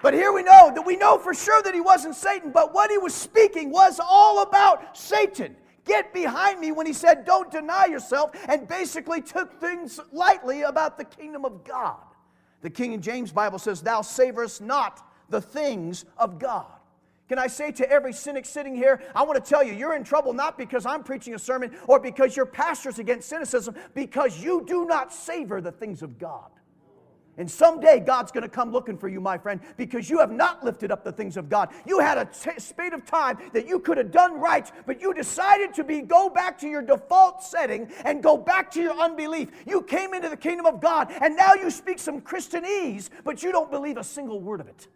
But 0.02 0.14
here 0.14 0.34
we 0.34 0.44
know 0.44 0.70
that 0.76 0.86
we 0.86 0.98
know 0.98 1.18
for 1.18 1.34
sure 1.34 1.62
that 1.62 1.74
he 1.74 1.80
wasn't 1.80 2.16
Satan. 2.16 2.52
But 2.52 2.74
what 2.74 2.92
he 2.92 2.98
was 2.98 3.16
speaking 3.16 3.72
was 3.72 4.02
all 4.04 4.42
about 4.42 4.98
Satan. 4.98 5.56
Get 5.86 6.14
behind 6.14 6.60
me 6.60 6.72
when 6.72 6.86
he 6.86 6.94
said, 6.94 7.26
Don't 7.26 7.52
deny 7.52 7.86
yourself, 7.86 8.32
and 8.48 8.68
basically 8.68 9.22
took 9.22 9.60
things 9.60 10.00
lightly 10.12 10.62
about 10.62 10.98
the 10.98 11.04
kingdom 11.04 11.46
of 11.46 11.64
God. 11.64 11.98
The 12.62 12.70
King 12.70 13.02
James 13.02 13.32
Bible 13.32 13.60
says, 13.60 13.82
Thou 13.82 14.02
savorest 14.02 14.62
not 14.62 15.06
the 15.30 15.42
things 15.42 16.06
of 16.18 16.40
God. 16.40 16.68
Can 17.30 17.40
I 17.40 17.48
say 17.48 17.72
to 17.74 17.90
every 17.90 18.14
cynic 18.14 18.46
sitting 18.46 18.76
here, 18.76 19.02
I 19.16 19.24
want 19.24 19.44
to 19.44 19.50
tell 19.50 19.64
you, 19.64 19.74
you're 19.74 19.96
in 19.96 20.04
trouble 20.04 20.34
not 20.34 20.58
because 20.58 20.86
I'm 20.86 21.04
preaching 21.04 21.34
a 21.34 21.40
sermon 21.40 21.76
or 21.88 22.00
because 22.00 22.36
your 22.36 22.46
pastor's 22.46 23.00
against 23.00 23.30
cynicism, 23.30 23.76
because 23.94 24.42
you 24.42 24.64
do 24.66 24.86
not 24.86 25.14
savor 25.14 25.60
the 25.60 25.72
things 25.72 26.02
of 26.02 26.20
God. 26.20 26.52
And 27.38 27.50
someday 27.50 28.00
God's 28.00 28.32
going 28.32 28.44
to 28.44 28.50
come 28.50 28.72
looking 28.72 28.96
for 28.96 29.08
you, 29.08 29.20
my 29.20 29.40
friend, 29.40 29.60
because 29.76 30.08
you 30.08 30.20
have 30.20 30.32
not 30.32 30.64
lifted 30.64 30.92
up 30.92 31.04
the 31.04 31.12
things 31.12 31.36
of 31.36 31.50
God. 31.50 31.70
You 31.86 32.00
had 32.00 32.20
a 32.20 32.26
t- 32.26 32.52
spate 32.60 32.94
of 32.94 33.06
time 33.06 33.40
that 33.54 33.68
you 33.68 33.80
could 33.80 33.98
have 33.98 34.12
done 34.12 34.40
right, 34.40 34.72
but 34.86 35.02
you 35.02 35.16
decided 35.16 35.74
to 35.74 35.84
be 35.84 36.02
go 36.02 36.30
back 36.30 36.60
to 36.60 36.68
your 36.68 36.84
default 36.84 37.42
setting 37.42 37.92
and 38.06 38.22
go 38.22 38.38
back 38.38 38.70
to 38.72 38.82
your 38.82 38.94
unbelief. 39.00 39.50
You 39.66 39.82
came 39.82 40.14
into 40.14 40.30
the 40.30 40.38
kingdom 40.38 40.68
of 40.68 40.80
God, 40.80 41.12
and 41.22 41.36
now 41.36 41.56
you 41.56 41.72
speak 41.72 41.98
some 41.98 42.22
Christianese, 42.22 43.10
but 43.24 43.42
you 43.42 43.52
don't 43.52 43.72
believe 43.72 43.98
a 43.98 44.04
single 44.04 44.40
word 44.40 44.60
of 44.60 44.68
it. 44.68 44.88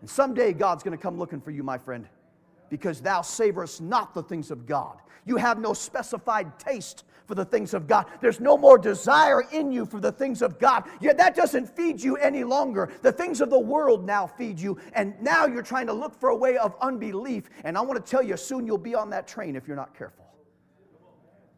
And 0.00 0.08
someday 0.08 0.52
God's 0.52 0.84
going 0.84 0.96
to 0.96 1.02
come 1.02 1.18
looking 1.18 1.40
for 1.40 1.50
you, 1.50 1.64
my 1.64 1.78
friend, 1.78 2.06
because 2.68 3.00
thou 3.00 3.22
savorest 3.22 3.80
not 3.80 4.14
the 4.14 4.22
things 4.22 4.52
of 4.52 4.66
God. 4.66 4.98
You 5.26 5.36
have 5.36 5.58
no 5.58 5.74
specified 5.74 6.58
taste 6.60 7.04
for 7.30 7.36
the 7.36 7.44
things 7.44 7.74
of 7.74 7.86
God. 7.86 8.06
There's 8.20 8.40
no 8.40 8.58
more 8.58 8.76
desire 8.76 9.42
in 9.52 9.70
you 9.70 9.86
for 9.86 10.00
the 10.00 10.10
things 10.10 10.42
of 10.42 10.58
God. 10.58 10.82
Yeah, 11.00 11.12
that 11.12 11.36
doesn't 11.36 11.68
feed 11.76 12.02
you 12.02 12.16
any 12.16 12.42
longer. 12.42 12.90
The 13.02 13.12
things 13.12 13.40
of 13.40 13.50
the 13.50 13.58
world 13.58 14.04
now 14.04 14.26
feed 14.26 14.58
you, 14.58 14.78
and 14.94 15.14
now 15.22 15.46
you're 15.46 15.62
trying 15.62 15.86
to 15.86 15.92
look 15.92 16.12
for 16.18 16.30
a 16.30 16.34
way 16.34 16.56
of 16.56 16.74
unbelief. 16.80 17.48
And 17.62 17.78
I 17.78 17.82
want 17.82 18.04
to 18.04 18.10
tell 18.10 18.20
you, 18.20 18.36
soon 18.36 18.66
you'll 18.66 18.78
be 18.78 18.96
on 18.96 19.10
that 19.10 19.28
train 19.28 19.54
if 19.54 19.68
you're 19.68 19.76
not 19.76 19.96
careful. 19.96 20.24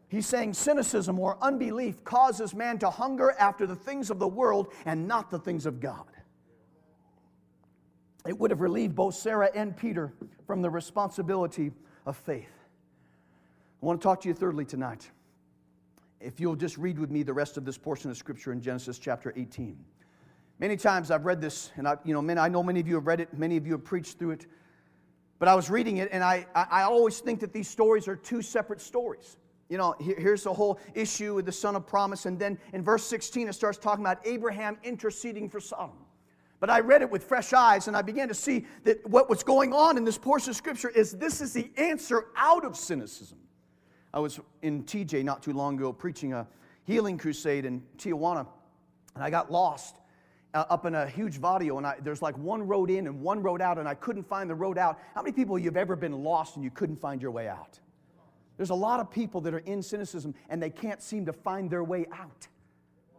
He's 0.09 0.27
saying 0.27 0.53
cynicism 0.53 1.17
or 1.17 1.39
unbelief 1.41 2.03
causes 2.03 2.53
man 2.53 2.77
to 2.77 2.91
hunger 2.91 3.31
after 3.39 3.65
the 3.65 3.75
things 3.75 4.11
of 4.11 4.19
the 4.19 4.27
world 4.27 4.71
and 4.85 5.07
not 5.07 5.31
the 5.31 5.39
things 5.39 5.65
of 5.65 5.79
God. 5.79 6.05
It 8.27 8.37
would 8.37 8.51
have 8.51 8.61
relieved 8.61 8.93
both 8.93 9.15
Sarah 9.15 9.49
and 9.55 9.75
Peter 9.75 10.13
from 10.45 10.61
the 10.61 10.69
responsibility 10.69 11.71
of 12.05 12.15
faith. 12.15 12.51
I 13.81 13.85
want 13.87 13.99
to 13.99 14.03
talk 14.03 14.21
to 14.21 14.27
you 14.27 14.35
thirdly 14.35 14.65
tonight. 14.65 15.09
If 16.23 16.39
you'll 16.39 16.55
just 16.55 16.77
read 16.77 16.97
with 16.97 17.11
me 17.11 17.21
the 17.23 17.33
rest 17.33 17.57
of 17.57 17.65
this 17.65 17.77
portion 17.77 18.09
of 18.09 18.15
Scripture 18.15 18.53
in 18.53 18.61
Genesis 18.61 18.97
chapter 18.97 19.33
18. 19.35 19.77
Many 20.59 20.77
times 20.77 21.11
I've 21.11 21.25
read 21.25 21.41
this, 21.41 21.71
and 21.75 21.85
I, 21.85 21.97
you 22.05 22.13
know, 22.13 22.21
many, 22.21 22.39
I 22.39 22.47
know 22.47 22.63
many 22.63 22.79
of 22.79 22.87
you 22.87 22.95
have 22.95 23.07
read 23.07 23.19
it, 23.19 23.37
many 23.37 23.57
of 23.57 23.65
you 23.65 23.73
have 23.73 23.83
preached 23.83 24.19
through 24.19 24.31
it, 24.31 24.47
but 25.39 25.49
I 25.49 25.55
was 25.55 25.69
reading 25.69 25.97
it, 25.97 26.09
and 26.13 26.23
I, 26.23 26.45
I, 26.55 26.83
always 26.83 27.19
think 27.19 27.41
that 27.41 27.51
these 27.51 27.67
stories 27.67 28.07
are 28.07 28.15
two 28.15 28.41
separate 28.41 28.79
stories. 28.79 29.35
You 29.67 29.77
know, 29.77 29.95
here, 29.99 30.15
here's 30.17 30.43
the 30.43 30.53
whole 30.53 30.79
issue 30.93 31.35
with 31.35 31.45
the 31.45 31.51
son 31.51 31.75
of 31.75 31.85
promise, 31.85 32.25
and 32.25 32.39
then 32.39 32.57
in 32.71 32.81
verse 32.83 33.03
16 33.03 33.49
it 33.49 33.53
starts 33.53 33.77
talking 33.77 34.05
about 34.05 34.25
Abraham 34.25 34.77
interceding 34.83 35.49
for 35.49 35.59
Sodom. 35.59 35.97
But 36.61 36.69
I 36.69 36.79
read 36.79 37.01
it 37.01 37.09
with 37.11 37.25
fresh 37.25 37.51
eyes, 37.51 37.89
and 37.89 37.97
I 37.97 38.01
began 38.01 38.29
to 38.29 38.33
see 38.33 38.65
that 38.85 39.05
what 39.09 39.29
was 39.29 39.43
going 39.43 39.73
on 39.73 39.97
in 39.97 40.05
this 40.05 40.17
portion 40.17 40.51
of 40.51 40.55
Scripture 40.55 40.89
is 40.89 41.11
this 41.11 41.41
is 41.41 41.51
the 41.51 41.69
answer 41.75 42.27
out 42.37 42.63
of 42.63 42.77
cynicism. 42.77 43.39
I 44.13 44.19
was 44.19 44.39
in 44.61 44.83
TJ 44.83 45.23
not 45.23 45.41
too 45.41 45.53
long 45.53 45.75
ago 45.75 45.91
preaching 45.91 46.33
a 46.33 46.47
healing 46.85 47.17
crusade 47.17 47.65
in 47.65 47.81
Tijuana, 47.97 48.45
and 49.15 49.23
I 49.23 49.29
got 49.29 49.51
lost 49.51 49.97
uh, 50.53 50.65
up 50.69 50.85
in 50.85 50.93
a 50.93 51.07
huge 51.07 51.39
vadio, 51.39 51.77
and 51.77 51.87
I, 51.87 51.95
there's 52.01 52.21
like 52.21 52.37
one 52.37 52.67
road 52.67 52.89
in 52.89 53.07
and 53.07 53.21
one 53.21 53.41
road 53.41 53.61
out, 53.61 53.77
and 53.77 53.87
I 53.87 53.95
couldn't 53.95 54.23
find 54.23 54.49
the 54.49 54.55
road 54.55 54.77
out. 54.77 54.99
How 55.15 55.21
many 55.21 55.33
people 55.33 55.57
you've 55.57 55.77
ever 55.77 55.95
been 55.95 56.23
lost 56.23 56.55
and 56.55 56.63
you 56.63 56.69
couldn't 56.69 56.97
find 56.97 57.21
your 57.21 57.31
way 57.31 57.47
out? 57.47 57.79
There's 58.57 58.69
a 58.69 58.75
lot 58.75 58.99
of 58.99 59.09
people 59.09 59.41
that 59.41 59.53
are 59.53 59.59
in 59.59 59.81
cynicism 59.81 60.35
and 60.49 60.61
they 60.61 60.69
can't 60.69 61.01
seem 61.01 61.25
to 61.25 61.33
find 61.33 61.69
their 61.69 61.83
way 61.83 62.05
out. 62.13 62.47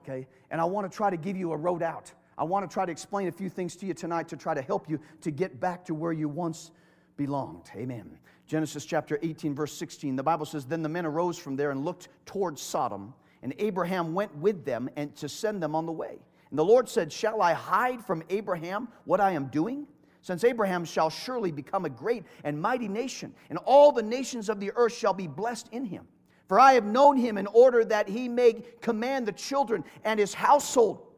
Okay? 0.02 0.26
And 0.50 0.60
I 0.60 0.64
want 0.64 0.90
to 0.90 0.96
try 0.96 1.10
to 1.10 1.16
give 1.16 1.36
you 1.36 1.52
a 1.52 1.56
road 1.56 1.82
out. 1.82 2.12
I 2.38 2.44
want 2.44 2.68
to 2.68 2.72
try 2.72 2.84
to 2.86 2.92
explain 2.92 3.28
a 3.28 3.32
few 3.32 3.48
things 3.48 3.76
to 3.76 3.86
you 3.86 3.94
tonight 3.94 4.28
to 4.28 4.36
try 4.36 4.54
to 4.54 4.62
help 4.62 4.88
you 4.88 5.00
to 5.22 5.30
get 5.30 5.60
back 5.60 5.84
to 5.86 5.94
where 5.94 6.12
you 6.12 6.28
once 6.28 6.70
belonged. 7.16 7.70
Amen. 7.74 8.18
Genesis 8.46 8.84
chapter 8.84 9.18
18, 9.22 9.54
verse 9.54 9.72
16, 9.72 10.16
the 10.16 10.22
Bible 10.22 10.44
says, 10.44 10.66
Then 10.66 10.82
the 10.82 10.88
men 10.88 11.06
arose 11.06 11.38
from 11.38 11.56
there 11.56 11.70
and 11.70 11.84
looked 11.84 12.08
towards 12.26 12.60
Sodom, 12.60 13.14
and 13.42 13.54
Abraham 13.58 14.14
went 14.14 14.34
with 14.36 14.64
them 14.64 14.90
and 14.96 15.14
to 15.16 15.28
send 15.28 15.62
them 15.62 15.74
on 15.74 15.86
the 15.86 15.92
way. 15.92 16.18
And 16.50 16.58
the 16.58 16.64
Lord 16.64 16.88
said, 16.88 17.12
Shall 17.12 17.40
I 17.40 17.54
hide 17.54 18.04
from 18.04 18.22
Abraham 18.28 18.88
what 19.04 19.20
I 19.20 19.32
am 19.32 19.46
doing? 19.46 19.86
Since 20.20 20.44
Abraham 20.44 20.84
shall 20.84 21.10
surely 21.10 21.52
become 21.52 21.84
a 21.84 21.90
great 21.90 22.24
and 22.44 22.60
mighty 22.60 22.88
nation, 22.88 23.34
and 23.50 23.58
all 23.64 23.92
the 23.92 24.02
nations 24.02 24.48
of 24.48 24.60
the 24.60 24.72
earth 24.76 24.94
shall 24.94 25.14
be 25.14 25.26
blessed 25.26 25.68
in 25.72 25.84
him. 25.84 26.06
For 26.48 26.60
I 26.60 26.74
have 26.74 26.84
known 26.84 27.16
him 27.16 27.38
in 27.38 27.46
order 27.48 27.84
that 27.86 28.08
he 28.08 28.28
may 28.28 28.62
command 28.80 29.26
the 29.26 29.32
children 29.32 29.84
and 30.04 30.20
his 30.20 30.34
household 30.34 31.13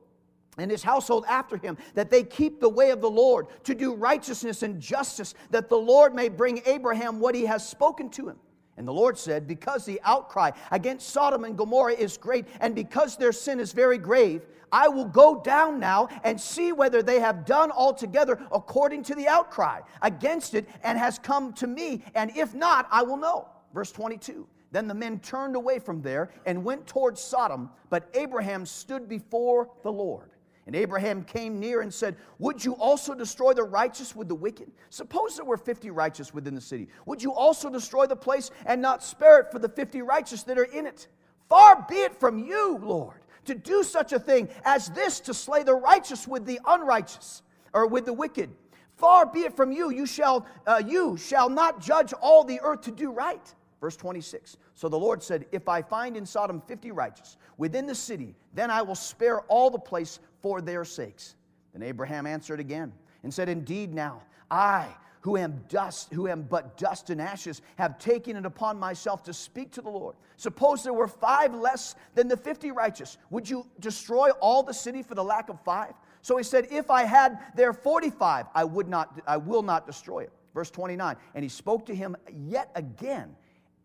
and 0.59 0.71
his 0.71 0.83
household 0.83 1.25
after 1.29 1.57
him, 1.57 1.77
that 1.95 2.11
they 2.11 2.23
keep 2.23 2.61
the 2.61 2.69
way 2.69 2.91
of 2.91 3.01
the 3.01 3.11
Lord, 3.11 3.47
to 3.65 3.75
do 3.75 3.95
righteousness 3.95 4.63
and 4.63 4.81
justice, 4.81 5.35
that 5.51 5.69
the 5.69 5.77
Lord 5.77 6.15
may 6.15 6.29
bring 6.29 6.63
Abraham 6.67 7.21
what 7.21 7.35
he 7.35 7.47
has 7.47 7.69
spoken 7.69 8.09
to 8.11 8.29
him. 8.29 8.37
And 8.79 8.87
the 8.87 8.93
Lord 8.93 9.17
said, 9.17 9.47
Because 9.47 9.85
the 9.85 10.01
outcry 10.05 10.51
against 10.71 11.09
Sodom 11.09 11.45
and 11.45 11.57
Gomorrah 11.57 11.95
is 11.95 12.19
great, 12.19 12.47
and 12.61 12.75
because 12.75 13.17
their 13.17 13.33
sin 13.33 13.59
is 13.59 13.73
very 13.73 13.99
grave, 13.99 14.47
I 14.71 14.89
will 14.89 15.07
go 15.07 15.41
down 15.41 15.81
now 15.81 16.09
and 16.25 16.41
see 16.41 16.73
whether 16.73 17.03
they 17.03 17.21
have 17.21 17.45
done 17.45 17.71
altogether 17.71 18.39
according 18.53 19.05
to 19.05 19.15
the 19.15 19.29
outcry 19.29 19.81
against 20.03 20.55
it 20.55 20.69
and 20.83 20.99
has 20.99 21.19
come 21.19 21.53
to 21.55 21.67
me, 21.67 22.03
and 22.15 22.37
if 22.37 22.55
not, 22.55 22.87
I 22.91 23.03
will 23.03 23.17
know. 23.17 23.49
Verse 23.73 23.93
22. 23.93 24.47
Then 24.73 24.89
the 24.89 24.95
men 24.95 25.21
turned 25.21 25.57
away 25.57 25.79
from 25.79 26.03
there 26.03 26.31
and 26.45 26.65
went 26.65 26.87
towards 26.87 27.21
Sodom, 27.21 27.71
but 27.89 28.11
Abraham 28.15 28.67
stood 28.67 29.09
before 29.09 29.71
the 29.83 29.93
Lord. 29.93 30.31
And 30.67 30.75
Abraham 30.75 31.23
came 31.23 31.61
near 31.61 31.81
and 31.81 31.95
said, 31.95 32.17
Would 32.41 32.65
you 32.65 32.75
also 32.75 33.15
destroy 33.15 33.53
the 33.53 33.63
righteous 33.63 34.17
with 34.17 34.29
the 34.29 34.35
wicked? 34.35 34.73
Suppose 34.91 35.37
there 35.37 35.45
were 35.45 35.57
50 35.57 35.91
righteous 35.91 36.35
within 36.35 36.57
the 36.57 36.61
city. 36.61 36.89
Would 37.07 37.23
you 37.23 37.33
also 37.33 37.71
destroy 37.71 38.07
the 38.07 38.17
place 38.17 38.51
and 38.67 38.83
not 38.83 39.03
spare 39.03 39.39
it 39.41 39.53
for 39.53 39.61
the 39.61 39.69
50 39.69 40.03
righteous 40.03 40.43
that 40.43 40.59
are 40.59 40.65
in 40.65 40.87
it? 40.87 41.07
Far 41.49 41.87
be 41.89 41.97
it 41.97 42.19
from 42.19 42.45
you, 42.45 42.79
Lord, 42.83 43.21
to 43.45 43.55
do 43.55 43.85
such 43.85 44.13
a 44.13 44.19
thing 44.19 44.49
as 44.65 44.89
this 44.89 45.21
to 45.21 45.35
slay 45.35 45.63
the 45.63 45.75
righteous 45.75 46.27
with 46.27 46.45
the 46.45 46.59
unrighteous 46.67 47.43
or 47.73 47.87
with 47.87 48.05
the 48.05 48.13
wicked. 48.13 48.51
Far 48.97 49.27
be 49.27 49.41
it 49.41 49.55
from 49.55 49.71
you, 49.71 49.91
you 49.91 50.07
shall, 50.07 50.47
uh, 50.67 50.83
you 50.85 51.17
shall 51.17 51.49
not 51.49 51.81
judge 51.81 52.13
all 52.15 52.43
the 52.43 52.61
earth 52.63 52.81
to 52.83 52.91
do 52.91 53.13
right. 53.13 53.55
Verse 53.81 53.97
26. 53.97 54.57
So 54.75 54.89
the 54.89 54.99
Lord 54.99 55.23
said, 55.23 55.47
If 55.53 55.69
I 55.69 55.83
find 55.83 56.17
in 56.17 56.25
Sodom 56.25 56.63
50 56.67 56.91
righteous 56.93 57.37
within 57.59 57.87
the 57.87 57.95
city, 57.95 58.35
then 58.55 58.71
I 58.71 58.83
will 58.83 58.95
spare 58.95 59.41
all 59.43 59.71
the 59.71 59.79
place 59.79 60.19
for 60.47 60.61
their 60.61 60.85
sakes. 60.85 61.35
Then 61.73 61.83
Abraham 61.83 62.25
answered 62.25 62.61
again 62.61 62.93
and 63.25 63.35
said, 63.35 63.49
Indeed, 63.49 63.93
now 63.93 64.23
I, 64.49 64.87
who 65.23 65.37
am 65.37 65.65
dust, 65.69 66.13
who 66.13 66.29
am 66.29 66.43
but 66.43 66.79
dust 66.79 67.11
and 67.11 67.21
ashes, 67.21 67.63
have 67.79 67.99
taken 67.99 68.37
it 68.37 68.47
upon 68.47 68.79
myself 68.79 69.25
to 69.25 69.35
speak 69.35 69.73
to 69.73 69.83
the 69.83 69.91
Lord. 69.91 70.15
Suppose 70.37 70.85
there 70.85 70.93
were 70.93 71.09
five 71.09 71.53
less 71.53 71.97
than 72.15 72.29
the 72.29 72.37
fifty 72.37 72.71
righteous. 72.71 73.19
Would 73.31 73.51
you 73.51 73.67
destroy 73.81 74.31
all 74.39 74.63
the 74.63 74.73
city 74.73 75.03
for 75.03 75.17
the 75.17 75.25
lack 75.25 75.49
of 75.49 75.61
five? 75.63 75.95
So 76.23 76.37
he 76.37 76.45
said, 76.45 76.69
If 76.71 76.93
I 76.93 77.03
had 77.03 77.41
there 77.57 77.73
forty-five, 77.73 78.47
I 78.55 78.63
would 78.63 78.87
not, 78.87 79.21
I 79.27 79.39
will 79.39 79.63
not 79.63 79.85
destroy 79.85 80.21
it. 80.21 80.33
Verse 80.55 80.71
29. 80.71 81.17
And 81.35 81.43
he 81.43 81.49
spoke 81.49 81.87
to 81.87 81.95
him 81.95 82.17
yet 82.33 82.71
again. 82.77 83.35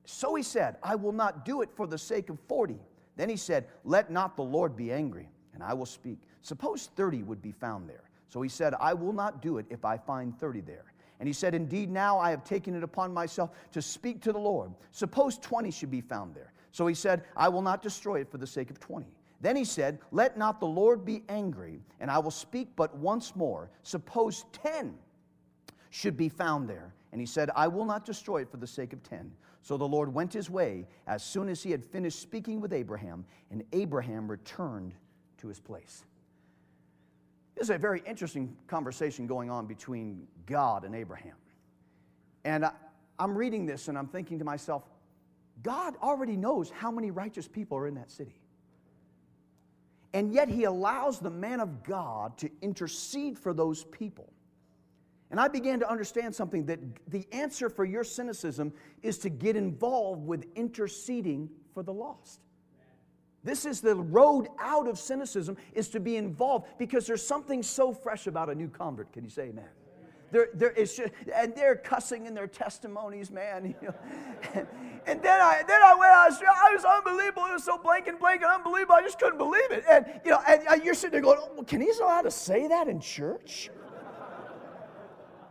So 0.06 0.36
he 0.36 0.43
said, 0.43 0.76
I 0.84 0.93
will 0.93 1.12
not 1.12 1.43
do 1.43 1.63
it 1.63 1.71
for 1.74 1.88
the 1.88 1.97
sake 1.97 2.30
of 2.30 2.38
forty. 2.47 2.78
Then 3.15 3.30
he 3.30 3.36
said, 3.36 3.65
Let 3.84 4.12
not 4.12 4.36
the 4.36 4.43
Lord 4.43 4.76
be 4.76 4.91
angry, 4.91 5.28
and 5.56 5.63
I 5.63 5.74
will 5.74 5.88
speak. 5.88 6.19
Suppose 6.41 6.89
30 6.95 7.23
would 7.23 7.41
be 7.41 7.51
found 7.51 7.89
there. 7.89 8.04
So 8.27 8.41
he 8.41 8.49
said, 8.49 8.73
I 8.80 8.93
will 8.93 9.13
not 9.13 9.41
do 9.41 9.58
it 9.58 9.65
if 9.69 9.84
I 9.84 9.97
find 9.97 10.38
30 10.39 10.62
there. 10.62 10.86
And 11.19 11.27
he 11.27 11.34
said, 11.34 11.54
Indeed, 11.54 11.91
now 11.91 12.17
I 12.17 12.32
have 12.32 12.43
taken 12.43 12.75
it 12.75 12.84
upon 12.84 13.13
myself 13.13 13.51
to 13.73 13.82
speak 13.82 14.21
to 14.21 14.32
the 14.32 14.39
Lord. 14.39 14.71
Suppose 14.91 15.38
20 15.38 15.69
should 15.69 15.91
be 15.91 16.01
found 16.01 16.34
there. 16.34 16.54
So 16.71 16.88
he 16.88 16.95
said, 16.95 17.23
I 17.36 17.49
will 17.49 17.62
not 17.62 17.84
destroy 17.84 18.21
it 18.21 18.32
for 18.32 18.38
the 18.38 18.47
sake 18.47 18.71
of 18.71 18.80
20. 18.80 19.06
Then 19.41 19.56
he 19.56 19.65
said, 19.65 19.99
Let 20.12 20.38
not 20.38 20.60
the 20.60 20.67
Lord 20.67 21.04
be 21.04 21.23
angry, 21.30 21.82
and 21.99 22.10
I 22.10 22.19
will 22.19 22.32
speak 22.32 22.69
but 22.75 22.95
once 22.95 23.36
more. 23.36 23.69
Suppose 23.84 24.45
10 24.54 24.95
should 25.89 26.15
be 26.15 26.30
found 26.30 26.69
there. 26.69 26.93
And 27.12 27.19
he 27.19 27.27
said, 27.27 27.49
I 27.56 27.67
will 27.67 27.86
not 27.86 28.06
destroy 28.06 28.41
it 28.41 28.49
for 28.49 28.58
the 28.58 28.67
sake 28.67 28.93
of 28.93 29.04
10. 29.04 29.32
So 29.62 29.77
the 29.77 29.88
Lord 29.88 30.13
went 30.13 30.34
his 30.34 30.49
way 30.49 30.88
as 31.06 31.23
soon 31.23 31.49
as 31.49 31.62
he 31.62 31.69
had 31.69 31.84
finished 31.84 32.19
speaking 32.19 32.62
with 32.62 32.73
Abraham, 32.73 33.25
and 33.51 33.63
Abraham 33.73 34.30
returned 34.30 34.93
to 35.38 35.47
his 35.47 35.60
place. 35.60 36.04
This 37.62 37.69
is 37.69 37.76
a 37.76 37.78
very 37.78 38.02
interesting 38.08 38.58
conversation 38.65 39.28
going 39.28 39.52
on 39.52 39.67
between 39.67 40.26
God 40.47 40.84
and 40.84 40.95
Abraham. 40.95 41.36
And 42.43 42.65
I, 42.65 42.71
am 43.19 43.38
reading 43.38 43.67
this 43.67 43.88
and 43.88 43.95
I'm 43.95 44.08
thinking 44.08 44.39
to 44.39 44.45
myself, 44.45 44.82
God 45.62 45.93
already 46.02 46.36
knows 46.36 46.71
how 46.71 46.89
many 46.89 47.12
righteous 47.12 47.47
people 47.47 47.78
are 47.78 47.86
in 47.86 47.93
that 47.93 48.10
city. 48.10 48.34
And 50.12 50.34
yet 50.34 50.50
he 50.50 50.63
allows 50.63 51.19
the 51.19 51.30
man 51.30 51.60
of 51.60 51.84
God 51.84 52.36
to 52.39 52.50
intercede 52.63 53.38
for 53.38 53.54
those 53.54 53.84
people. 53.84 54.34
And 55.30 55.39
I 55.39 55.47
began 55.47 55.80
to 55.82 55.88
understand 55.88 56.34
something 56.34 56.65
that 56.65 56.80
the 57.12 57.28
answer 57.32 57.69
for 57.69 57.86
your 57.86 58.04
cynicism 58.04 58.74
is 59.04 59.19
to 59.19 59.30
get 59.30 59.56
involved 59.56 60.26
with 60.26 60.47
interceding 60.56 61.47
for 61.76 61.84
the 61.84 61.93
lost. 61.93 62.39
This 63.43 63.65
is 63.65 63.82
the 63.82 63.95
road 63.95 64.49
out 64.60 64.88
of 64.88 64.99
cynicism 64.99 65.58
is 65.73 65.89
to 65.89 65.99
be 65.99 66.17
involved 66.17 66.67
because 66.77 67.08
there's 67.08 67.25
something 67.25 67.63
so 67.63 67.91
fresh 67.91 68.27
about 68.27 68.49
a 68.49 68.56
new 68.56 68.67
convert. 68.67 69.12
Can 69.12 69.23
you 69.23 69.30
say 69.30 69.43
amen? 69.49 69.65
There, 70.32 70.47
there 70.54 70.71
is 70.71 70.95
just, 70.95 71.12
and 71.34 71.54
they're 71.56 71.75
cussing 71.75 72.25
in 72.25 72.34
their 72.34 72.47
testimonies, 72.47 73.32
man. 73.32 73.75
You 73.82 73.88
know? 73.88 74.67
and, 75.06 75.21
then 75.21 75.41
I, 75.41 75.63
then 75.67 75.82
I 75.82 75.95
went, 75.95 76.12
was, 76.12 76.41
I 76.41 76.73
was 76.73 76.86
unbelievable. 76.86 77.45
It 77.47 77.54
was 77.54 77.63
so 77.63 77.77
blank 77.77 78.08
and 78.08 78.17
blank 78.17 78.41
and 78.43 78.51
unbelievable. 78.51 78.95
I 78.95 79.01
just 79.01 79.19
couldn't 79.19 79.38
believe 79.38 79.71
it. 79.71 79.84
And 79.89 80.06
you 80.23 80.32
know, 80.32 80.41
and 80.47 80.84
you're 80.84 80.93
sitting 80.93 81.12
there 81.12 81.21
going, 81.21 81.39
oh, 81.41 81.63
"Can 81.63 81.82
he 81.82 81.91
allowed 82.01 82.23
to 82.23 82.32
say 82.32 82.67
that 82.67 82.88
in 82.88 82.99
church?" 82.99 83.69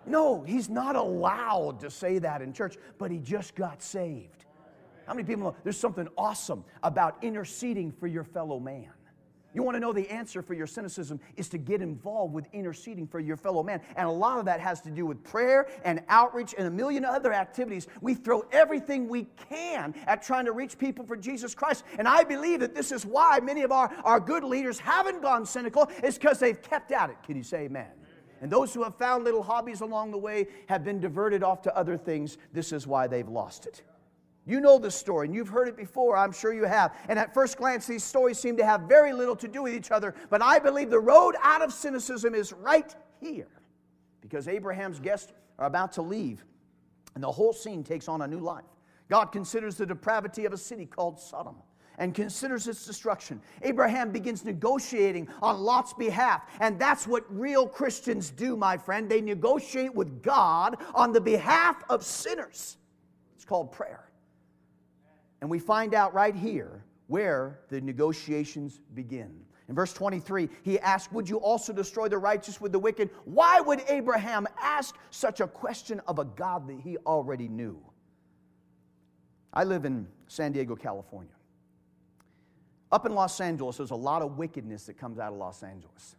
no, 0.07 0.43
he's 0.43 0.69
not 0.69 0.97
allowed 0.97 1.81
to 1.81 1.91
say 1.91 2.19
that 2.19 2.41
in 2.41 2.53
church. 2.53 2.77
But 2.99 3.11
he 3.11 3.19
just 3.19 3.55
got 3.55 3.83
saved. 3.83 4.40
How 5.11 5.15
many 5.15 5.27
people 5.27 5.43
know 5.43 5.57
there's 5.65 5.77
something 5.77 6.07
awesome 6.17 6.65
about 6.85 7.17
interceding 7.21 7.91
for 7.91 8.07
your 8.07 8.23
fellow 8.23 8.61
man? 8.61 8.93
You 9.53 9.65
want 9.65 9.75
to 9.75 9.81
know 9.81 9.93
the 9.93 10.09
answer 10.09 10.41
for 10.41 10.55
your 10.55 10.69
cynicism 10.69 11.19
is 11.37 11.49
to 11.49 11.59
get 11.59 11.83
involved 11.83 12.33
with 12.33 12.47
interceding 12.53 13.09
for 13.09 13.19
your 13.19 13.37
fellow 13.37 13.65
man. 13.65 13.81
And 13.97 14.07
a 14.07 14.11
lot 14.13 14.39
of 14.39 14.45
that 14.45 14.61
has 14.61 14.81
to 14.83 14.91
do 14.93 15.05
with 15.05 15.25
prayer 15.25 15.67
and 15.85 16.01
outreach 16.09 16.55
and 16.57 16.69
a 16.69 16.71
million 16.71 17.05
other 17.05 17.33
activities. 17.33 17.89
We 18.01 18.15
throw 18.15 18.45
everything 18.53 19.09
we 19.09 19.27
can 19.49 19.97
at 20.07 20.23
trying 20.23 20.45
to 20.45 20.53
reach 20.53 20.79
people 20.79 21.05
for 21.05 21.17
Jesus 21.17 21.57
Christ. 21.57 21.83
And 21.99 22.07
I 22.07 22.23
believe 22.23 22.61
that 22.61 22.77
this 22.77 22.93
is 22.93 23.05
why 23.05 23.41
many 23.41 23.63
of 23.63 23.73
our, 23.73 23.93
our 24.05 24.21
good 24.21 24.45
leaders 24.45 24.79
haven't 24.79 25.23
gone 25.23 25.45
cynical, 25.45 25.91
is 26.05 26.19
because 26.19 26.39
they've 26.39 26.63
kept 26.63 26.93
at 26.93 27.11
it. 27.11 27.17
Can 27.25 27.37
you 27.37 27.43
say 27.43 27.63
amen? 27.63 27.89
And 28.41 28.49
those 28.49 28.73
who 28.73 28.85
have 28.85 28.95
found 28.95 29.25
little 29.25 29.43
hobbies 29.43 29.81
along 29.81 30.13
the 30.13 30.19
way 30.19 30.47
have 30.69 30.85
been 30.85 31.01
diverted 31.01 31.43
off 31.43 31.63
to 31.63 31.77
other 31.77 31.97
things. 31.97 32.39
This 32.53 32.71
is 32.71 32.87
why 32.87 33.09
they've 33.09 33.29
lost 33.29 33.67
it. 33.67 33.83
You 34.51 34.61
know 34.61 34.81
the 34.81 34.91
story, 34.91 35.29
and 35.29 35.35
you've 35.35 35.49
heard 35.49 35.69
it 35.69 35.77
before, 35.77 36.17
I'm 36.17 36.33
sure 36.33 36.53
you 36.53 36.65
have. 36.65 36.97
And 37.09 37.21
at 37.21 37.33
first 37.33 37.57
glance, 37.57 37.87
these 37.87 38.03
stories 38.03 38.37
seem 38.37 38.57
to 38.57 38.67
have 38.67 38.81
very 38.83 39.13
little 39.13 39.37
to 39.37 39.47
do 39.47 39.63
with 39.63 39.75
each 39.75 39.93
other, 39.93 40.13
but 40.29 40.43
I 40.43 40.59
believe 40.59 40.91
the 40.91 40.99
road 40.99 41.37
out 41.41 41.63
of 41.63 41.73
cynicism 41.73 42.35
is 42.35 42.53
right 42.53 42.93
here. 43.21 43.47
Because 44.21 44.49
Abraham's 44.49 44.99
guests 44.99 45.33
are 45.61 45.67
about 45.67 45.93
to 45.93 46.03
leave, 46.03 46.45
and 47.15 47.23
the 47.23 47.31
whole 47.31 47.53
scene 47.53 47.85
takes 47.85 48.09
on 48.09 48.23
a 48.23 48.27
new 48.27 48.41
life. 48.41 48.65
God 49.09 49.27
considers 49.27 49.77
the 49.77 49.87
depravity 49.87 50.47
of 50.47 50.53
a 50.53 50.57
city 50.57 50.85
called 50.85 51.21
Sodom 51.21 51.55
and 51.99 52.13
considers 52.13 52.67
its 52.67 52.85
destruction. 52.85 53.41
Abraham 53.63 54.11
begins 54.11 54.45
negotiating 54.45 55.29
on 55.43 55.61
Lot's 55.61 55.93
behalf, 55.93 56.43
and 56.59 56.77
that's 56.77 57.07
what 57.07 57.25
real 57.29 57.69
Christians 57.69 58.31
do, 58.31 58.57
my 58.57 58.77
friend. 58.77 59.09
They 59.09 59.21
negotiate 59.21 59.95
with 59.95 60.25
God 60.25 60.77
on 60.93 61.13
the 61.13 61.21
behalf 61.21 61.85
of 61.89 62.05
sinners. 62.05 62.79
It's 63.37 63.45
called 63.45 63.71
prayer. 63.71 64.10
And 65.41 65.51
we 65.51 65.59
find 65.59 65.95
out 65.95 66.15
right 66.15 66.35
here 66.35 66.85
where 67.07 67.61
the 67.69 67.81
negotiations 67.81 68.81
begin. 68.95 69.41
In 69.69 69.75
verse 69.75 69.93
23, 69.93 70.49
he 70.63 70.81
asked, 70.81 71.13
Would 71.13 71.29
you 71.29 71.39
also 71.39 71.73
destroy 71.73 72.09
the 72.09 72.19
righteous 72.19 72.61
with 72.61 72.73
the 72.73 72.79
wicked? 72.79 73.11
Why 73.25 73.61
would 73.61 73.83
Abraham 73.89 74.47
ask 74.61 74.97
such 75.11 75.41
a 75.41 75.47
question 75.47 76.01
of 76.09 76.19
a 76.19 76.25
God 76.25 76.69
that 76.69 76.81
he 76.81 76.97
already 76.99 77.49
knew? 77.49 77.81
I 79.53 79.65
live 79.65 79.85
in 79.85 80.07
San 80.27 80.53
Diego, 80.53 80.77
California. 80.77 81.33
Up 82.93 83.07
in 83.07 83.15
Los 83.15 83.41
Angeles, 83.41 83.77
there's 83.77 83.93
a 83.93 83.97
lot 83.97 84.23
of 84.23 84.37
wickedness 84.37 84.87
that 84.87 84.99
comes 84.99 85.19
out 85.19 85.33
of 85.33 85.39
Los 85.39 85.63
Angeles. 85.63 86.17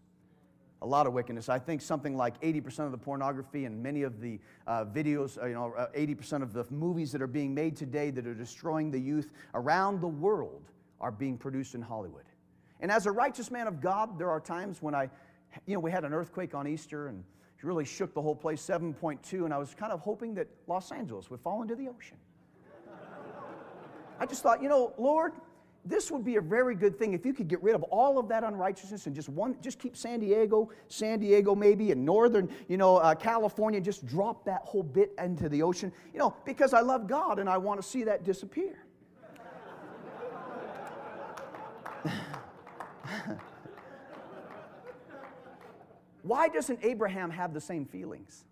A 0.81 0.87
lot 0.87 1.05
of 1.05 1.13
wickedness. 1.13 1.47
I 1.47 1.59
think 1.59 1.81
something 1.81 2.17
like 2.17 2.41
80% 2.41 2.79
of 2.79 2.91
the 2.91 2.97
pornography 2.97 3.65
and 3.65 3.83
many 3.83 4.01
of 4.01 4.19
the 4.19 4.39
uh, 4.65 4.85
videos, 4.85 5.41
uh, 5.41 5.45
you 5.45 5.53
know, 5.53 5.73
80% 5.95 6.33
uh, 6.33 6.43
of 6.43 6.53
the 6.53 6.65
movies 6.71 7.11
that 7.11 7.21
are 7.21 7.27
being 7.27 7.53
made 7.53 7.75
today 7.77 8.09
that 8.09 8.25
are 8.25 8.33
destroying 8.33 8.89
the 8.89 8.99
youth 8.99 9.31
around 9.53 10.01
the 10.01 10.07
world 10.07 10.63
are 10.99 11.11
being 11.11 11.37
produced 11.37 11.75
in 11.75 11.81
Hollywood. 11.81 12.23
And 12.79 12.91
as 12.91 13.05
a 13.05 13.11
righteous 13.11 13.51
man 13.51 13.67
of 13.67 13.79
God, 13.79 14.17
there 14.17 14.31
are 14.31 14.39
times 14.39 14.81
when 14.81 14.95
I, 14.95 15.09
you 15.67 15.75
know, 15.75 15.79
we 15.79 15.91
had 15.91 16.03
an 16.03 16.13
earthquake 16.13 16.55
on 16.55 16.67
Easter 16.67 17.07
and 17.07 17.23
it 17.57 17.63
really 17.63 17.85
shook 17.85 18.15
the 18.15 18.21
whole 18.21 18.35
place, 18.35 18.65
7.2, 18.65 19.45
and 19.45 19.53
I 19.53 19.59
was 19.59 19.75
kind 19.75 19.91
of 19.91 19.99
hoping 19.99 20.33
that 20.35 20.47
Los 20.65 20.91
Angeles 20.91 21.29
would 21.29 21.41
fall 21.41 21.61
into 21.61 21.75
the 21.75 21.89
ocean. 21.89 22.17
I 24.19 24.25
just 24.25 24.41
thought, 24.41 24.63
you 24.63 24.69
know, 24.69 24.93
Lord, 24.97 25.33
this 25.83 26.11
would 26.11 26.23
be 26.23 26.35
a 26.35 26.41
very 26.41 26.75
good 26.75 26.97
thing 26.97 27.13
if 27.13 27.25
you 27.25 27.33
could 27.33 27.47
get 27.47 27.61
rid 27.63 27.73
of 27.73 27.81
all 27.83 28.19
of 28.19 28.27
that 28.27 28.43
unrighteousness 28.43 29.07
and 29.07 29.15
just 29.15 29.29
one 29.29 29.55
just 29.61 29.79
keep 29.79 29.97
san 29.97 30.19
diego 30.19 30.69
san 30.87 31.19
diego 31.19 31.55
maybe 31.55 31.89
in 31.91 32.05
northern 32.05 32.47
you 32.67 32.77
know 32.77 32.97
uh, 32.97 33.15
california 33.15 33.81
just 33.81 34.05
drop 34.05 34.45
that 34.45 34.61
whole 34.63 34.83
bit 34.83 35.11
into 35.17 35.49
the 35.49 35.63
ocean 35.63 35.91
you 36.13 36.19
know 36.19 36.35
because 36.45 36.73
i 36.73 36.81
love 36.81 37.07
god 37.07 37.39
and 37.39 37.49
i 37.49 37.57
want 37.57 37.81
to 37.81 37.87
see 37.87 38.03
that 38.03 38.23
disappear. 38.23 38.85
Why 46.23 46.47
doesn't 46.47 46.79
abraham 46.83 47.29
have 47.31 47.53
the 47.53 47.61
same 47.61 47.85
feelings? 47.85 48.45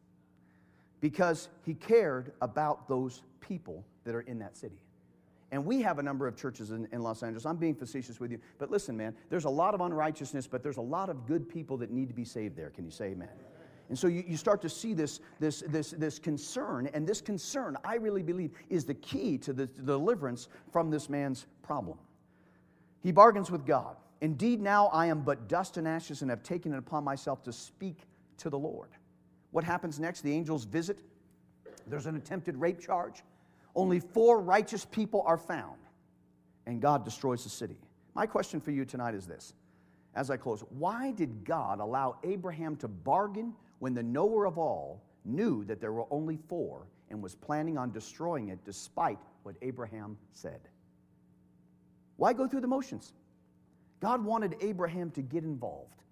Because 1.01 1.49
he 1.65 1.73
cared 1.75 2.31
about 2.41 2.87
those 2.87 3.21
people 3.39 3.85
that 4.03 4.15
are 4.15 4.21
in 4.21 4.39
that 4.39 4.57
city 4.57 4.81
and 5.51 5.65
we 5.65 5.81
have 5.81 5.97
a 5.99 6.03
number 6.03 6.27
of 6.27 6.35
churches 6.35 6.71
in, 6.71 6.87
in, 6.91 7.01
Los 7.01 7.23
Angeles. 7.23 7.45
I'm 7.45 7.57
being 7.57 7.73
facetious 7.73 8.19
with 8.19 8.31
you. 8.31 8.39
But 8.59 8.69
listen, 8.69 8.95
man, 8.95 9.15
there's 9.29 9.45
a 9.45 9.49
lot 9.49 9.73
of 9.73 9.81
unrighteousness, 9.81 10.47
but 10.47 10.61
there's 10.61 10.77
a 10.77 10.81
lot 10.81 11.09
of 11.09 11.25
good 11.25 11.49
people 11.49 11.77
that 11.77 11.91
need 11.91 12.07
to 12.07 12.13
be 12.13 12.25
saved 12.25 12.55
there. 12.55 12.69
Can 12.69 12.85
you 12.85 12.91
say 12.91 13.07
amen? 13.07 13.29
And 13.89 13.97
so 13.97 14.05
you, 14.07 14.23
you 14.27 14.37
start 14.37 14.61
to 14.61 14.69
see 14.69 14.93
this, 14.93 15.19
this, 15.39 15.63
this, 15.67 15.91
this 15.91 16.19
concern, 16.19 16.87
and 16.93 17.07
this 17.07 17.21
concern, 17.21 17.75
I 17.83 17.95
really 17.95 18.21
believe, 18.21 18.51
is 18.69 18.85
the 18.85 18.93
key 18.93 19.39
to 19.39 19.51
the, 19.51 19.65
the 19.77 19.83
deliverance 19.93 20.47
from 20.71 20.91
this 20.91 21.09
man's 21.09 21.47
problem. 21.63 21.97
He 23.01 23.11
bargains 23.11 23.49
with 23.49 23.65
God. 23.65 23.95
Indeed, 24.21 24.61
now 24.61 24.87
I 24.87 25.07
am 25.07 25.21
but 25.21 25.47
dust 25.47 25.77
and 25.77 25.87
ashes 25.87 26.21
and 26.21 26.29
have 26.29 26.43
taken 26.43 26.73
it 26.73 26.77
upon 26.77 27.03
myself 27.03 27.41
to 27.43 27.53
speak 27.53 28.01
to 28.37 28.49
the 28.51 28.59
Lord. 28.59 28.89
What 29.51 29.63
happens 29.63 29.99
next? 29.99 30.21
The 30.21 30.33
angels 30.33 30.65
visit. 30.65 30.99
There's 31.87 32.05
an 32.05 32.15
attempted 32.15 32.57
rape 32.57 32.79
charge. 32.79 33.23
Only 33.75 33.99
four 33.99 34.41
righteous 34.41 34.85
people 34.85 35.23
are 35.25 35.37
found, 35.37 35.79
and 36.65 36.81
God 36.81 37.05
destroys 37.05 37.43
the 37.43 37.49
city. 37.49 37.79
My 38.15 38.25
question 38.25 38.59
for 38.59 38.71
you 38.71 38.85
tonight 38.85 39.15
is 39.15 39.25
this 39.25 39.53
as 40.15 40.29
I 40.29 40.37
close 40.37 40.61
Why 40.69 41.11
did 41.11 41.45
God 41.45 41.79
allow 41.79 42.17
Abraham 42.23 42.75
to 42.77 42.87
bargain 42.87 43.53
when 43.79 43.93
the 43.93 44.03
knower 44.03 44.45
of 44.45 44.57
all 44.57 45.01
knew 45.25 45.63
that 45.65 45.79
there 45.79 45.93
were 45.93 46.05
only 46.11 46.37
four 46.47 46.87
and 47.09 47.21
was 47.21 47.35
planning 47.35 47.77
on 47.77 47.91
destroying 47.91 48.49
it 48.49 48.59
despite 48.65 49.19
what 49.43 49.55
Abraham 49.61 50.17
said? 50.33 50.59
Why 52.17 52.33
go 52.33 52.47
through 52.47 52.61
the 52.61 52.67
motions? 52.67 53.13
God 53.99 54.23
wanted 54.23 54.55
Abraham 54.61 55.11
to 55.11 55.21
get 55.21 55.43
involved, 55.43 56.03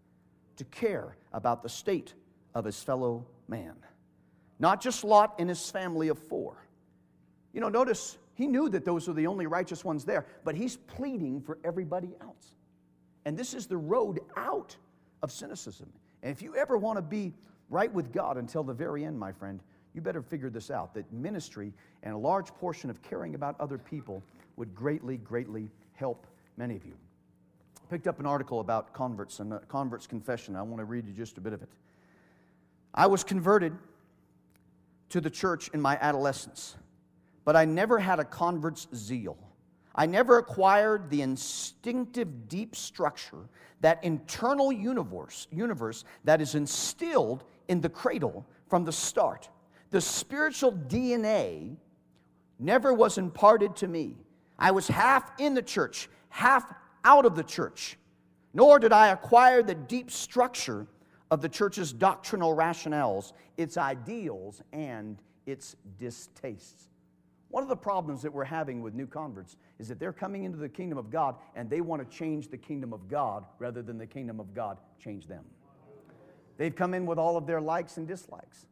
to 0.58 0.63
care 0.65 1.17
about 1.34 1.63
the 1.63 1.70
state 1.70 2.13
of 2.54 2.65
his 2.65 2.82
fellow 2.82 3.26
man. 3.48 3.76
Not 4.60 4.82
just 4.82 5.04
Lot 5.04 5.36
and 5.39 5.50
his 5.50 5.70
family 5.70 6.08
of 6.08 6.17
four, 6.17 6.67
you 7.58 7.62
know, 7.62 7.70
notice 7.70 8.20
he 8.36 8.46
knew 8.46 8.70
that 8.70 8.86
those 8.86 9.08
were 9.08 9.15
the 9.15 9.26
only 9.26 9.48
righteous 9.48 9.84
ones 9.84 10.06
there, 10.06 10.28
but 10.43 10.54
he's 10.54 10.78
pleading 10.78 11.41
for 11.41 11.58
everybody 11.63 12.15
else. 12.22 12.54
And 13.26 13.36
this 13.36 13.56
is 13.56 13.65
the 13.65 13.78
road 13.78 14.20
out 14.36 14.76
of 15.24 15.32
cynicism. 15.32 15.91
And 16.22 16.32
if 16.32 16.43
you 16.43 16.56
ever 16.56 16.78
want 16.78 17.00
to 17.00 17.02
be 17.02 17.34
right 17.72 17.91
with 17.91 18.13
God 18.13 18.38
until 18.38 18.62
the 18.62 18.76
very 18.76 19.06
end, 19.06 19.17
my 19.17 19.32
friend, 19.32 19.60
you 19.96 20.02
better 20.02 20.22
figure 20.22 20.52
this 20.52 20.70
out 20.70 20.93
that 20.93 21.12
ministry 21.12 21.74
and 22.04 22.13
a 22.13 22.17
large 22.20 22.54
portion 22.60 22.91
of 22.91 23.02
caring 23.02 23.34
about 23.34 23.60
other 23.60 23.80
people 23.80 24.22
would 24.56 24.76
greatly, 24.76 25.17
greatly 25.17 25.72
help 25.96 26.28
many 26.58 26.76
of 26.76 26.86
you. 26.86 26.93
I 27.84 27.88
picked 27.89 28.06
up 28.06 28.20
an 28.20 28.28
article 28.28 28.60
about 28.60 28.93
converts 28.93 29.39
and 29.39 29.52
uh, 29.52 29.60
converts 29.67 30.06
confession. 30.06 30.56
I 30.56 30.62
want 30.62 30.78
to 30.78 30.86
read 30.86 31.08
you 31.08 31.13
just 31.13 31.39
a 31.39 31.41
bit 31.41 31.54
of 31.54 31.63
it. 31.63 31.70
I 32.93 33.08
was 33.08 33.24
converted 33.24 33.74
to 35.10 35.20
the 35.20 35.32
church 35.32 35.72
in 35.74 35.82
my 35.82 35.98
adolescence 36.00 36.76
but 37.48 37.56
I 37.56 37.64
never 37.64 37.98
had 37.98 38.20
a 38.20 38.26
convert's 38.26 38.90
zeal. 38.94 39.38
I 39.96 40.06
never 40.06 40.38
acquired 40.38 41.10
the 41.10 41.22
instinctive 41.22 42.50
deep 42.50 42.76
structure, 42.76 43.48
that 43.80 44.04
internal 44.04 44.70
universe, 44.70 45.48
universe 45.50 46.04
that 46.26 46.42
is 46.42 46.56
instilled 46.56 47.46
in 47.70 47.80
the 47.80 47.88
cradle 47.88 48.46
from 48.68 48.84
the 48.84 48.92
start. 48.92 49.48
The 49.92 50.02
spiritual 50.02 50.74
DNA 50.74 51.78
never 52.60 52.94
was 52.94 53.18
imparted 53.18 53.78
to 53.78 53.88
me. 53.88 54.18
I 54.60 54.72
was 54.72 54.90
half 54.90 55.32
in 55.40 55.54
the 55.54 55.62
church, 55.62 56.10
half 56.28 56.66
out 57.06 57.26
of 57.26 57.38
the 57.38 57.44
church. 57.44 57.98
Nor 58.54 58.78
did 58.78 58.92
I 58.92 59.08
acquire 59.08 59.64
the 59.64 59.76
deep 59.76 60.12
structure 60.12 60.86
of 61.32 61.40
the 61.40 61.48
church's 61.48 61.94
doctrinal 61.94 62.54
rationales, 62.54 63.32
its 63.56 63.78
ideals, 63.78 64.62
and 64.74 65.18
its 65.46 65.78
distastes. 65.98 66.90
One 67.50 67.64
of 67.64 67.70
the 67.70 67.78
problems 67.78 68.22
that 68.24 68.34
we're 68.34 68.44
having 68.44 68.82
with 68.82 68.94
new 68.94 69.08
converts 69.08 69.56
is 69.80 69.88
that 69.88 70.00
they're 70.00 70.14
coming 70.14 70.44
into 70.44 70.58
the 70.58 70.68
kingdom 70.68 70.98
of 70.98 71.10
God 71.10 71.36
and 71.56 71.70
they 71.70 71.82
want 71.82 72.02
to 72.02 72.18
change 72.18 72.50
the 72.50 72.58
kingdom 72.58 72.92
of 72.92 73.08
God 73.08 73.46
rather 73.58 73.82
than 73.82 73.98
the 73.98 74.06
kingdom 74.06 74.40
of 74.40 74.54
God 74.54 74.80
change 75.00 75.28
them. 75.28 75.46
They've 76.58 76.76
come 76.76 76.94
in 76.94 77.06
with 77.06 77.18
all 77.18 77.38
of 77.38 77.48
their 77.48 77.62
likes 77.62 77.98
and 77.98 78.08
dislikes. 78.08 78.66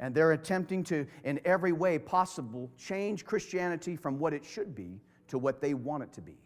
And 0.00 0.14
they're 0.14 0.32
attempting 0.32 0.84
to, 0.84 1.06
in 1.24 1.40
every 1.44 1.72
way 1.72 1.98
possible, 1.98 2.70
change 2.78 3.24
Christianity 3.24 3.96
from 3.96 4.18
what 4.18 4.32
it 4.32 4.44
should 4.44 4.74
be 4.74 5.00
to 5.28 5.38
what 5.38 5.60
they 5.60 5.74
want 5.74 6.04
it 6.04 6.12
to 6.14 6.20
be. 6.20 6.38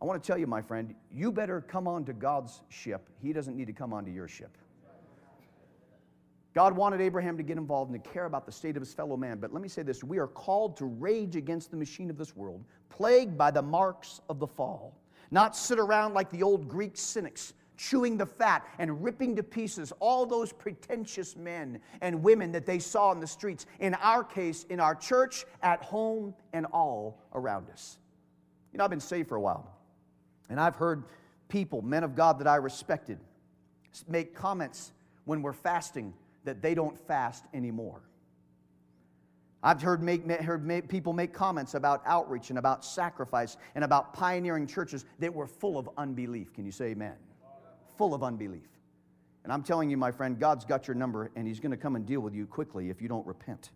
I 0.00 0.04
want 0.04 0.22
to 0.22 0.26
tell 0.26 0.38
you, 0.38 0.46
my 0.46 0.60
friend, 0.60 0.94
you 1.10 1.32
better 1.32 1.60
come 1.60 1.88
onto 1.88 2.12
God's 2.12 2.62
ship. 2.68 3.08
He 3.22 3.32
doesn't 3.32 3.56
need 3.56 3.66
to 3.66 3.72
come 3.72 3.92
onto 3.92 4.10
your 4.10 4.28
ship. 4.28 4.56
God 6.56 6.74
wanted 6.74 7.02
Abraham 7.02 7.36
to 7.36 7.42
get 7.42 7.58
involved 7.58 7.92
and 7.92 8.02
to 8.02 8.10
care 8.10 8.24
about 8.24 8.46
the 8.46 8.50
state 8.50 8.78
of 8.78 8.80
his 8.80 8.94
fellow 8.94 9.14
man. 9.14 9.36
But 9.38 9.52
let 9.52 9.62
me 9.62 9.68
say 9.68 9.82
this 9.82 10.02
we 10.02 10.16
are 10.16 10.26
called 10.26 10.74
to 10.78 10.86
rage 10.86 11.36
against 11.36 11.70
the 11.70 11.76
machine 11.76 12.08
of 12.08 12.16
this 12.16 12.34
world, 12.34 12.64
plagued 12.88 13.36
by 13.36 13.50
the 13.50 13.60
marks 13.60 14.22
of 14.30 14.38
the 14.38 14.46
fall. 14.46 14.96
Not 15.30 15.54
sit 15.54 15.78
around 15.78 16.14
like 16.14 16.30
the 16.30 16.42
old 16.42 16.66
Greek 16.66 16.96
cynics, 16.96 17.52
chewing 17.76 18.16
the 18.16 18.24
fat 18.24 18.66
and 18.78 19.04
ripping 19.04 19.36
to 19.36 19.42
pieces 19.42 19.92
all 20.00 20.24
those 20.24 20.50
pretentious 20.50 21.36
men 21.36 21.78
and 22.00 22.22
women 22.22 22.52
that 22.52 22.64
they 22.64 22.78
saw 22.78 23.12
in 23.12 23.20
the 23.20 23.26
streets. 23.26 23.66
In 23.80 23.92
our 23.96 24.24
case, 24.24 24.64
in 24.70 24.80
our 24.80 24.94
church, 24.94 25.44
at 25.62 25.82
home, 25.82 26.34
and 26.54 26.64
all 26.72 27.20
around 27.34 27.68
us. 27.68 27.98
You 28.72 28.78
know, 28.78 28.84
I've 28.84 28.90
been 28.90 28.98
saved 28.98 29.28
for 29.28 29.36
a 29.36 29.42
while, 29.42 29.76
and 30.48 30.58
I've 30.58 30.76
heard 30.76 31.04
people, 31.50 31.82
men 31.82 32.02
of 32.02 32.14
God 32.14 32.38
that 32.38 32.46
I 32.46 32.56
respected, 32.56 33.18
make 34.08 34.34
comments 34.34 34.92
when 35.26 35.42
we're 35.42 35.52
fasting 35.52 36.14
that 36.46 36.62
they 36.62 36.74
don't 36.74 36.98
fast 36.98 37.44
anymore. 37.52 38.00
I've 39.62 39.82
heard, 39.82 40.02
make, 40.02 40.30
heard 40.30 40.64
make, 40.64 40.88
people 40.88 41.12
make 41.12 41.32
comments 41.32 41.74
about 41.74 42.02
outreach 42.06 42.50
and 42.50 42.58
about 42.58 42.84
sacrifice 42.84 43.56
and 43.74 43.84
about 43.84 44.14
pioneering 44.14 44.66
churches 44.66 45.04
that 45.18 45.34
were 45.34 45.46
full 45.46 45.76
of 45.76 45.90
unbelief. 45.98 46.52
Can 46.54 46.64
you 46.64 46.72
say 46.72 46.86
amen? 46.86 47.16
Full 47.98 48.14
of 48.14 48.22
unbelief. 48.22 48.68
And 49.42 49.52
I'm 49.52 49.62
telling 49.62 49.90
you, 49.90 49.96
my 49.96 50.10
friend, 50.10 50.38
God's 50.38 50.64
got 50.64 50.86
your 50.86 50.94
number 50.94 51.30
and 51.36 51.46
He's 51.46 51.60
going 51.60 51.72
to 51.72 51.76
come 51.76 51.96
and 51.96 52.06
deal 52.06 52.20
with 52.20 52.34
you 52.34 52.46
quickly 52.46 52.90
if 52.90 53.02
you 53.02 53.08
don't 53.08 53.26
repent. 53.26 53.70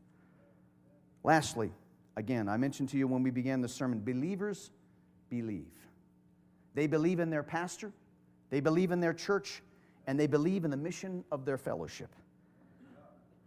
Lastly, 1.24 1.72
again, 2.16 2.48
I 2.48 2.56
mentioned 2.56 2.88
to 2.90 2.96
you 2.96 3.06
when 3.08 3.22
we 3.22 3.30
began 3.30 3.60
the 3.60 3.68
sermon 3.68 4.00
believers 4.00 4.70
believe. 5.28 5.72
They 6.74 6.86
believe 6.86 7.18
in 7.18 7.30
their 7.30 7.42
pastor, 7.42 7.92
they 8.50 8.60
believe 8.60 8.90
in 8.92 9.00
their 9.00 9.14
church, 9.14 9.62
and 10.06 10.18
they 10.18 10.26
believe 10.26 10.64
in 10.64 10.70
the 10.70 10.76
mission 10.76 11.24
of 11.32 11.44
their 11.44 11.58
fellowship. 11.58 12.14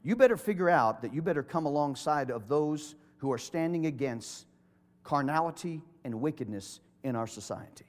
You 0.04 0.16
better 0.16 0.38
figure 0.38 0.70
out 0.70 1.02
that 1.02 1.14
you 1.14 1.22
better 1.22 1.44
come 1.44 1.66
alongside 1.66 2.30
of 2.30 2.48
those 2.48 2.96
who 3.18 3.32
are 3.32 3.38
standing 3.38 3.86
against 3.86 4.46
carnality 5.04 5.82
and 6.04 6.20
wickedness 6.20 6.82
in 7.04 7.16
our 7.16 7.28
society. 7.28 7.86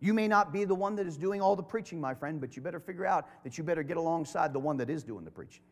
You 0.00 0.12
may 0.12 0.28
not 0.28 0.52
be 0.52 0.64
the 0.64 0.74
one 0.74 0.96
that 0.96 1.06
is 1.06 1.16
doing 1.16 1.40
all 1.40 1.56
the 1.56 1.62
preaching, 1.62 1.98
my 1.98 2.14
friend, 2.14 2.40
but 2.40 2.56
you 2.56 2.62
better 2.62 2.78
figure 2.78 3.06
out 3.06 3.26
that 3.44 3.56
you 3.56 3.64
better 3.64 3.82
get 3.82 3.96
alongside 3.96 4.52
the 4.52 4.58
one 4.58 4.76
that 4.76 4.90
is 4.90 5.02
doing 5.02 5.24
the 5.24 5.30
preaching. 5.30 5.62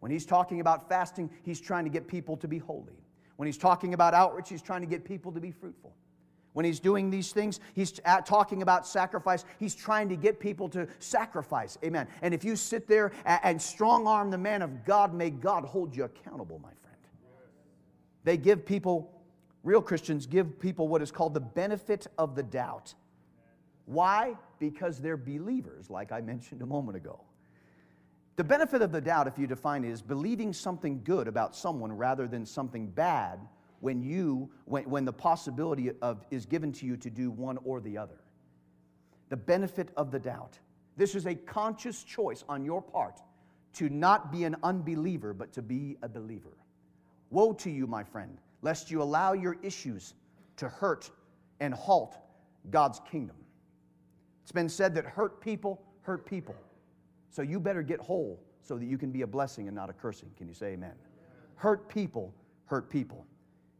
When 0.00 0.10
he's 0.10 0.24
talking 0.24 0.60
about 0.60 0.88
fasting, 0.88 1.28
he's 1.42 1.60
trying 1.60 1.84
to 1.84 1.90
get 1.90 2.08
people 2.08 2.36
to 2.38 2.48
be 2.48 2.58
holy. 2.58 2.96
When 3.36 3.46
he's 3.46 3.58
talking 3.58 3.92
about 3.92 4.14
outreach, 4.14 4.48
he's 4.48 4.62
trying 4.62 4.80
to 4.80 4.86
get 4.86 5.04
people 5.04 5.32
to 5.32 5.40
be 5.40 5.50
fruitful. 5.50 5.94
When 6.58 6.64
he's 6.64 6.80
doing 6.80 7.08
these 7.08 7.30
things, 7.30 7.60
he's 7.74 8.00
talking 8.24 8.62
about 8.62 8.84
sacrifice. 8.84 9.44
He's 9.60 9.76
trying 9.76 10.08
to 10.08 10.16
get 10.16 10.40
people 10.40 10.68
to 10.70 10.88
sacrifice. 10.98 11.78
Amen. 11.84 12.08
And 12.20 12.34
if 12.34 12.42
you 12.42 12.56
sit 12.56 12.88
there 12.88 13.12
and 13.24 13.62
strong 13.62 14.08
arm 14.08 14.32
the 14.32 14.38
man 14.38 14.62
of 14.62 14.84
God, 14.84 15.14
may 15.14 15.30
God 15.30 15.64
hold 15.64 15.94
you 15.94 16.02
accountable, 16.02 16.58
my 16.58 16.72
friend. 16.82 16.96
They 18.24 18.36
give 18.36 18.66
people, 18.66 19.08
real 19.62 19.80
Christians 19.80 20.26
give 20.26 20.58
people 20.58 20.88
what 20.88 21.00
is 21.00 21.12
called 21.12 21.32
the 21.32 21.38
benefit 21.38 22.08
of 22.18 22.34
the 22.34 22.42
doubt. 22.42 22.92
Why? 23.86 24.34
Because 24.58 24.98
they're 24.98 25.16
believers, 25.16 25.88
like 25.88 26.10
I 26.10 26.20
mentioned 26.22 26.60
a 26.62 26.66
moment 26.66 26.96
ago. 26.96 27.20
The 28.34 28.42
benefit 28.42 28.82
of 28.82 28.90
the 28.90 29.00
doubt, 29.00 29.28
if 29.28 29.38
you 29.38 29.46
define 29.46 29.84
it, 29.84 29.90
is 29.90 30.02
believing 30.02 30.52
something 30.52 31.02
good 31.04 31.28
about 31.28 31.54
someone 31.54 31.92
rather 31.92 32.26
than 32.26 32.44
something 32.44 32.88
bad 32.88 33.38
when 33.80 34.02
you 34.02 34.50
when, 34.64 34.88
when 34.88 35.04
the 35.04 35.12
possibility 35.12 35.90
of 36.02 36.24
is 36.30 36.46
given 36.46 36.72
to 36.72 36.86
you 36.86 36.96
to 36.96 37.10
do 37.10 37.30
one 37.30 37.58
or 37.64 37.80
the 37.80 37.96
other. 37.96 38.20
The 39.28 39.36
benefit 39.36 39.90
of 39.96 40.10
the 40.10 40.18
doubt. 40.18 40.58
This 40.96 41.14
is 41.14 41.26
a 41.26 41.34
conscious 41.34 42.02
choice 42.02 42.44
on 42.48 42.64
your 42.64 42.82
part 42.82 43.20
to 43.74 43.88
not 43.88 44.32
be 44.32 44.44
an 44.44 44.56
unbeliever, 44.62 45.32
but 45.32 45.52
to 45.52 45.62
be 45.62 45.96
a 46.02 46.08
believer. 46.08 46.56
Woe 47.30 47.52
to 47.52 47.70
you, 47.70 47.86
my 47.86 48.02
friend, 48.02 48.38
lest 48.62 48.90
you 48.90 49.02
allow 49.02 49.34
your 49.34 49.56
issues 49.62 50.14
to 50.56 50.68
hurt 50.68 51.10
and 51.60 51.74
halt 51.74 52.16
God's 52.70 53.00
kingdom. 53.10 53.36
It's 54.42 54.52
been 54.52 54.68
said 54.68 54.94
that 54.94 55.04
hurt 55.04 55.40
people 55.40 55.82
hurt 56.02 56.24
people. 56.24 56.56
So 57.30 57.42
you 57.42 57.60
better 57.60 57.82
get 57.82 58.00
whole 58.00 58.40
so 58.62 58.78
that 58.78 58.86
you 58.86 58.98
can 58.98 59.10
be 59.12 59.22
a 59.22 59.26
blessing 59.26 59.68
and 59.68 59.76
not 59.76 59.90
a 59.90 59.92
cursing. 59.92 60.30
Can 60.36 60.48
you 60.48 60.54
say 60.54 60.68
amen? 60.68 60.94
Hurt 61.56 61.88
people 61.88 62.34
hurt 62.64 62.88
people. 62.88 63.26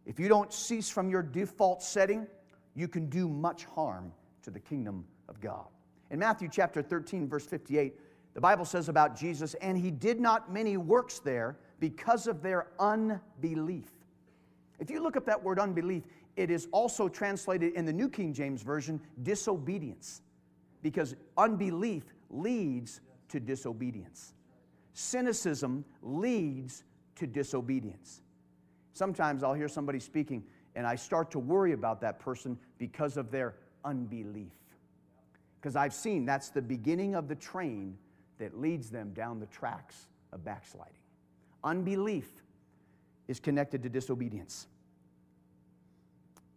If 0.08 0.18
you 0.18 0.26
don't 0.26 0.50
cease 0.52 0.88
from 0.88 1.10
your 1.10 1.22
default 1.22 1.82
setting, 1.82 2.26
you 2.74 2.88
can 2.88 3.10
do 3.10 3.28
much 3.28 3.66
harm 3.66 4.10
to 4.42 4.50
the 4.50 4.58
kingdom 4.58 5.04
of 5.28 5.38
God. 5.38 5.66
In 6.10 6.18
Matthew 6.18 6.48
chapter 6.50 6.80
13, 6.80 7.28
verse 7.28 7.44
58, 7.44 7.94
the 8.32 8.40
Bible 8.40 8.64
says 8.64 8.88
about 8.88 9.14
Jesus, 9.14 9.52
and 9.54 9.76
he 9.76 9.90
did 9.90 10.18
not 10.18 10.50
many 10.50 10.78
works 10.78 11.18
there 11.18 11.58
because 11.78 12.26
of 12.26 12.42
their 12.42 12.68
unbelief. 12.80 13.90
If 14.78 14.90
you 14.90 15.02
look 15.02 15.16
up 15.16 15.26
that 15.26 15.42
word 15.42 15.58
unbelief, 15.58 16.04
it 16.36 16.50
is 16.50 16.68
also 16.72 17.08
translated 17.08 17.74
in 17.74 17.84
the 17.84 17.92
New 17.92 18.08
King 18.08 18.32
James 18.32 18.62
Version 18.62 19.00
disobedience, 19.22 20.22
because 20.80 21.16
unbelief 21.36 22.04
leads 22.30 23.02
to 23.28 23.40
disobedience. 23.40 24.32
Cynicism 24.94 25.84
leads 26.00 26.84
to 27.16 27.26
disobedience. 27.26 28.22
Sometimes 28.98 29.44
I'll 29.44 29.54
hear 29.54 29.68
somebody 29.68 30.00
speaking 30.00 30.42
and 30.74 30.84
I 30.84 30.96
start 30.96 31.30
to 31.30 31.38
worry 31.38 31.70
about 31.72 32.00
that 32.00 32.18
person 32.18 32.58
because 32.78 33.16
of 33.16 33.30
their 33.30 33.54
unbelief. 33.84 34.50
Because 35.60 35.76
I've 35.76 35.94
seen 35.94 36.24
that's 36.24 36.48
the 36.48 36.60
beginning 36.60 37.14
of 37.14 37.28
the 37.28 37.36
train 37.36 37.96
that 38.38 38.58
leads 38.58 38.90
them 38.90 39.12
down 39.14 39.38
the 39.38 39.46
tracks 39.46 40.08
of 40.32 40.44
backsliding. 40.44 40.94
Unbelief 41.62 42.28
is 43.28 43.38
connected 43.38 43.84
to 43.84 43.88
disobedience. 43.88 44.66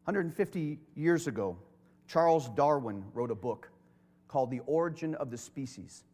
150 0.06 0.80
years 0.96 1.28
ago, 1.28 1.56
Charles 2.08 2.50
Darwin 2.50 3.04
wrote 3.14 3.30
a 3.30 3.36
book 3.36 3.70
called 4.28 4.50
The 4.50 4.62
Origin 4.66 5.14
of 5.14 5.30
the 5.30 5.38
Species. 5.38 6.06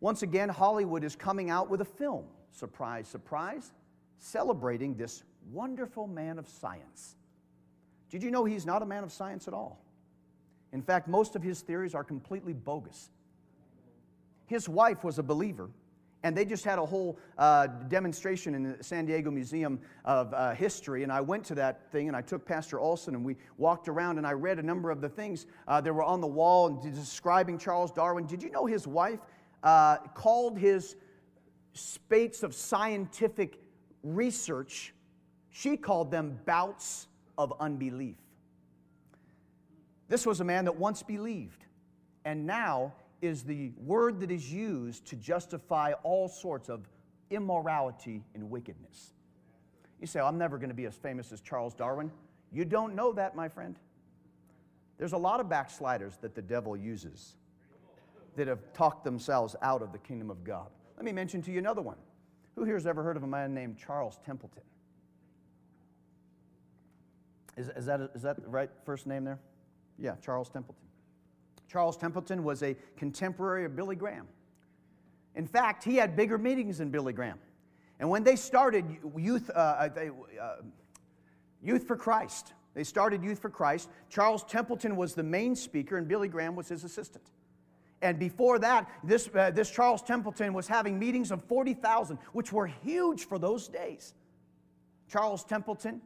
Once 0.00 0.22
again, 0.22 0.48
Hollywood 0.48 1.04
is 1.04 1.14
coming 1.14 1.50
out 1.50 1.68
with 1.68 1.82
a 1.82 1.84
film, 1.84 2.24
surprise, 2.52 3.06
surprise, 3.06 3.72
celebrating 4.18 4.94
this 4.94 5.22
wonderful 5.52 6.06
man 6.06 6.38
of 6.38 6.48
science. 6.48 7.16
Did 8.10 8.22
you 8.22 8.30
know 8.30 8.44
he's 8.44 8.66
not 8.66 8.82
a 8.82 8.86
man 8.86 9.04
of 9.04 9.12
science 9.12 9.48
at 9.48 9.54
all? 9.54 9.80
In 10.72 10.82
fact, 10.82 11.08
most 11.08 11.36
of 11.36 11.42
his 11.42 11.60
theories 11.60 11.94
are 11.94 12.04
completely 12.04 12.52
bogus. 12.52 13.10
His 14.46 14.68
wife 14.68 15.02
was 15.02 15.18
a 15.18 15.22
believer, 15.22 15.70
and 16.22 16.36
they 16.36 16.44
just 16.44 16.64
had 16.64 16.78
a 16.78 16.86
whole 16.86 17.18
uh, 17.38 17.66
demonstration 17.88 18.54
in 18.54 18.62
the 18.62 18.84
San 18.84 19.06
Diego 19.06 19.30
Museum 19.30 19.80
of 20.04 20.32
uh, 20.34 20.54
History. 20.54 21.02
And 21.02 21.12
I 21.12 21.20
went 21.20 21.44
to 21.46 21.54
that 21.56 21.90
thing, 21.90 22.08
and 22.08 22.16
I 22.16 22.20
took 22.20 22.44
Pastor 22.44 22.78
Olson, 22.78 23.14
and 23.14 23.24
we 23.24 23.36
walked 23.58 23.88
around, 23.88 24.18
and 24.18 24.26
I 24.26 24.32
read 24.32 24.58
a 24.58 24.62
number 24.62 24.90
of 24.90 25.00
the 25.00 25.08
things 25.08 25.46
uh, 25.66 25.80
that 25.80 25.92
were 25.92 26.02
on 26.02 26.20
the 26.20 26.26
wall 26.26 26.66
and 26.68 26.94
describing 26.94 27.58
Charles 27.58 27.90
Darwin. 27.90 28.26
Did 28.26 28.42
you 28.42 28.50
know 28.50 28.66
his 28.66 28.86
wife 28.86 29.20
uh, 29.62 29.96
called 30.14 30.58
his 30.58 30.96
spates 31.72 32.42
of 32.42 32.54
scientific 32.54 33.60
research, 34.02 34.94
she 35.58 35.78
called 35.78 36.10
them 36.10 36.38
bouts 36.44 37.08
of 37.38 37.50
unbelief. 37.60 38.18
This 40.06 40.26
was 40.26 40.40
a 40.40 40.44
man 40.44 40.66
that 40.66 40.76
once 40.76 41.02
believed 41.02 41.64
and 42.26 42.46
now 42.46 42.92
is 43.22 43.42
the 43.42 43.72
word 43.78 44.20
that 44.20 44.30
is 44.30 44.52
used 44.52 45.06
to 45.06 45.16
justify 45.16 45.92
all 46.02 46.28
sorts 46.28 46.68
of 46.68 46.86
immorality 47.30 48.22
and 48.34 48.50
wickedness. 48.50 49.14
You 49.98 50.06
say, 50.06 50.20
I'm 50.20 50.36
never 50.36 50.58
going 50.58 50.68
to 50.68 50.74
be 50.74 50.84
as 50.84 50.94
famous 50.94 51.32
as 51.32 51.40
Charles 51.40 51.72
Darwin. 51.72 52.12
You 52.52 52.66
don't 52.66 52.94
know 52.94 53.14
that, 53.14 53.34
my 53.34 53.48
friend. 53.48 53.78
There's 54.98 55.14
a 55.14 55.18
lot 55.18 55.40
of 55.40 55.48
backsliders 55.48 56.18
that 56.20 56.34
the 56.34 56.42
devil 56.42 56.76
uses 56.76 57.34
that 58.36 58.46
have 58.46 58.60
talked 58.74 59.04
themselves 59.04 59.56
out 59.62 59.80
of 59.80 59.92
the 59.92 59.98
kingdom 59.98 60.30
of 60.30 60.44
God. 60.44 60.68
Let 60.96 61.06
me 61.06 61.12
mention 61.12 61.40
to 61.42 61.50
you 61.50 61.58
another 61.58 61.82
one. 61.82 61.96
Who 62.56 62.64
here 62.64 62.74
has 62.74 62.86
ever 62.86 63.02
heard 63.02 63.16
of 63.16 63.22
a 63.22 63.26
man 63.26 63.54
named 63.54 63.78
Charles 63.78 64.18
Templeton? 64.24 64.62
Is, 67.56 67.68
is, 67.70 67.86
that, 67.86 68.10
is 68.14 68.22
that 68.22 68.42
the 68.42 68.48
right 68.48 68.70
first 68.84 69.06
name 69.06 69.24
there? 69.24 69.38
Yeah, 69.98 70.14
Charles 70.22 70.48
Templeton. 70.50 70.84
Charles 71.68 71.96
Templeton 71.96 72.44
was 72.44 72.62
a 72.62 72.76
contemporary 72.96 73.64
of 73.64 73.74
Billy 73.74 73.96
Graham. 73.96 74.26
In 75.34 75.46
fact, 75.46 75.84
he 75.84 75.96
had 75.96 76.16
bigger 76.16 76.38
meetings 76.38 76.78
than 76.78 76.90
Billy 76.90 77.12
Graham. 77.12 77.38
And 77.98 78.08
when 78.08 78.24
they 78.24 78.36
started 78.36 78.84
Youth, 79.16 79.50
uh, 79.54 79.88
they, 79.88 80.10
uh, 80.40 80.56
Youth 81.62 81.86
for 81.86 81.96
Christ, 81.96 82.52
they 82.74 82.84
started 82.84 83.22
Youth 83.22 83.38
for 83.38 83.50
Christ. 83.50 83.88
Charles 84.10 84.44
Templeton 84.44 84.96
was 84.96 85.14
the 85.14 85.22
main 85.22 85.56
speaker, 85.56 85.96
and 85.96 86.06
Billy 86.06 86.28
Graham 86.28 86.56
was 86.56 86.68
his 86.68 86.84
assistant. 86.84 87.24
And 88.02 88.18
before 88.18 88.58
that, 88.58 88.90
this, 89.02 89.28
uh, 89.34 89.50
this 89.50 89.70
Charles 89.70 90.02
Templeton 90.02 90.52
was 90.52 90.68
having 90.68 90.98
meetings 90.98 91.30
of 91.30 91.42
40,000, 91.44 92.18
which 92.32 92.52
were 92.52 92.66
huge 92.66 93.26
for 93.26 93.38
those 93.38 93.68
days. 93.68 94.14
Charles 95.08 95.44
Templeton, 95.44 96.02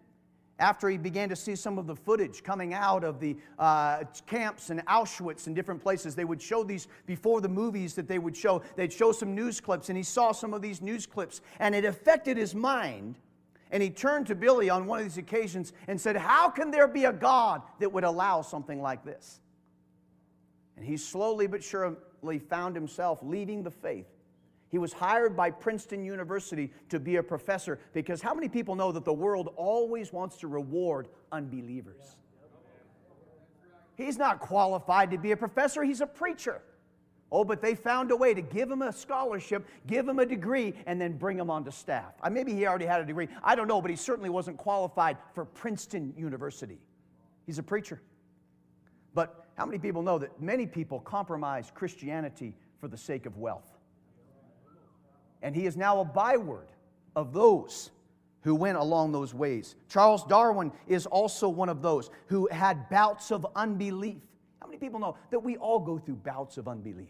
after 0.60 0.88
he 0.88 0.98
began 0.98 1.28
to 1.30 1.36
see 1.36 1.56
some 1.56 1.78
of 1.78 1.86
the 1.86 1.96
footage 1.96 2.44
coming 2.44 2.74
out 2.74 3.02
of 3.02 3.18
the 3.18 3.36
uh, 3.58 4.04
camps 4.26 4.70
in 4.70 4.78
Auschwitz 4.80 5.46
and 5.46 5.56
different 5.56 5.82
places, 5.82 6.14
they 6.14 6.26
would 6.26 6.40
show 6.40 6.62
these 6.62 6.86
before 7.06 7.40
the 7.40 7.48
movies 7.48 7.94
that 7.94 8.06
they 8.06 8.18
would 8.18 8.36
show. 8.36 8.62
They'd 8.76 8.92
show 8.92 9.10
some 9.10 9.34
news 9.34 9.60
clips, 9.60 9.88
and 9.88 9.96
he 9.96 10.04
saw 10.04 10.32
some 10.32 10.54
of 10.54 10.62
these 10.62 10.82
news 10.82 11.06
clips, 11.06 11.40
and 11.58 11.74
it 11.74 11.84
affected 11.84 12.36
his 12.36 12.54
mind. 12.54 13.16
And 13.72 13.82
he 13.82 13.88
turned 13.88 14.26
to 14.26 14.34
Billy 14.34 14.68
on 14.68 14.86
one 14.86 14.98
of 14.98 15.04
these 15.04 15.18
occasions 15.18 15.72
and 15.88 16.00
said, 16.00 16.16
How 16.16 16.50
can 16.50 16.70
there 16.70 16.88
be 16.88 17.04
a 17.04 17.12
God 17.12 17.62
that 17.78 17.90
would 17.90 18.04
allow 18.04 18.42
something 18.42 18.82
like 18.82 19.04
this? 19.04 19.40
And 20.76 20.84
he 20.84 20.96
slowly 20.96 21.46
but 21.46 21.62
surely 21.62 22.38
found 22.38 22.74
himself 22.74 23.20
leaving 23.22 23.62
the 23.62 23.70
faith. 23.70 24.08
He 24.70 24.78
was 24.78 24.92
hired 24.92 25.36
by 25.36 25.50
Princeton 25.50 26.04
University 26.04 26.72
to 26.90 27.00
be 27.00 27.16
a 27.16 27.22
professor 27.22 27.80
because 27.92 28.22
how 28.22 28.34
many 28.34 28.48
people 28.48 28.76
know 28.76 28.92
that 28.92 29.04
the 29.04 29.12
world 29.12 29.52
always 29.56 30.12
wants 30.12 30.36
to 30.38 30.48
reward 30.48 31.08
unbelievers? 31.32 32.16
He's 33.96 34.16
not 34.16 34.38
qualified 34.38 35.10
to 35.10 35.18
be 35.18 35.32
a 35.32 35.36
professor, 35.36 35.82
he's 35.82 36.00
a 36.00 36.06
preacher. 36.06 36.62
Oh, 37.32 37.44
but 37.44 37.60
they 37.62 37.74
found 37.74 38.10
a 38.10 38.16
way 38.16 38.34
to 38.34 38.42
give 38.42 38.70
him 38.70 38.82
a 38.82 38.92
scholarship, 38.92 39.66
give 39.86 40.08
him 40.08 40.18
a 40.18 40.26
degree, 40.26 40.74
and 40.86 41.00
then 41.00 41.16
bring 41.16 41.38
him 41.38 41.48
onto 41.48 41.70
staff. 41.70 42.14
Uh, 42.22 42.30
maybe 42.30 42.52
he 42.52 42.66
already 42.66 42.86
had 42.86 43.00
a 43.00 43.04
degree. 43.04 43.28
I 43.44 43.54
don't 43.54 43.68
know, 43.68 43.80
but 43.80 43.90
he 43.90 43.96
certainly 43.96 44.30
wasn't 44.30 44.56
qualified 44.56 45.16
for 45.32 45.44
Princeton 45.44 46.12
University. 46.16 46.78
He's 47.46 47.58
a 47.58 47.62
preacher. 47.62 48.00
But 49.14 49.46
how 49.56 49.66
many 49.66 49.78
people 49.78 50.02
know 50.02 50.18
that 50.18 50.40
many 50.40 50.66
people 50.66 50.98
compromise 51.00 51.70
Christianity 51.72 52.56
for 52.80 52.88
the 52.88 52.96
sake 52.96 53.26
of 53.26 53.36
wealth? 53.36 53.79
And 55.42 55.54
he 55.54 55.66
is 55.66 55.76
now 55.76 56.00
a 56.00 56.04
byword 56.04 56.68
of 57.16 57.32
those 57.32 57.90
who 58.42 58.54
went 58.54 58.78
along 58.78 59.12
those 59.12 59.34
ways. 59.34 59.74
Charles 59.88 60.24
Darwin 60.24 60.72
is 60.86 61.06
also 61.06 61.48
one 61.48 61.68
of 61.68 61.82
those 61.82 62.10
who 62.26 62.48
had 62.50 62.88
bouts 62.88 63.30
of 63.30 63.46
unbelief. 63.54 64.22
How 64.60 64.66
many 64.66 64.78
people 64.78 65.00
know 65.00 65.16
that 65.30 65.40
we 65.40 65.56
all 65.56 65.78
go 65.78 65.98
through 65.98 66.16
bouts 66.16 66.56
of 66.56 66.68
unbelief? 66.68 67.08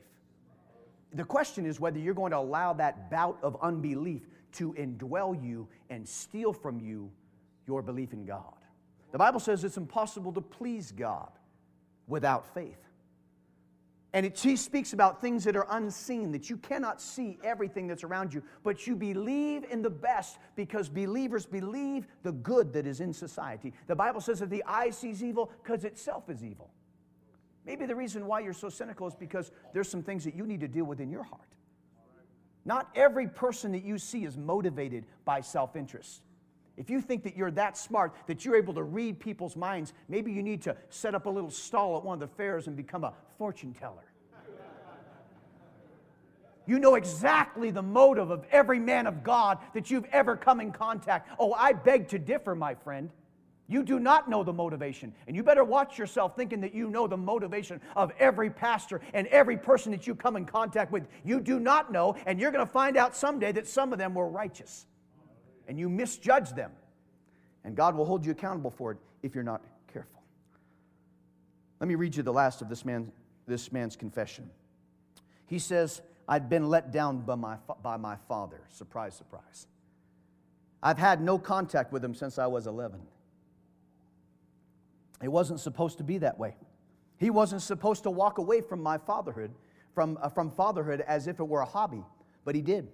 The 1.13 1.25
question 1.25 1.67
is 1.67 1.81
whether 1.81 1.99
you're 1.99 2.15
going 2.15 2.33
to 2.33 2.39
allow 2.39 2.73
that 2.75 3.11
bout 3.11 3.39
of 3.43 3.57
unbelief 3.63 4.23
to 4.53 4.73
indwell 4.75 5.41
you 5.41 5.69
and 5.89 6.09
steal 6.09 6.53
from 6.53 6.81
you 6.81 7.11
your 7.67 7.83
belief 7.83 8.13
in 8.13 8.25
God. 8.25 8.55
The 9.13 9.19
Bible 9.19 9.41
says 9.41 9.65
it's 9.65 9.77
impossible 9.77 10.33
to 10.33 10.41
please 10.41 10.93
God 10.93 11.31
without 12.07 12.53
faith. 12.55 12.79
And 14.13 14.27
it, 14.27 14.39
he 14.39 14.57
speaks 14.57 14.93
about 14.93 15.21
things 15.21 15.45
that 15.45 15.55
are 15.55 15.67
unseen, 15.71 16.33
that 16.33 16.51
you 16.51 16.57
cannot 16.57 17.01
see 17.01 17.39
everything 17.45 17.87
that's 17.87 18.03
around 18.03 18.35
you, 18.35 18.43
but 18.65 18.87
you 18.87 18.97
believe 18.97 19.65
in 19.71 19.83
the 19.83 19.91
best 19.91 20.39
because 20.57 20.89
believers 20.89 21.47
believe 21.47 22.09
the 22.25 22.33
good 22.33 22.73
that 22.73 22.87
is 22.87 23.01
in 23.01 23.13
society. 23.13 23.73
The 23.87 23.95
Bible 23.95 24.21
says 24.21 24.41
that 24.41 24.51
the 24.51 24.65
eye 24.67 24.91
sees 24.91 25.23
evil 25.23 25.53
because 25.63 25.85
itself 25.85 26.29
is 26.29 26.43
evil. 26.43 26.71
Maybe 27.65 27.87
the 27.87 27.95
reason 27.95 28.27
why 28.27 28.41
you're 28.41 28.53
so 28.53 28.69
cynical 28.69 29.07
is 29.07 29.15
because 29.15 29.53
there's 29.73 29.89
some 29.89 30.03
things 30.03 30.25
that 30.25 30.35
you 30.35 30.45
need 30.45 30.61
to 30.61 30.69
deal 30.69 30.87
with 30.87 31.01
in 31.01 31.11
your 31.11 31.23
heart. 31.23 31.43
Not 32.65 32.89
every 32.95 33.29
person 33.29 33.73
that 33.73 33.85
you 33.85 33.97
see 33.97 34.25
is 34.25 34.37
motivated 34.37 35.05
by 35.25 35.41
self 35.41 35.77
interest. 35.77 36.23
If 36.77 36.89
you 36.89 37.01
think 37.01 37.25
that 37.25 37.37
you're 37.37 37.51
that 37.53 37.77
smart, 37.77 38.15
that 38.27 38.45
you're 38.45 38.57
able 38.57 38.75
to 38.75 38.83
read 38.83 39.21
people's 39.21 39.57
minds, 39.57 39.93
maybe 40.09 40.33
you 40.33 40.43
need 40.43 40.63
to 40.63 40.77
set 40.89 41.15
up 41.15 41.27
a 41.27 41.31
little 41.31 41.51
stall 41.51 41.97
at 41.97 42.05
one 42.05 42.15
of 42.15 42.21
the 42.21 42.35
fairs 42.37 42.67
and 42.67 42.77
become 42.77 43.05
a 43.05 43.13
fortune 43.39 43.75
teller. 43.75 44.11
You 46.67 46.79
know 46.79 46.95
exactly 46.95 47.71
the 47.71 47.83
motive 47.83 48.31
of 48.31 48.45
every 48.53 48.79
man 48.79 49.07
of 49.07 49.25
God 49.25 49.59
that 49.75 49.91
you've 49.91 50.05
ever 50.13 50.37
come 50.37 50.61
in 50.61 50.71
contact. 50.71 51.29
Oh, 51.39 51.53
I 51.53 51.73
beg 51.73 52.09
to 52.09 52.19
differ, 52.19 52.55
my 52.55 52.75
friend. 52.75 53.11
You 53.67 53.83
do 53.83 53.99
not 53.99 54.29
know 54.29 54.43
the 54.43 54.53
motivation. 54.53 55.13
And 55.27 55.37
you 55.37 55.43
better 55.43 55.65
watch 55.65 55.99
yourself 55.99 56.37
thinking 56.37 56.61
that 56.61 56.75
you 56.75 56.89
know 56.89 57.07
the 57.07 57.17
motivation 57.17 57.81
of 57.97 58.13
every 58.19 58.51
pastor 58.51 59.01
and 59.15 59.27
every 59.29 59.57
person 59.57 59.93
that 59.93 60.07
you 60.07 60.15
come 60.15 60.37
in 60.37 60.45
contact 60.45 60.91
with. 60.93 61.07
You 61.25 61.41
do 61.41 61.61
not 61.61 61.93
know, 61.93 62.17
and 62.27 62.41
you're 62.41 62.51
going 62.51 62.67
to 62.67 62.73
find 62.73 62.97
out 62.97 63.17
someday 63.17 63.53
that 63.53 63.69
some 63.69 63.93
of 63.93 63.99
them 63.99 64.15
were 64.15 64.29
righteous. 64.29 64.87
And 65.71 65.79
you 65.79 65.89
misjudge 65.89 66.51
them. 66.51 66.73
And 67.63 67.77
God 67.77 67.95
will 67.95 68.05
hold 68.05 68.27
you 68.27 68.33
accountable 68.33 68.73
for 68.73 68.91
it 68.91 68.99
if 69.23 69.37
you're 69.37 69.45
not 69.45 69.63
careful. 69.93 70.21
Let 71.79 71.87
me 71.87 71.95
read 71.95 72.17
you 72.17 72.25
the 72.25 72.33
last 72.33 72.61
of 72.61 72.69
this, 72.69 72.85
man, 72.85 73.13
this 73.47 73.71
man's 73.71 73.95
confession. 73.95 74.51
He 75.47 75.61
says, 75.61 76.03
I'd 76.27 76.49
been 76.49 76.69
let 76.69 76.91
down 76.91 77.21
by 77.21 77.37
my, 77.37 77.57
by 77.85 77.97
my 77.99 78.17
father. 78.27 78.63
Surprise, 78.69 79.15
surprise. 79.15 79.69
I've 80.83 80.99
had 80.99 81.23
no 81.23 81.39
contact 81.39 81.93
with 81.93 82.05
him 82.05 82.17
since 82.17 82.37
I 82.37 82.49
was 82.49 82.67
11. 82.67 83.01
It 85.23 85.29
wasn't 85.29 85.61
supposed 85.61 85.99
to 85.99 86.05
be 86.05 86.19
that 86.19 86.37
way. 86.37 86.57
He 87.19 87.31
wasn't 87.31 87.63
supposed 87.63 88.03
to 88.03 88.11
walk 88.11 88.39
away 88.39 88.61
from 88.61 88.83
my 88.83 88.99
fatherhood, 88.99 89.53
from, 89.95 90.19
uh, 90.21 90.31
from 90.31 90.51
fatherhood 90.51 91.01
as 91.03 91.29
if 91.29 91.39
it 91.39 91.45
were 91.45 91.61
a 91.61 91.67
hobby, 91.67 92.03
but 92.45 92.57
he 92.57 92.61
did. 92.61 92.89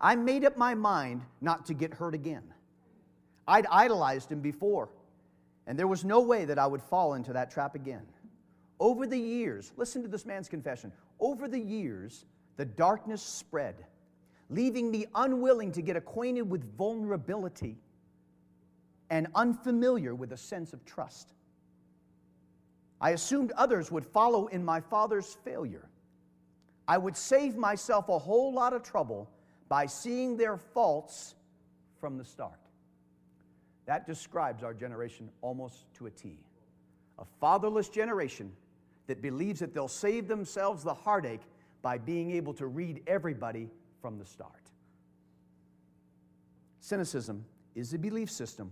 I 0.00 0.14
made 0.14 0.44
up 0.44 0.56
my 0.56 0.74
mind 0.74 1.22
not 1.40 1.66
to 1.66 1.74
get 1.74 1.92
hurt 1.92 2.14
again. 2.14 2.44
I'd 3.46 3.66
idolized 3.70 4.30
him 4.30 4.40
before, 4.40 4.90
and 5.66 5.78
there 5.78 5.86
was 5.86 6.04
no 6.04 6.20
way 6.20 6.44
that 6.44 6.58
I 6.58 6.66
would 6.66 6.82
fall 6.82 7.14
into 7.14 7.32
that 7.32 7.50
trap 7.50 7.74
again. 7.74 8.06
Over 8.78 9.06
the 9.06 9.18
years, 9.18 9.72
listen 9.76 10.02
to 10.02 10.08
this 10.08 10.24
man's 10.24 10.48
confession. 10.48 10.92
Over 11.18 11.48
the 11.48 11.58
years, 11.58 12.26
the 12.56 12.64
darkness 12.64 13.22
spread, 13.22 13.74
leaving 14.50 14.90
me 14.90 15.06
unwilling 15.14 15.72
to 15.72 15.82
get 15.82 15.96
acquainted 15.96 16.42
with 16.42 16.76
vulnerability 16.76 17.76
and 19.10 19.26
unfamiliar 19.34 20.14
with 20.14 20.32
a 20.32 20.36
sense 20.36 20.72
of 20.72 20.84
trust. 20.84 21.32
I 23.00 23.10
assumed 23.10 23.52
others 23.52 23.90
would 23.90 24.04
follow 24.04 24.46
in 24.48 24.64
my 24.64 24.80
father's 24.80 25.36
failure. 25.44 25.88
I 26.86 26.98
would 26.98 27.16
save 27.16 27.56
myself 27.56 28.08
a 28.08 28.18
whole 28.18 28.52
lot 28.52 28.72
of 28.72 28.82
trouble 28.82 29.30
by 29.68 29.86
seeing 29.86 30.36
their 30.36 30.56
faults 30.56 31.34
from 32.00 32.16
the 32.16 32.24
start. 32.24 32.58
That 33.86 34.06
describes 34.06 34.62
our 34.62 34.74
generation 34.74 35.30
almost 35.40 35.92
to 35.94 36.06
a 36.06 36.10
T. 36.10 36.38
A 37.18 37.24
fatherless 37.40 37.88
generation 37.88 38.52
that 39.06 39.22
believes 39.22 39.60
that 39.60 39.74
they'll 39.74 39.88
save 39.88 40.28
themselves 40.28 40.84
the 40.84 40.94
heartache 40.94 41.40
by 41.82 41.98
being 41.98 42.30
able 42.32 42.54
to 42.54 42.66
read 42.66 43.02
everybody 43.06 43.68
from 44.00 44.18
the 44.18 44.24
start. 44.24 44.52
Cynicism 46.80 47.44
is 47.74 47.92
a 47.94 47.98
belief 47.98 48.30
system 48.30 48.70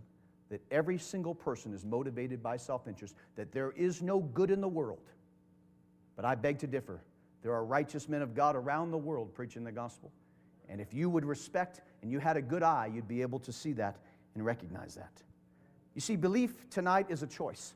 that 0.49 0.61
every 0.71 0.99
single 0.99 1.35
person 1.35 1.75
is 1.75 1.85
motivated 1.85 2.43
by 2.43 2.57
self 2.57 2.87
interest, 2.87 3.15
that 3.35 3.53
there 3.53 3.73
is 3.73 4.03
no 4.03 4.21
good 4.21 4.51
in 4.51 4.61
the 4.61 4.69
world. 4.69 5.11
But 6.15 6.25
I 6.25 6.35
beg 6.35 6.59
to 6.61 6.67
differ. 6.67 7.01
There 7.43 7.53
are 7.53 7.65
righteous 7.65 8.09
men 8.09 8.23
of 8.23 8.35
God 8.35 8.57
around 8.57 8.91
the 8.91 8.99
world 8.99 9.35
preaching 9.35 9.65
the 9.65 9.73
gospel. 9.73 10.11
And 10.69 10.81
if 10.81 10.93
you 10.93 11.09
would 11.09 11.25
respect 11.25 11.81
and 12.03 12.11
you 12.11 12.19
had 12.19 12.37
a 12.37 12.43
good 12.43 12.63
eye, 12.63 12.91
you'd 12.93 13.09
be 13.09 13.23
able 13.23 13.39
to 13.41 13.53
see 13.53 13.73
that 13.75 13.97
and 14.35 14.45
recognize 14.45 14.95
that. 14.95 15.23
You 15.95 16.01
see, 16.01 16.17
belief 16.17 16.69
tonight 16.71 17.07
is 17.09 17.23
a 17.23 17.27
choice, 17.27 17.75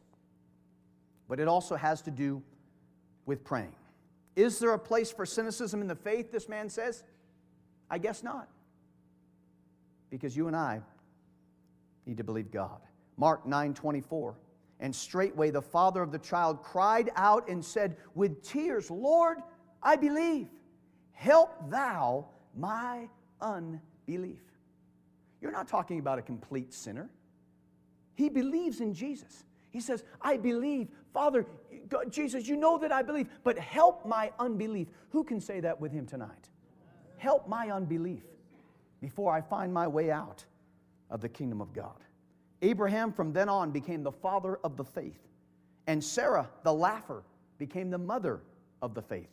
but 1.28 1.40
it 1.40 1.48
also 1.48 1.76
has 1.76 2.02
to 2.02 2.10
do 2.10 2.42
with 3.26 3.44
praying. 3.44 3.74
Is 4.36 4.58
there 4.58 4.72
a 4.72 4.78
place 4.78 5.10
for 5.10 5.24
cynicism 5.24 5.80
in 5.80 5.86
the 5.86 5.94
faith, 5.94 6.30
this 6.30 6.48
man 6.48 6.68
says? 6.68 7.02
I 7.90 7.98
guess 7.98 8.22
not. 8.22 8.48
Because 10.10 10.36
you 10.36 10.46
and 10.46 10.56
I 10.56 10.80
need 12.06 12.16
to 12.18 12.24
believe 12.24 12.50
God. 12.50 12.80
Mark 13.16 13.46
9 13.46 13.74
24. 13.74 14.34
And 14.80 14.94
straightway 14.94 15.50
the 15.50 15.60
father 15.60 16.02
of 16.02 16.10
the 16.10 16.18
child 16.18 16.62
cried 16.62 17.10
out 17.14 17.48
and 17.48 17.62
said 17.64 17.96
with 18.14 18.42
tears, 18.42 18.90
Lord, 18.90 19.38
I 19.82 19.96
believe. 19.96 20.48
Help 21.12 21.70
thou 21.70 22.26
my 22.56 23.08
unbelief. 23.40 24.40
You're 25.40 25.52
not 25.52 25.68
talking 25.68 25.98
about 25.98 26.18
a 26.18 26.22
complete 26.22 26.72
sinner. 26.72 27.08
He 28.14 28.28
believes 28.28 28.80
in 28.80 28.92
Jesus. 28.92 29.44
He 29.70 29.80
says, 29.80 30.04
I 30.20 30.36
believe. 30.36 30.88
Father, 31.14 31.46
God, 31.88 32.12
Jesus, 32.12 32.46
you 32.46 32.56
know 32.56 32.76
that 32.78 32.92
I 32.92 33.02
believe, 33.02 33.28
but 33.44 33.58
help 33.58 34.04
my 34.04 34.30
unbelief. 34.38 34.88
Who 35.10 35.24
can 35.24 35.40
say 35.40 35.60
that 35.60 35.80
with 35.80 35.92
him 35.92 36.06
tonight? 36.06 36.50
Help 37.16 37.48
my 37.48 37.70
unbelief 37.70 38.22
before 39.00 39.32
I 39.32 39.40
find 39.40 39.72
my 39.72 39.86
way 39.86 40.10
out 40.10 40.44
of 41.10 41.20
the 41.20 41.28
kingdom 41.28 41.60
of 41.60 41.72
God. 41.72 41.96
Abraham 42.62 43.12
from 43.12 43.32
then 43.32 43.48
on 43.48 43.70
became 43.70 44.02
the 44.02 44.12
father 44.12 44.58
of 44.64 44.76
the 44.76 44.84
faith, 44.84 45.20
and 45.86 46.02
Sarah, 46.02 46.48
the 46.62 46.72
laugher, 46.72 47.22
became 47.58 47.90
the 47.90 47.98
mother 47.98 48.40
of 48.82 48.94
the 48.94 49.02
faith. 49.02 49.30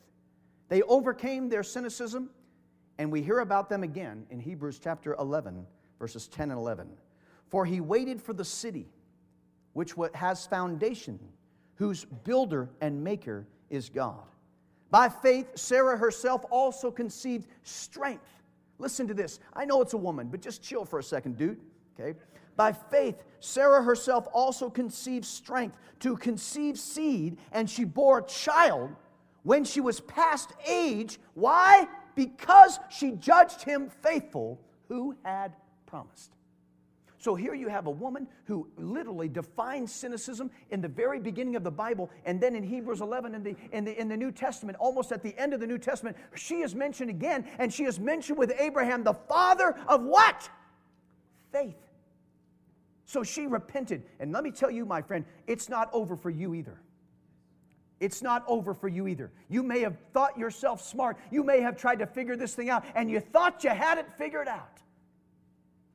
They 0.69 0.81
overcame 0.83 1.49
their 1.49 1.63
cynicism, 1.63 2.29
and 2.97 3.11
we 3.11 3.21
hear 3.21 3.39
about 3.39 3.69
them 3.69 3.83
again 3.83 4.25
in 4.29 4.39
Hebrews 4.39 4.79
chapter 4.83 5.15
11, 5.19 5.65
verses 5.99 6.27
10 6.27 6.51
and 6.51 6.59
11. 6.59 6.87
For 7.49 7.65
he 7.65 7.79
waited 7.79 8.21
for 8.21 8.33
the 8.33 8.45
city 8.45 8.87
which 9.73 9.93
has 10.13 10.47
foundation, 10.47 11.19
whose 11.75 12.05
builder 12.05 12.69
and 12.81 13.03
maker 13.03 13.47
is 13.69 13.89
God. 13.89 14.23
By 14.89 15.09
faith, 15.09 15.47
Sarah 15.55 15.97
herself 15.97 16.43
also 16.49 16.89
conceived 16.89 17.47
strength 17.63 18.37
Listen 18.79 19.07
to 19.07 19.13
this. 19.13 19.39
I 19.53 19.65
know 19.65 19.81
it's 19.81 19.93
a 19.93 19.97
woman, 19.97 20.27
but 20.27 20.41
just 20.41 20.61
chill 20.61 20.85
for 20.85 20.99
a 20.99 21.03
second, 21.03 21.37
dude. 21.37 21.59
Okay? 21.99 22.17
By 22.55 22.71
faith, 22.71 23.23
Sarah 23.39 23.83
herself 23.83 24.27
also 24.33 24.69
conceived 24.69 25.25
strength 25.25 25.77
to 25.99 26.15
conceive 26.17 26.77
seed, 26.77 27.37
and 27.51 27.69
she 27.69 27.83
bore 27.83 28.19
a 28.19 28.25
child 28.25 28.95
when 29.43 29.63
she 29.63 29.81
was 29.81 29.99
past 30.01 30.53
age. 30.67 31.19
Why? 31.33 31.87
Because 32.17 32.79
she 32.89 33.11
judged 33.11 33.61
him 33.61 33.91
faithful 34.01 34.59
who 34.87 35.15
had 35.23 35.53
promised. 35.85 36.31
So 37.19 37.35
here 37.35 37.53
you 37.53 37.67
have 37.67 37.85
a 37.85 37.91
woman 37.91 38.27
who 38.45 38.67
literally 38.75 39.27
defines 39.27 39.93
cynicism 39.93 40.49
in 40.71 40.81
the 40.81 40.87
very 40.87 41.19
beginning 41.19 41.55
of 41.55 41.63
the 41.63 41.69
Bible, 41.69 42.09
and 42.25 42.41
then 42.41 42.55
in 42.55 42.63
Hebrews 42.63 43.01
11 43.01 43.35
in 43.35 43.43
the, 43.43 43.55
in 43.71 43.83
the, 43.85 44.01
in 44.01 44.07
the 44.07 44.17
New 44.17 44.31
Testament, 44.31 44.79
almost 44.79 45.11
at 45.11 45.21
the 45.21 45.37
end 45.37 45.53
of 45.53 45.59
the 45.59 45.67
New 45.67 45.77
Testament, 45.77 46.17
she 46.33 46.61
is 46.61 46.73
mentioned 46.73 47.11
again, 47.11 47.45
and 47.59 47.71
she 47.71 47.83
is 47.83 47.99
mentioned 47.99 48.39
with 48.39 48.51
Abraham, 48.57 49.03
the 49.03 49.13
father 49.13 49.75
of 49.87 50.03
what? 50.03 50.49
Faith. 51.51 51.77
So 53.05 53.21
she 53.23 53.45
repented. 53.45 54.01
And 54.19 54.31
let 54.31 54.43
me 54.43 54.49
tell 54.49 54.71
you, 54.71 54.87
my 54.87 55.03
friend, 55.03 55.23
it's 55.45 55.69
not 55.69 55.89
over 55.93 56.15
for 56.15 56.31
you 56.31 56.55
either. 56.55 56.79
It's 57.99 58.21
not 58.21 58.43
over 58.47 58.73
for 58.73 58.87
you 58.87 59.07
either. 59.07 59.31
You 59.49 59.63
may 59.63 59.79
have 59.81 59.97
thought 60.13 60.37
yourself 60.37 60.81
smart. 60.81 61.17
You 61.31 61.43
may 61.43 61.61
have 61.61 61.77
tried 61.77 61.99
to 61.99 62.05
figure 62.05 62.35
this 62.35 62.53
thing 62.53 62.69
out, 62.69 62.85
and 62.95 63.09
you 63.09 63.19
thought 63.19 63.63
you 63.63 63.71
had 63.71 63.97
it 63.97 64.05
figured 64.17 64.47
out. 64.47 64.81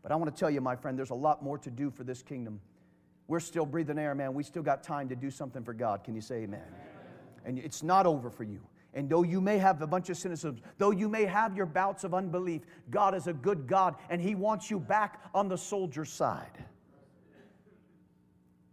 But 0.02 0.10
I 0.10 0.16
want 0.16 0.34
to 0.34 0.38
tell 0.38 0.50
you, 0.50 0.60
my 0.60 0.74
friend, 0.74 0.98
there's 0.98 1.10
a 1.10 1.14
lot 1.14 1.44
more 1.44 1.58
to 1.58 1.70
do 1.70 1.90
for 1.90 2.02
this 2.02 2.22
kingdom. 2.22 2.60
We're 3.28 3.40
still 3.40 3.64
breathing 3.64 3.98
air, 3.98 4.14
man. 4.14 4.34
We 4.34 4.42
still 4.42 4.64
got 4.64 4.82
time 4.82 5.08
to 5.10 5.16
do 5.16 5.30
something 5.30 5.62
for 5.62 5.72
God. 5.72 6.02
Can 6.02 6.14
you 6.14 6.20
say 6.20 6.42
amen? 6.42 6.60
amen? 6.60 6.80
And 7.44 7.58
it's 7.58 7.82
not 7.82 8.04
over 8.04 8.30
for 8.30 8.42
you. 8.42 8.60
And 8.94 9.08
though 9.08 9.22
you 9.22 9.40
may 9.40 9.58
have 9.58 9.80
a 9.80 9.86
bunch 9.86 10.10
of 10.10 10.16
cynicism, 10.16 10.60
though 10.76 10.90
you 10.90 11.08
may 11.08 11.24
have 11.24 11.56
your 11.56 11.66
bouts 11.66 12.04
of 12.04 12.14
unbelief, 12.14 12.62
God 12.90 13.14
is 13.14 13.26
a 13.26 13.32
good 13.32 13.66
God 13.66 13.94
and 14.10 14.20
He 14.20 14.34
wants 14.34 14.70
you 14.70 14.78
back 14.78 15.20
on 15.34 15.48
the 15.48 15.56
soldier's 15.56 16.12
side. 16.12 16.64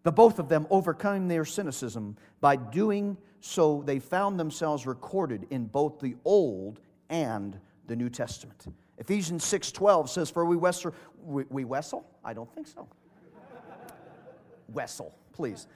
The 0.03 0.11
both 0.11 0.39
of 0.39 0.47
them 0.47 0.65
overcame 0.69 1.27
their 1.27 1.45
cynicism. 1.45 2.17
By 2.39 2.55
doing 2.55 3.17
so, 3.41 3.83
they 3.85 3.99
found 3.99 4.39
themselves 4.39 4.85
recorded 4.85 5.47
in 5.49 5.65
both 5.65 5.99
the 5.99 6.15
Old 6.23 6.79
and 7.09 7.59
the 7.87 7.95
New 7.95 8.09
Testament. 8.09 8.67
Ephesians 8.97 9.43
6:12 9.45 10.09
says, 10.09 10.29
"For 10.29 10.45
we 10.45 10.55
wrestle, 10.55 10.93
we, 11.23 11.43
we 11.49 11.63
wrestle? 11.63 12.05
I 12.23 12.33
don't 12.33 12.53
think 12.53 12.67
so. 12.67 12.87
wrestle, 14.71 15.15
please. 15.33 15.67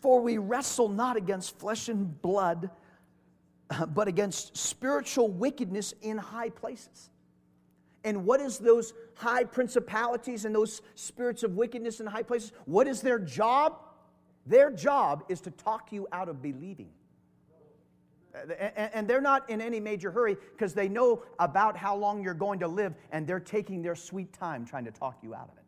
For 0.00 0.20
we 0.20 0.38
wrestle 0.38 0.88
not 0.88 1.16
against 1.16 1.56
flesh 1.58 1.88
and 1.88 2.20
blood, 2.20 2.70
but 3.94 4.08
against 4.08 4.56
spiritual 4.56 5.28
wickedness 5.28 5.94
in 6.02 6.18
high 6.18 6.50
places. 6.50 7.10
And 8.04 8.24
what 8.24 8.40
is 8.40 8.58
those 8.58 8.94
high 9.14 9.44
principalities 9.44 10.44
and 10.44 10.54
those 10.54 10.80
spirits 10.94 11.42
of 11.42 11.56
wickedness 11.56 12.00
in 12.00 12.06
high 12.06 12.22
places? 12.22 12.52
What 12.64 12.86
is 12.86 13.02
their 13.02 13.18
job? 13.18 13.78
Their 14.46 14.70
job 14.70 15.24
is 15.28 15.40
to 15.42 15.50
talk 15.50 15.92
you 15.92 16.08
out 16.12 16.28
of 16.28 16.40
believing. 16.40 16.90
And 18.76 19.08
they're 19.08 19.20
not 19.20 19.50
in 19.50 19.60
any 19.60 19.80
major 19.80 20.10
hurry 20.10 20.36
because 20.52 20.72
they 20.72 20.88
know 20.88 21.22
about 21.38 21.76
how 21.76 21.96
long 21.96 22.22
you're 22.22 22.32
going 22.32 22.60
to 22.60 22.68
live 22.68 22.94
and 23.10 23.26
they're 23.26 23.40
taking 23.40 23.82
their 23.82 23.96
sweet 23.96 24.32
time 24.32 24.64
trying 24.64 24.84
to 24.84 24.92
talk 24.92 25.18
you 25.22 25.34
out 25.34 25.50
of 25.50 25.58
it. 25.58 25.64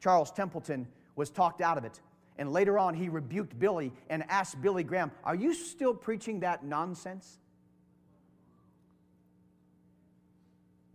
Charles 0.00 0.30
Templeton 0.30 0.86
was 1.16 1.30
talked 1.30 1.62
out 1.62 1.78
of 1.78 1.84
it 1.84 2.00
and 2.38 2.52
later 2.52 2.78
on, 2.78 2.94
he 2.94 3.08
rebuked 3.08 3.58
Billy 3.58 3.92
and 4.10 4.22
asked 4.28 4.60
Billy 4.60 4.84
Graham, 4.84 5.10
Are 5.24 5.34
you 5.34 5.54
still 5.54 5.94
preaching 5.94 6.40
that 6.40 6.64
nonsense? 6.64 7.38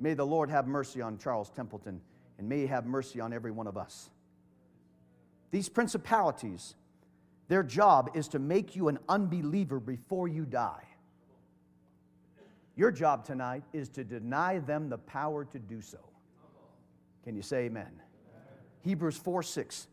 May 0.02 0.16
the 0.16 0.26
Lord 0.26 0.50
have 0.50 0.68
mercy 0.68 1.00
on 1.00 1.20
Charles 1.20 1.52
Templeton, 1.52 2.02
and 2.40 2.50
may 2.50 2.62
he 2.62 2.68
have 2.68 2.88
mercy 2.88 3.22
on 3.22 3.32
every 3.32 3.52
one 3.52 3.68
of 3.68 3.78
us. 3.78 4.10
These 5.52 5.70
principalities, 5.70 6.74
their 7.48 7.62
job 7.62 8.10
is 8.16 8.28
to 8.30 8.40
make 8.40 8.76
you 8.76 8.88
an 8.88 8.98
unbeliever 9.08 9.80
before 9.80 10.28
you 10.28 10.44
die. 10.46 10.84
Your 12.76 12.92
job 12.92 13.24
tonight 13.24 13.64
is 13.74 13.90
to 13.90 14.04
deny 14.04 14.58
them 14.58 14.90
the 14.90 14.98
power 14.98 15.46
to 15.46 15.60
do 15.60 15.82
so. 15.82 16.00
Can 17.24 17.36
you 17.36 17.44
say 17.44 17.66
amen? 17.66 17.84
amen. 17.86 18.02
Hebrews 18.82 19.18
4 19.18 19.44
6. 19.44 19.88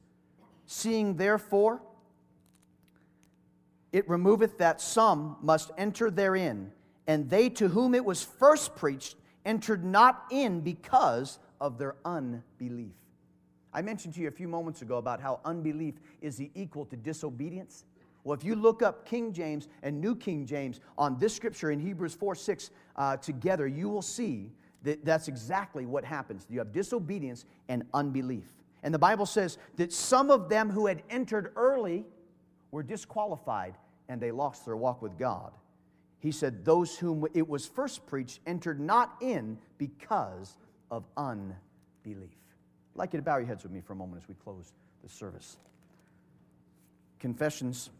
Seeing 0.65 1.17
therefore 1.17 1.83
it 3.93 4.09
removeth 4.09 4.57
that 4.59 4.81
some 4.81 5.37
must 5.43 5.71
enter 5.77 6.11
therein, 6.11 6.73
and 7.07 7.29
they 7.29 7.51
to 7.51 7.69
whom 7.69 7.95
it 7.95 8.05
was 8.05 8.23
first 8.23 8.75
preached 8.77 9.17
entered 9.45 9.85
not 9.85 10.25
in 10.31 10.61
because 10.61 11.39
of 11.61 11.79
their 11.79 11.97
unbelief. 12.05 12.95
I 13.73 13.83
mentioned 13.83 14.15
to 14.15 14.21
you 14.21 14.29
a 14.29 14.33
few 14.33 14.49
moments 14.49 14.83
ago 14.83 14.97
about 14.97 15.21
how 15.21 15.41
unbelief 15.45 15.95
is 16.21 16.37
the 16.37 16.51
equal 16.55 16.85
to 16.87 16.97
disobedience. 16.97 17.85
Well, 18.25 18.37
if 18.37 18.45
you 18.45 18.57
look 18.57 18.83
up 18.83 19.07
King 19.07 19.33
James 19.33 19.69
and 19.83 20.01
New 20.01 20.17
King 20.17 20.47
James 20.47 20.81
on 20.97 21.19
this 21.19 21.35
scripture 21.35 21.71
in 21.71 21.79
Hebrews 21.79 22.15
4 22.15 22.35
6 22.35 22.71
uh, 22.97 23.17
together, 23.19 23.67
you 23.67 23.89
will 23.89 24.03
see 24.03 24.53
that 24.83 25.05
that's 25.05 25.29
exactly 25.29 25.87
what 25.87 26.05
happens. 26.05 26.47
You 26.49 26.59
have 26.59 26.73
disobedience 26.73 27.45
and 27.69 27.85
unbelief. 27.95 28.55
And 28.83 28.95
the 28.95 28.99
Bible 28.99 29.27
says 29.27 29.59
that 29.77 29.93
some 29.93 30.31
of 30.31 30.49
them 30.49 30.71
who 30.71 30.87
had 30.87 31.03
entered 31.11 31.53
early 31.57 32.05
were 32.71 32.83
disqualified 32.83 33.77
and 34.09 34.21
they 34.21 34.31
lost 34.31 34.65
their 34.65 34.77
walk 34.77 35.03
with 35.03 35.19
God. 35.19 35.53
He 36.21 36.33
said, 36.33 36.65
Those 36.65 36.97
whom 36.97 37.27
it 37.35 37.49
was 37.49 37.67
first 37.67 38.07
preached 38.07 38.41
entered 38.47 38.81
not 38.81 39.17
in 39.21 39.59
because 39.77 40.57
of 40.91 41.05
unbelief. 41.17 41.57
I'd 42.05 42.99
like 42.99 43.13
you 43.13 43.19
to 43.19 43.23
bow 43.23 43.37
your 43.37 43.47
heads 43.47 43.63
with 43.63 43.73
me 43.73 43.81
for 43.81 43.93
a 43.93 43.97
moment 43.97 44.23
as 44.23 44.29
we 44.29 44.35
close 44.35 44.73
the 45.03 45.09
service. 45.09 45.57
Confessions 47.19 47.91